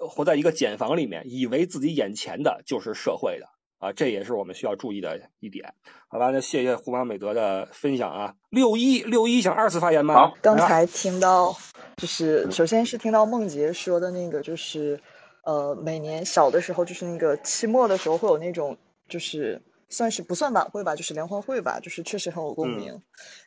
[0.09, 3.45] 活在一个茧房里面，以为自己眼前的就是社会的
[3.77, 5.75] 啊，这也是我们需要注意的一点。
[6.07, 8.33] 好吧，那谢谢胡马美德的分享啊。
[8.49, 10.15] 六一六一想二次发言吗？
[10.15, 11.55] 好，刚才听到
[11.97, 14.99] 就是首先是听到梦洁说的那个，就是
[15.45, 18.75] 呃，每年小的时候就是那个期末的时候会有那种。
[19.13, 22.99] 就是算是不算晚会吧，就是联欢会吧，就是确实很有共鸣，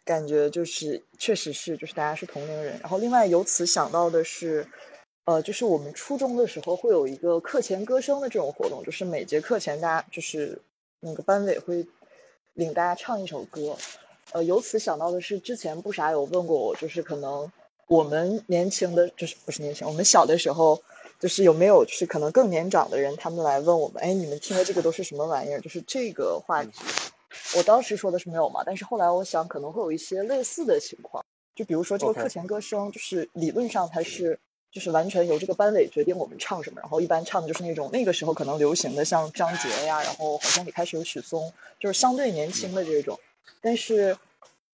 [0.05, 2.79] 感觉就是确实是就是大家是同龄人。
[2.79, 4.65] 然后另外由此想到的是，
[5.25, 10.63] 呃，就是我们初中的时候会有一个课前歌声的这种活动，就是每节课前大家就是
[11.01, 11.85] 那个班委会
[12.55, 13.77] 领大家唱一首歌。
[14.31, 17.51] 呃，由此想到的是，之前不傻有问过我，就是可能
[17.89, 20.81] 我们年轻的就是不是年轻，我们小的时候。
[21.19, 25.61] 就是有没有就是可能更年长的人，他们来问我们，哎，你们听的这个都是什么玩意儿？
[25.61, 26.73] 就是这个话题，
[27.57, 31.25] 我当时说的是没有嘛，但是后来我想可能会有一些类似的情况，
[31.55, 34.39] 就比如说这个课前歌声，就是理论上它是
[34.71, 43.19] 就是完全由这个班委决定我们唱什么，然后一般唱的就是那种那个时候可能流行的像张杰呀，然后好像也开始有许嵩，就是相对年轻的这种，
[43.63, 44.19] 但是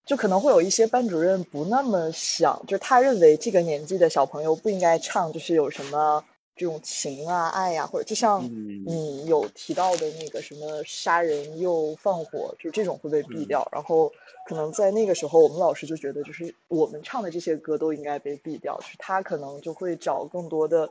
[0.05, 6.25] 就可能会有一些班主任不那么想，就是他认为这个年纪的小朋友不应该唱，就是有什么。
[6.55, 8.43] 这种情啊、爱呀，或者就像
[8.85, 13.67] 你有提到的那个什么杀人又放火，就这种会被毙掉。
[13.71, 14.11] 然后
[14.47, 18.77] 可能在那个时候，我们老师就觉得，就是我们唱的这些歌都应该被毙掉。
[18.77, 20.87] 就是他可能就会找更多的，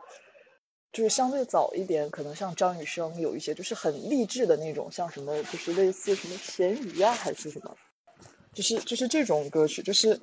[0.92, 7.76] 就是相对早一点，可能像张雨生有一些就是很励志的那种，像什么就是类似什么咸鱼啊，还是什么，
[8.52, 10.20] 就是就是这种歌曲，就是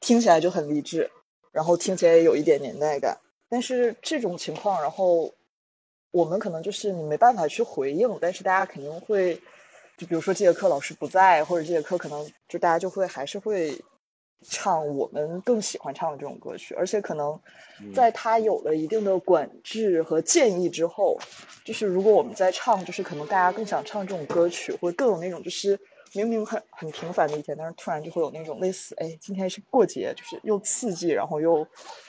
[0.00, 1.10] 听起来就很励志，
[1.52, 3.18] 然后听起来也有一点年代感。
[3.48, 5.32] 但是这种情况，然后
[6.10, 9.34] 我们可能就是你没办法去回应，但是大家肯定会，
[9.96, 13.76] 就比如说这节课老师不在，或者这节课可能就大家就会还是会
[14.42, 17.38] 唱我们更喜欢唱的这种歌曲，而且可能
[17.80, 17.92] 嗯。
[17.94, 21.18] 在他有了一定的管制和建议之后，
[21.64, 25.78] 就是如果我们在唱，就是可能大家更想唱这种歌曲，会更有那种就是
[26.14, 31.66] 明明很很平凡的一天，但是突然就会有那种类似哎今天是过节，就是又刺激，然后又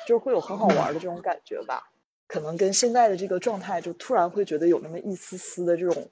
[0.07, 1.91] 就是会有很好玩的这种感觉吧。
[2.27, 6.09] 可能跟现在的这个状态，就突然会觉得有那么一丝丝的这种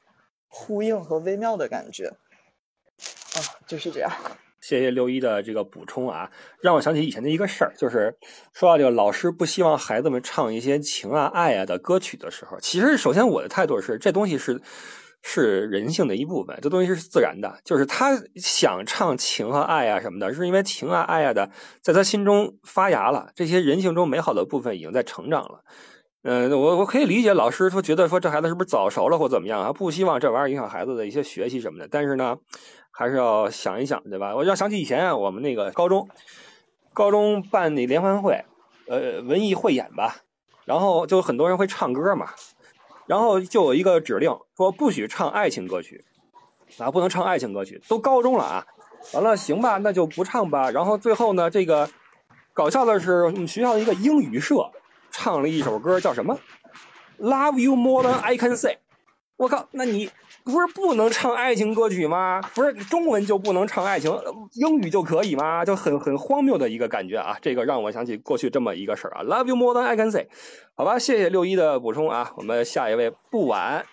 [0.47, 3.37] 呼应和微妙的感觉，啊，
[3.67, 4.11] 就是这样。
[4.59, 8.17] 谢谢六一的这个补充啊，让我想起以前的一个事儿，就是
[8.51, 14.61] 说到这个老师不希望孩子们唱一些情啊爱啊的歌曲的时候，其实首先我的态度是，这东西是
[15.29, 21.51] 是人性的一部分，这东西是自然的，就是他想唱情和爱啊什么的，是因为情啊爱啊的
[21.81, 25.65] 在他心中发芽了，这些人性中美好的部分已经在成长了。
[26.23, 32.37] 嗯、我我可以理解老师说觉得说这孩子是不是早熟了或怎么样啊，不希望这玩意儿影响孩子的一些学习什么的，但是呢，
[32.91, 34.33] 还是要想一想，对吧？
[34.33, 36.07] 我要想起以前啊，我们那个高中，
[36.93, 38.45] 高中办那联欢会，
[38.87, 40.17] 呃，文艺汇演吧，
[40.63, 42.29] 然后就很多人会唱歌嘛，
[43.07, 46.05] 然后就有一个指令说不许唱爱情歌曲，
[46.77, 48.65] 啊，不能唱爱情歌曲，都高中了啊，
[49.13, 50.69] 完了行吧，那就不唱吧。
[50.71, 51.89] 然后最后呢，这个
[52.53, 54.71] 搞笑的是，我们学校的一个英语社
[55.09, 56.37] 唱了一首歌，叫什么
[57.19, 58.77] ？Love you more than I can say。
[59.37, 60.09] 我靠，那你
[60.43, 62.41] 不是不能唱爱情歌曲吗？
[62.55, 64.11] 不是中文就不能唱爱情，
[64.53, 65.63] 英语就可以吗？
[65.63, 67.37] 就很很荒谬的一个感觉啊！
[67.39, 70.27] 这个让我想起过去这么一个事儿啊，Love you more than I can say。
[70.73, 73.85] 好吧，谢谢六一的补充啊，我们下一位不晚。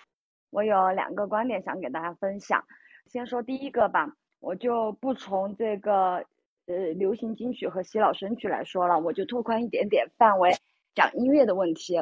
[0.49, 2.63] 我有两个观点想给大家分享。
[3.05, 6.23] 先说第一个吧，我就不从这个
[6.65, 10.57] 呃流行金曲和洗脑神曲来说了，我就拓宽一点点范围，
[10.95, 12.01] 讲音乐的问题。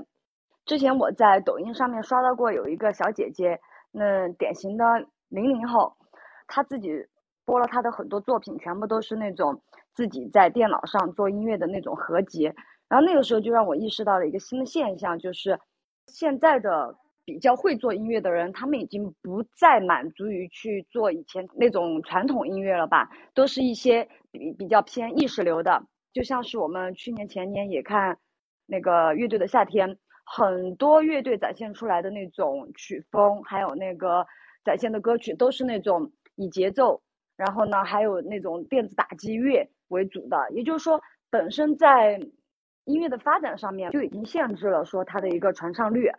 [0.66, 3.60] 之前我在抖音上面刷到过有一个小姐姐，
[3.92, 4.86] 那典型的
[5.28, 5.94] 零零后，
[6.48, 6.90] 她自己
[7.44, 9.62] 播了她的很多作品，全部都是那种
[9.94, 12.46] 自己在电脑上做音乐的那种合集。
[12.88, 15.60] 然后那个时候就让我意识到了一个新的现象，就是
[16.08, 16.96] 现在的
[17.26, 25.84] 比较会做音乐的人，他们已经不再满足于去做以前那种传统音乐了吧，都是一些比比较偏意识流的，
[26.14, 28.18] 就像是我们去年前年也看
[28.66, 29.98] 那个乐队的夏天。
[30.36, 34.26] 很多乐队展现出来的那种曲风，还有那个
[34.64, 37.04] 展现的歌曲，都是那种以节奏，
[37.38, 40.50] 然后呢，还有那种电子打击乐为主的。
[40.50, 41.00] 也就是说，
[41.30, 42.20] 本身在
[42.86, 46.12] 音乐的发展上面就已经限制了说它的一个传唱率，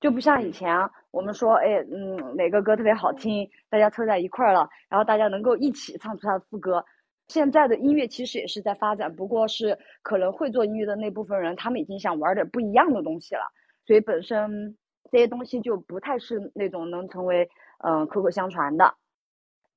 [0.00, 0.74] 就不像以前
[1.10, 6.82] 我们说，哎，嗯，哪个歌特别好听，大家凑在一块儿了，然后大家能够一起唱出它的副歌。
[7.32, 13.40] 现在的音乐其实也是在发展，不过是可能会做音乐的那部分人，他们已经想玩点不一样的东西了，
[13.86, 14.76] 所以本身
[15.10, 17.48] 这些东西就不太是那种能成为
[17.78, 18.94] 嗯、口口相传的。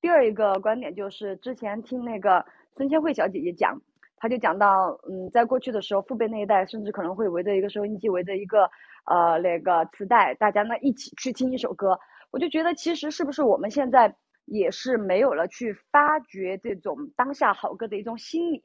[0.01, 2.45] 第二一个观点就是之前听那个
[2.75, 3.81] 孙千惠小姐姐讲，
[4.17, 8.69] 她就讲到，嗯，在过去的时候，父辈那一代甚至可能会围着一个收音机，围着一个
[9.05, 11.97] 呃那个磁带，大家呢一起去听一首歌。
[12.31, 14.13] 我就觉得其实是不是我们现在。
[14.45, 18.61] 也是没有了去发掘这种当下好歌的一种心理，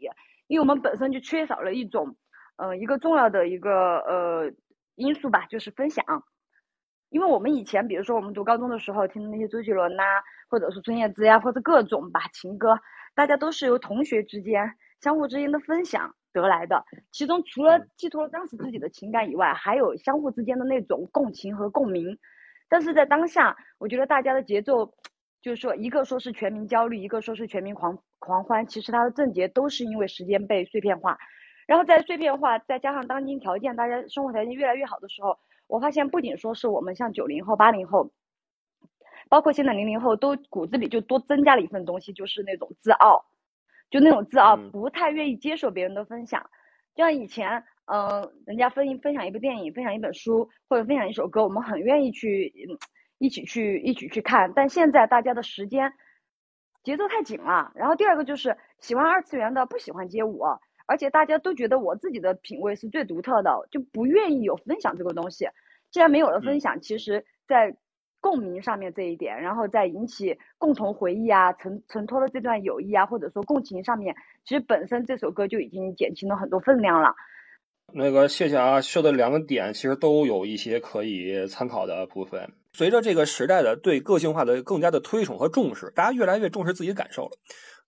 [0.47, 2.17] 因为我们本身就缺少了一种，
[2.57, 4.53] 呃，一个重要的一个呃
[4.95, 6.05] 因素吧，就是分享。
[7.09, 12.79] 因为我们以前，比如说我们读高中的时候听的那些周杰伦呐、啊，或者是孙燕姿呀，或者各种吧情歌，
[13.15, 16.85] 大家都是由同学之间相互之间的分享得来的。
[17.11, 22.19] 其中除了寄托了当时自己的情感以外，还有相互之间的那种共情和共鸣。
[22.69, 24.93] 但是在当下，我觉得大家的节奏。
[25.43, 31.17] 就是说，一个说是全民焦虑，一个说是全民狂狂欢，其实它的症结都是因为时间被碎片化，
[31.67, 38.11] 然后在碎片化，再加上当今条件，大家生活条件越来越好的时候，我发现不仅说是我们像九零后、八零后，
[39.31, 43.25] 包括现在零零后，都骨子里就多增加了一份东西，就是那种自傲，
[43.89, 46.43] 就那种自傲，不太愿意接受别人的分享，
[46.95, 52.53] 就像以前，嗯、呃，人家分分享一部电影，分享一本书，或者分享一首歌，我们很愿意去。
[53.21, 55.93] 嗯一起去一起去看，但现在大家的时间
[56.83, 57.71] 节奏太紧了。
[57.75, 60.41] 然后第二个就是喜欢二次元的不喜欢街舞，
[60.87, 65.51] 而且大家都觉得我自己的品味是最独特的，就不愿意有分享这个东西。
[65.91, 67.77] 既然没有了分享，其实在
[68.23, 77.15] 共鸣上面这一点，然后再引起共同回忆啊、承承托了这段友谊啊，或者说共情上面，其实本身这首歌就已经减轻了很多分量了。
[77.95, 82.53] 那个谢谢啊，说的两个点其实都有一些可以参考的部分。
[82.73, 87.31] 随着这个时代的对个性化的更加的推崇和重视，大家越来越重视自己的感受了。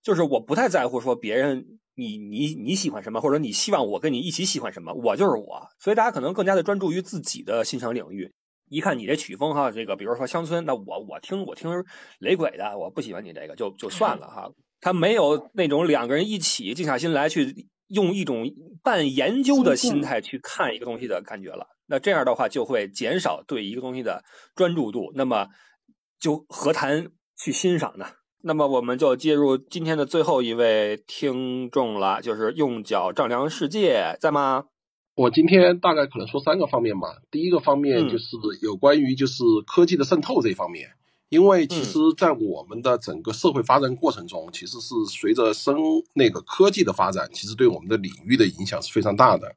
[0.02, 5.68] 就是我不太在乎说别人你你你喜欢什么，或者你希望我跟你一起喜欢什么，我就是我。
[5.78, 8.32] 所以大家可能更加的专注于自己的欣赏领域。
[8.68, 11.70] 一看你这曲风哈，这个比如说乡村，那我我听我听
[12.18, 14.50] 雷鬼的，我不喜欢你这个就就算了哈。
[14.80, 18.50] 他没有那种两个人一起静下心来去用一种
[18.82, 21.66] 半研究的心态去看一个东西的感觉了。
[21.86, 24.24] 那这样的话就会减少对一个东西的
[24.54, 25.48] 专注度，那么
[26.18, 28.06] 就何谈去欣赏呢？
[28.42, 34.64] 那么我们就进入今天的最后一位听众了，就是用脚丈量世界，在吗？
[35.14, 37.18] 我今天大概可能说三个方面吧。
[37.30, 38.24] 第一个方面就是
[38.62, 40.88] 有关于就是科技的渗透这一方面，
[41.32, 45.74] 因为其实，在我们的整个社会发展过程中，其实是随着生
[46.12, 49.50] 那个科技的发展，其实对我们的领域的影响是非常大的。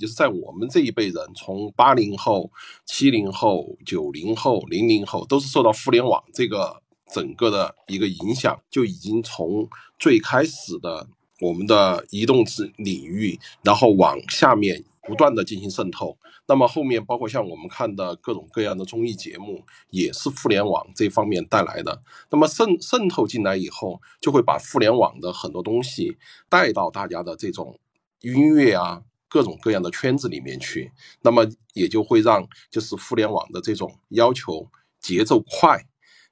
[0.00, 2.50] 就是在我们这一辈人，从八零后、
[2.84, 6.82] 七零后、九零后、零零后，都是受到互联网这个
[7.14, 9.68] 整个的一个影响，就已经从
[10.00, 11.06] 最开始的
[11.40, 14.84] 我们的移动之领域，然后往下面。
[15.10, 16.16] 不断的进行渗透，
[16.46, 19.60] 那么后面包括像我们看的各种各样的综艺节目，
[19.90, 22.00] 也是互联网这方面带来的。
[22.30, 26.16] 那么渗渗透进来以后，就会把互联网的很多东西
[26.48, 27.80] 带到大家的这种
[28.20, 30.92] 音乐啊各种各样的圈子里面去。
[31.22, 34.70] 那么也就会让就是互联网的这种要求
[35.00, 35.84] 节奏快，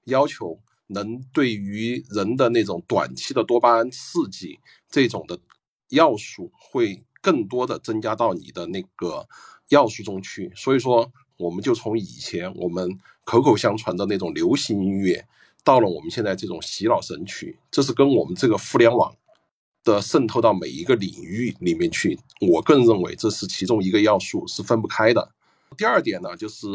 [0.04, 5.36] 要求能对于人的那种短期的多巴胺刺激这种的
[5.88, 7.04] 要素会。
[7.20, 9.26] 更多的增加到你的那个
[9.68, 15.26] 要素中去，所以说我们就从以前我们口口相传的那种流行音乐，
[15.62, 19.14] 到了我们现在这种洗脑神曲，这是跟我们这个互联网
[19.84, 22.18] 的渗透到每一个领域里面去。
[22.40, 25.32] 我个人认为这是其中一个要素是分不开的。
[25.76, 26.66] 第二点呢，就是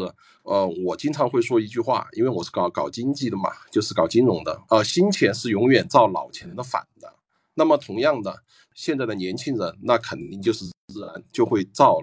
[0.44, 7.12] 呃，我经常会说一句话，因为我是搞搞经济的嘛，就是搞金融的，呃，新钱是永远照老钱的反的。
[7.54, 8.44] 那么同样的。
[8.76, 12.00] 现在的年轻人，那肯定就是自然就会造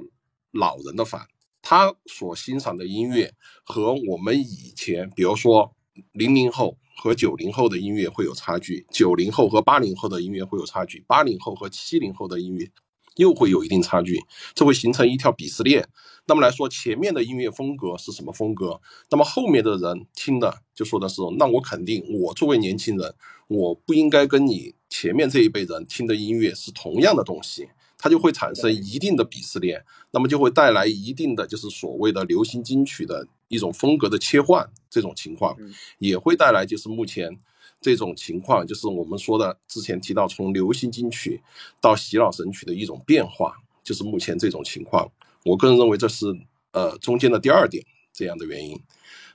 [0.53, 1.27] 老人的反，
[1.61, 5.75] 他所欣赏的音乐和我们以前，比如说
[6.13, 12.71] 零零后和九零后的音乐会有差距，九零后和八零后的音乐会有差距，八零后和七零后的音乐
[13.17, 14.21] 又会有一定差距，
[14.55, 15.89] 这会形成一条鄙视链。
[16.27, 18.81] 那么来说，前面的音乐风格是什么风格？
[19.11, 23.13] 那么后面的人听的就说的是，那我肯定，我作为年轻人，
[23.49, 35.57] 我不应该跟你前面这一辈人听的音乐是同样的东西，它就会产生一定的鄙视链，那么就会带来一定的就是所谓的流行金曲的一种风格的切换，这种情况
[35.99, 37.39] 也会带来就是目前
[37.81, 41.41] 这种情况，就是我们说的之前提到从流行金曲
[41.81, 43.55] 到洗脑神曲的一种变化，
[43.85, 45.11] 就是目前这种情况。
[45.45, 46.27] 我个人认为这是
[46.73, 48.79] 呃中间的第二点这样的原因，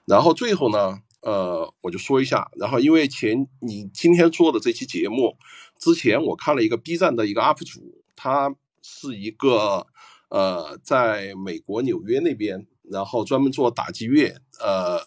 [0.05, 5.35] 然后最后呢，呃我就说一下，然后因为前你今天做的这期节目
[5.79, 9.87] 之前，我看了一个 B 站的一个 UP 主，他是一个
[10.29, 15.01] 呃在美国纽约那边，然后专门做打击乐呃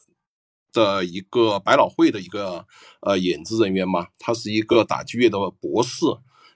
[0.73, 2.67] 的一个百老汇的一个
[3.01, 6.05] 呃演职人员嘛，他是一个打击乐的博士。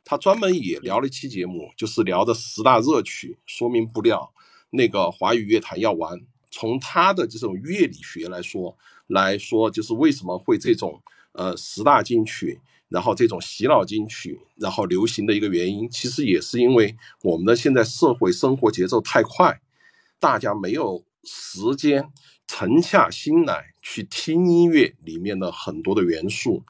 [0.04, 4.34] 他专门也聊了一期节目，就是聊的十大热曲，说明不了
[4.70, 6.20] 那个华语乐坛要完。
[6.50, 8.76] 从他的这种乐理学来说，
[9.12, 11.00] 来说就是为什么会这种
[11.32, 19.60] 呃十大金曲，然后这种洗脑金曲，然后流行的一个原因，其实也是因为我们的现在社会生活节奏太快，
[20.18, 22.10] 大家没有时间
[22.46, 26.64] 沉下心来去听音乐里面的很多的元素。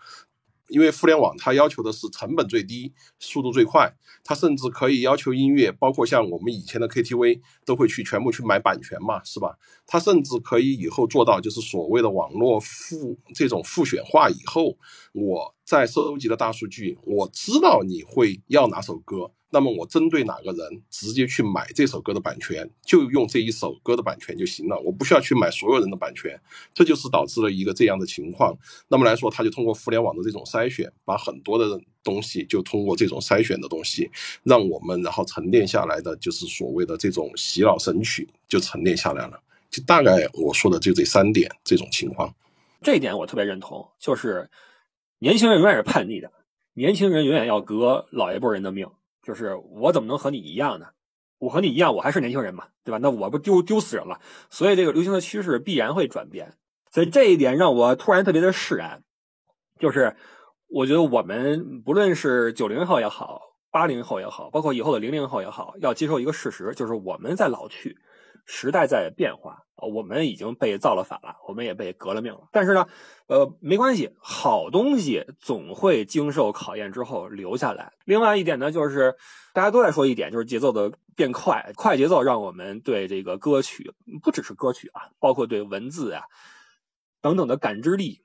[0.73, 3.95] 因为互联网它要求的是成本最低、速度最快，
[4.25, 9.59] 它甚至可以要求音乐，包括像我们以前的 KTV 都会去全部去买版权嘛，是吧？
[9.87, 14.77] 它甚至可以以后做到就是所谓的网络复这种复选化以后，
[15.13, 19.31] 我在收集的大数据，我知道你会要哪首歌。
[19.55, 26.41] 那么我针对哪个人直接去买这首歌的版权，就用这一首歌的版权就行了，我不需要去买所有人的版权，
[26.73, 28.57] 这就是导致了一个这样的情况。
[28.89, 34.11] 那么来说，他就通过互联网的这种筛选，把很多的东西就通过这种筛选的东西，
[34.43, 39.39] 让我们然后沉淀下来的就是所谓的这种洗脑神曲就沉淀下来了。
[39.71, 42.35] 就大概我说的就这三点这种情况，
[42.81, 44.49] 这一点我特别认同，就是
[45.23, 46.33] 年轻人永远是叛逆的，
[46.73, 48.91] 年轻人永远要革老一辈人的命。
[49.23, 50.87] 就是我怎么能和你一样呢？
[51.39, 52.99] 我和你一样，我还是年轻人嘛，对吧？
[52.99, 54.21] 那我不丢丢死人了。
[54.51, 56.55] 所以这个流行的趋势必然会转变。
[56.91, 59.05] 所以这一点让我突然特别的释然。
[59.79, 60.17] 就是
[60.67, 67.97] 我觉得我们不论是九零后也好，八零后也好，包括以后的零零后也好，要接受一个事实，就是我们在老去。
[68.45, 72.49] 时代在变化，我们已经被造了反了，我们也被革了命了。
[72.53, 72.87] 但是呢，
[73.27, 77.93] 呃，没关系，好东西总会经受考验之后留下来。
[78.05, 79.15] 另外一点呢，就是
[79.53, 83.93] 大家都在说一点，就是节奏的变快，快节奏让我们对这个歌曲，
[84.23, 86.25] 不只是歌曲啊，包括对文字啊
[87.21, 88.21] 等等的感知力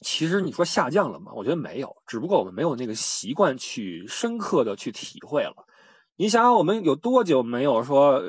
[0.00, 1.32] 其实你说下降了吗？
[1.34, 5.66] 我觉得没有，只不过我们没有那个习惯去深刻的去体会了。
[6.14, 8.22] 你想想，我们有多久没有说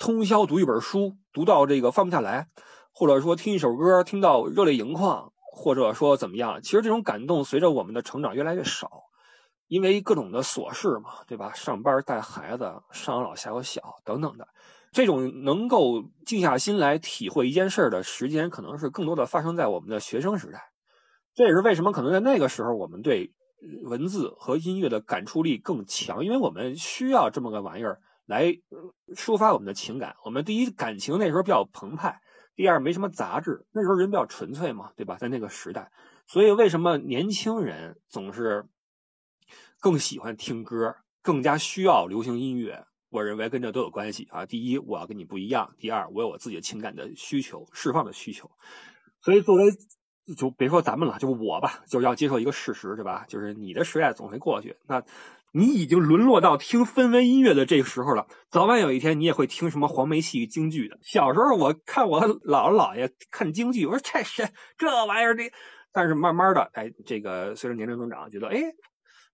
[0.00, 2.48] 通宵读一本书，读到这个放不下来，
[2.90, 6.62] 或者说听一首歌听到热泪盈眶，或者说怎么样？
[6.62, 9.02] 其实这种感动随着我们的成长越来越少，
[9.68, 11.52] 因为各种的琐事嘛，对吧？
[11.52, 14.48] 上班带孩子，上有老下有小等等的。
[14.90, 20.70] 这种能够静下心来体会一件事的时间，可能是更多的发生在我们的学生时代。
[21.34, 23.34] 这也是为什么可能在那个时候，我们对
[23.84, 28.00] 文字和音乐的感触力更强，因为我们需要这么个玩意儿
[28.30, 28.60] 来
[29.16, 30.14] 抒发我们的情感。
[30.24, 32.20] 我们第一感情那时候比较澎湃，
[32.54, 35.16] 第二没什么杂质，那时候人比较纯粹嘛，对吧？
[35.16, 35.90] 在那个时代，
[36.28, 38.66] 所以为什么年轻人总是
[39.80, 42.86] 更喜欢听歌，更加需要流行音乐？
[43.08, 44.46] 我认为跟这都有关系啊。
[44.46, 48.48] 第一，我要跟你不一样；第二，我有我自己的情感的需求、释放的需求。
[49.20, 49.64] 所以，作为
[50.36, 53.24] 就别说咱们了，就我吧，就是要接受一个事实，对吧？
[53.26, 55.02] 就是你的时代总会过去，那
[55.52, 58.26] 你已经沦落到听氛围音乐的这个时候了。
[58.50, 60.98] 早晚有一天，你也会听什么黄梅戏、京剧的。
[61.02, 64.48] 小时候我看我姥姥姥爷看京剧，我说这是
[64.78, 65.44] 这玩意儿的。
[65.92, 68.60] 但是慢慢的，哎，这个随着年龄增长，觉得哎，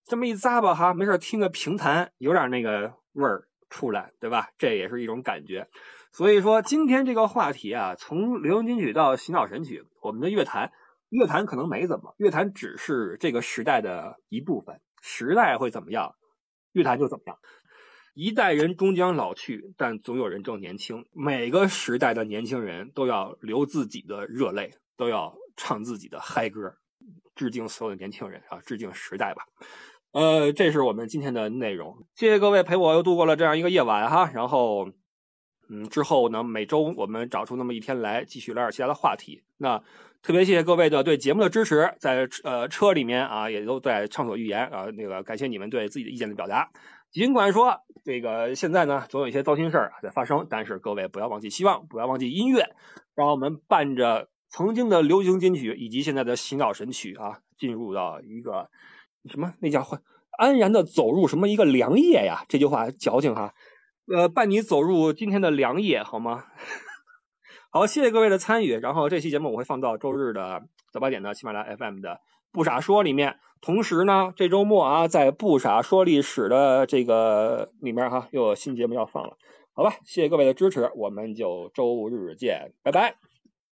[0.06, 3.48] 这么一咂吧哈，没事听个评弹，有点那个味儿。
[3.68, 4.51] 出来，对吧？
[4.59, 5.66] 这也是一种感觉。
[6.12, 10.70] 所以说，今天这个话题啊，从流行金曲到洗脑神曲，我们的乐坛，
[11.09, 14.80] 乐坛可能没怎么，乐坛只是这个时代的一部分。
[15.08, 16.16] 时代会怎么样，
[16.72, 17.38] 乐坛就怎么样。
[18.12, 21.06] 一代人终将老去，但总有人正年轻。
[21.12, 26.76] 每个时代的年轻人都要流自己的热泪，都要唱自己的嗨歌，
[27.36, 29.44] 致敬所有的年轻人啊，致敬时代吧。
[30.10, 32.06] 呃，这是我们今天的内容。
[32.14, 34.30] 谢谢各位陪我又度过了这样一个夜晚哈。
[34.34, 34.90] 然后，
[35.68, 39.44] 嗯，之后呢，每周我们找出那么一天来，继续聊点其他的话题。
[39.58, 39.84] 那
[40.27, 44.86] 特别谢谢各位的对节目的支持，在呃车里面啊，也都在畅所欲言啊。
[44.86, 46.69] 那个感谢你们对自己的意见的表达。
[47.12, 52.70] 尽管说这个现在呢，总有一些糟心事儿在发生，但是各位不要忘记希望，不要忘记音乐，
[53.15, 58.69] 让我们伴着曾经的流行金曲以及现在的洗脑神曲啊，进入到一个。
[59.31, 59.55] 什么？
[59.61, 59.86] 那叫
[60.36, 62.44] 安然的走入什么一个良夜呀？
[62.48, 63.55] 这句话矫情哈。
[64.12, 66.47] 呃，伴你走入今天的良夜，好吗？
[67.77, 68.73] 好，谢谢各位的参与。
[68.78, 73.36] 然后这期节目我会放到周日的早八点的喜马拉雅 FM 的不傻说里面。
[73.61, 79.36] 同时呢，这周末啊，在不傻说历史的这个里面哈，又有新节目要放了。
[79.74, 83.16] 好吧，谢谢各位的支持，我们就周日见，拜拜。